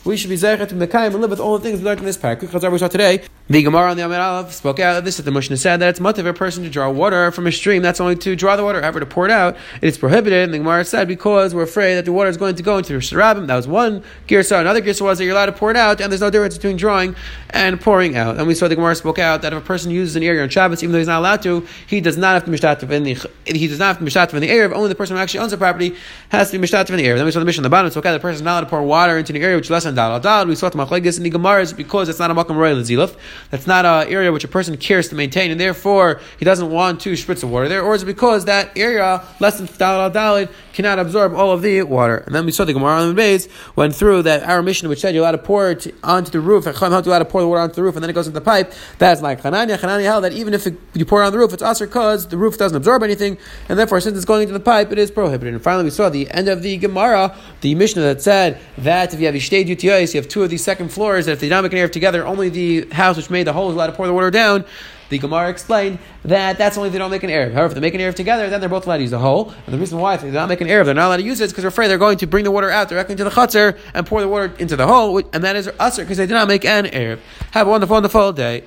We 0.06 0.16
should 0.16 0.30
be 0.30 0.36
zeichet 0.36 0.68
to 0.68 0.76
Mekayim 0.76 1.14
and 1.14 1.20
live 1.20 1.30
with 1.30 1.40
all 1.40 1.58
the 1.58 1.64
things 1.64 1.80
we 1.80 1.84
learned 1.84 1.98
in 1.98 2.06
this 2.06 2.16
parak. 2.16 2.38
Quick 2.38 2.52
we 2.52 2.78
saw 2.78 2.86
today. 2.86 3.24
The 3.48 3.62
Gemara 3.62 3.90
on 3.90 3.96
the 3.96 4.04
Amid 4.04 4.18
Aleph 4.18 4.52
spoke 4.52 4.78
out 4.78 4.96
of 4.96 5.04
this 5.04 5.16
that 5.16 5.24
the 5.24 5.30
Mishnah 5.32 5.56
said 5.56 5.78
that 5.78 5.88
it's 5.88 6.00
much 6.00 6.18
of 6.18 6.26
a 6.26 6.32
person 6.32 6.62
to 6.64 6.70
draw 6.70 6.90
water 6.90 7.30
from 7.30 7.46
a 7.46 7.52
stream. 7.52 7.82
That's 7.82 8.00
only 8.00 8.16
to 8.16 8.34
draw 8.34 8.56
the 8.56 8.64
water, 8.64 8.80
ever 8.80 8.98
to 9.00 9.06
pour 9.06 9.24
it 9.24 9.30
out. 9.30 9.56
It 9.80 9.86
is 9.86 9.98
prohibited. 9.98 10.44
And 10.44 10.54
the 10.54 10.58
Gemara 10.58 10.84
said 10.84 11.06
because 11.06 11.54
we're 11.54 11.62
afraid 11.62 11.94
that 11.94 12.04
the 12.04 12.12
water 12.12 12.28
is 12.28 12.36
going 12.36 12.54
to 12.56 12.62
go 12.62 12.78
into 12.78 12.92
the 12.92 12.98
Shirabim. 12.98 13.48
That 13.48 13.56
was 13.56 13.68
one 13.68 14.02
girsa. 14.28 14.60
Another 14.60 14.80
girsa 14.80 15.02
was 15.02 15.18
that 15.18 15.24
you're 15.24 15.32
allowed 15.32 15.46
to 15.46 15.52
pour 15.52 15.70
it 15.70 15.76
out, 15.76 16.00
and 16.00 16.10
there's 16.10 16.20
no 16.20 16.30
difference 16.30 16.56
between 16.56 16.76
drawing 16.76 17.14
and 17.50 17.80
pouring 17.80 18.16
out. 18.16 18.36
And 18.36 18.48
we 18.48 18.54
saw 18.54 18.66
the 18.66 18.74
Gemara 18.74 18.96
spoke 18.96 19.20
out 19.20 19.42
that 19.42 19.52
if 19.52 19.62
a 19.62 19.66
person 19.66 19.92
uses 19.92 20.16
an 20.16 20.24
area 20.24 20.42
on 20.42 20.48
Shabbos, 20.48 20.82
even 20.82 20.92
though 20.92 20.98
he's 20.98 21.06
not 21.06 21.20
allowed 21.20 21.42
to, 21.42 21.66
he 21.86 22.00
does 22.00 22.16
not 22.16 22.34
have 22.34 22.44
to 22.46 22.50
mishtatif 22.50 22.90
in 22.90 23.02
the 23.04 23.14
he 23.44 23.68
does 23.68 23.78
not 23.78 23.86
have 23.86 23.98
to 23.98 24.04
mishtatif 24.04 24.34
in 24.34 24.40
the 24.40 24.50
area. 24.50 24.72
Only 24.72 24.88
the 24.88 24.96
person 24.96 25.16
who 25.16 25.22
actually 25.22 25.40
owns 25.40 25.52
the 25.52 25.56
property 25.56 25.96
has 26.30 26.50
to 26.50 26.58
be 26.58 26.66
mishtatif 26.66 26.90
in 26.90 26.96
the 26.96 27.04
area. 27.04 27.16
Then 27.16 27.26
we 27.26 27.32
saw 27.32 27.38
the 27.38 27.46
mission 27.46 27.60
on 27.60 27.64
the 27.64 27.70
bottom. 27.70 27.90
So 27.92 28.00
okay, 28.00 28.12
the 28.12 28.18
person 28.18 28.36
is 28.36 28.42
not 28.42 28.54
allowed 28.54 28.60
to 28.62 28.66
pour 28.70 28.82
water 28.82 29.18
into 29.18 29.32
an 29.34 29.42
area 29.42 29.56
which 29.56 29.66
is 29.66 29.70
less 29.70 29.84
than 29.84 29.95
dal 29.96 30.20
dal. 30.20 30.46
We 30.46 30.54
saw 30.54 30.68
the 30.68 30.78
machlekes 30.78 31.20
the 31.20 31.30
Gemara 31.30 31.62
is 31.62 31.72
because 31.72 32.08
it's 32.08 32.18
not 32.18 32.30
a 32.30 32.34
makam 32.34 32.56
royal 32.56 32.76
zilaf. 32.76 33.16
That's 33.50 33.66
not 33.66 33.84
an 33.84 34.12
area 34.12 34.30
which 34.30 34.44
a 34.44 34.48
person 34.48 34.76
cares 34.76 35.08
to 35.08 35.14
maintain, 35.16 35.50
and 35.50 35.58
therefore 35.58 36.20
he 36.38 36.44
doesn't 36.44 36.70
want 36.70 37.00
to 37.00 37.12
spritz 37.12 37.40
the 37.40 37.48
water 37.48 37.68
there, 37.68 37.82
or 37.82 37.94
is 37.94 38.02
it 38.02 38.06
because 38.06 38.44
that 38.44 38.76
area 38.76 39.22
less 39.40 39.58
than 39.58 39.66
dalal 39.66 40.10
dalid 40.10 40.50
cannot 40.72 40.98
absorb 40.98 41.34
all 41.34 41.50
of 41.50 41.62
the 41.62 41.82
water? 41.82 42.18
And 42.18 42.34
then 42.34 42.46
we 42.46 42.52
saw 42.52 42.64
the 42.64 42.72
Gemara 42.72 43.00
on 43.00 43.08
the 43.08 43.14
base 43.14 43.48
went 43.74 43.94
through 43.94 44.22
that 44.22 44.44
our 44.44 44.62
mission 44.62 44.88
which 44.88 45.00
said 45.00 45.14
you're 45.14 45.24
allowed 45.24 45.32
to 45.32 45.38
pour 45.38 45.70
it 45.70 45.94
onto 46.04 46.30
the 46.30 46.40
roof, 46.40 46.66
and 46.66 46.78
you're 46.78 46.90
allowed 46.90 47.18
to 47.18 47.24
pour 47.24 47.40
the 47.40 47.48
water 47.48 47.62
onto 47.62 47.74
the 47.74 47.82
roof, 47.82 47.96
and 47.96 48.02
then 48.04 48.10
it 48.10 48.12
goes 48.12 48.26
into 48.26 48.38
the 48.38 48.44
pipe. 48.44 48.72
That's 48.98 49.22
like 49.22 49.42
Chananya. 49.42 49.78
Chananya 49.78 50.04
held 50.04 50.24
that 50.24 50.32
even 50.32 50.54
if 50.54 50.66
it, 50.66 50.78
you 50.94 51.04
pour 51.04 51.22
it 51.22 51.26
on 51.26 51.32
the 51.32 51.38
roof, 51.38 51.52
it's 51.52 51.62
usher 51.62 51.86
because 51.86 52.28
the 52.28 52.36
roof 52.36 52.58
doesn't 52.58 52.76
absorb 52.76 53.02
anything, 53.02 53.38
and 53.68 53.78
therefore 53.78 54.00
since 54.00 54.16
it's 54.16 54.26
going 54.26 54.42
into 54.42 54.52
the 54.52 54.60
pipe, 54.60 54.92
it 54.92 54.98
is 54.98 55.10
prohibited. 55.10 55.54
And 55.54 55.62
finally, 55.62 55.84
we 55.84 55.90
saw 55.90 56.08
the 56.08 56.30
end 56.30 56.48
of 56.48 56.62
the 56.62 56.76
Gemara, 56.76 57.34
the 57.62 57.74
Mishnah 57.74 58.02
that 58.02 58.22
said 58.22 58.60
that 58.78 59.14
if 59.14 59.20
you 59.20 59.26
have 59.26 59.34
Ishtei 59.34 59.64
You 59.86 60.20
have 60.20 60.28
two 60.28 60.42
of 60.42 60.50
these 60.50 60.64
second 60.64 60.90
floors, 60.90 61.26
that 61.26 61.32
if 61.32 61.40
they 61.40 61.48
don't 61.48 61.62
make 61.62 61.72
an 61.72 61.78
air 61.78 61.88
together, 61.88 62.26
only 62.26 62.48
the 62.48 62.86
house 62.92 63.16
which 63.16 63.30
made 63.30 63.46
the 63.46 63.52
hole 63.52 63.68
is 63.68 63.74
allowed 63.74 63.88
to 63.88 63.92
pour 63.92 64.06
the 64.06 64.12
water 64.12 64.30
down. 64.30 64.64
The 65.08 65.18
Gemara 65.18 65.50
explained 65.50 66.00
that 66.24 66.58
that's 66.58 66.76
only 66.76 66.88
if 66.88 66.92
they 66.92 66.98
don't 66.98 67.12
make 67.12 67.22
an 67.22 67.30
Erev. 67.30 67.52
However, 67.52 67.68
if 67.68 67.74
they 67.74 67.80
make 67.80 67.94
an 67.94 68.00
Erev 68.00 68.14
together, 68.14 68.50
then 68.50 68.58
they're 68.58 68.68
both 68.68 68.86
allowed 68.86 68.96
to 68.96 69.02
use 69.02 69.12
the 69.12 69.20
hole. 69.20 69.54
And 69.64 69.72
the 69.72 69.78
reason 69.78 69.98
why, 69.98 70.14
if 70.14 70.22
they 70.22 70.32
don't 70.32 70.48
make 70.48 70.60
an 70.60 70.66
Erev, 70.66 70.86
they're 70.86 70.94
not 70.94 71.06
allowed 71.06 71.18
to 71.18 71.22
use 71.22 71.40
it 71.40 71.44
is 71.44 71.52
because 71.52 71.62
they're 71.62 71.68
afraid 71.68 71.86
they're 71.86 71.98
going 71.98 72.18
to 72.18 72.26
bring 72.26 72.42
the 72.42 72.50
water 72.50 72.70
out 72.70 72.88
directly 72.88 73.12
into 73.12 73.22
the 73.22 73.30
Chatzar 73.30 73.78
and 73.94 74.04
pour 74.04 74.20
the 74.20 74.28
water 74.28 74.52
into 74.58 74.74
the 74.74 74.86
hole, 74.86 75.18
and 75.32 75.44
that 75.44 75.54
is 75.54 75.70
usher 75.78 76.02
because 76.02 76.16
they 76.16 76.26
did 76.26 76.34
not 76.34 76.48
make 76.48 76.64
an 76.64 76.86
Erev. 76.86 77.20
Have 77.52 77.68
a 77.68 77.70
wonderful, 77.70 77.94
wonderful 77.94 78.32
day. 78.32 78.64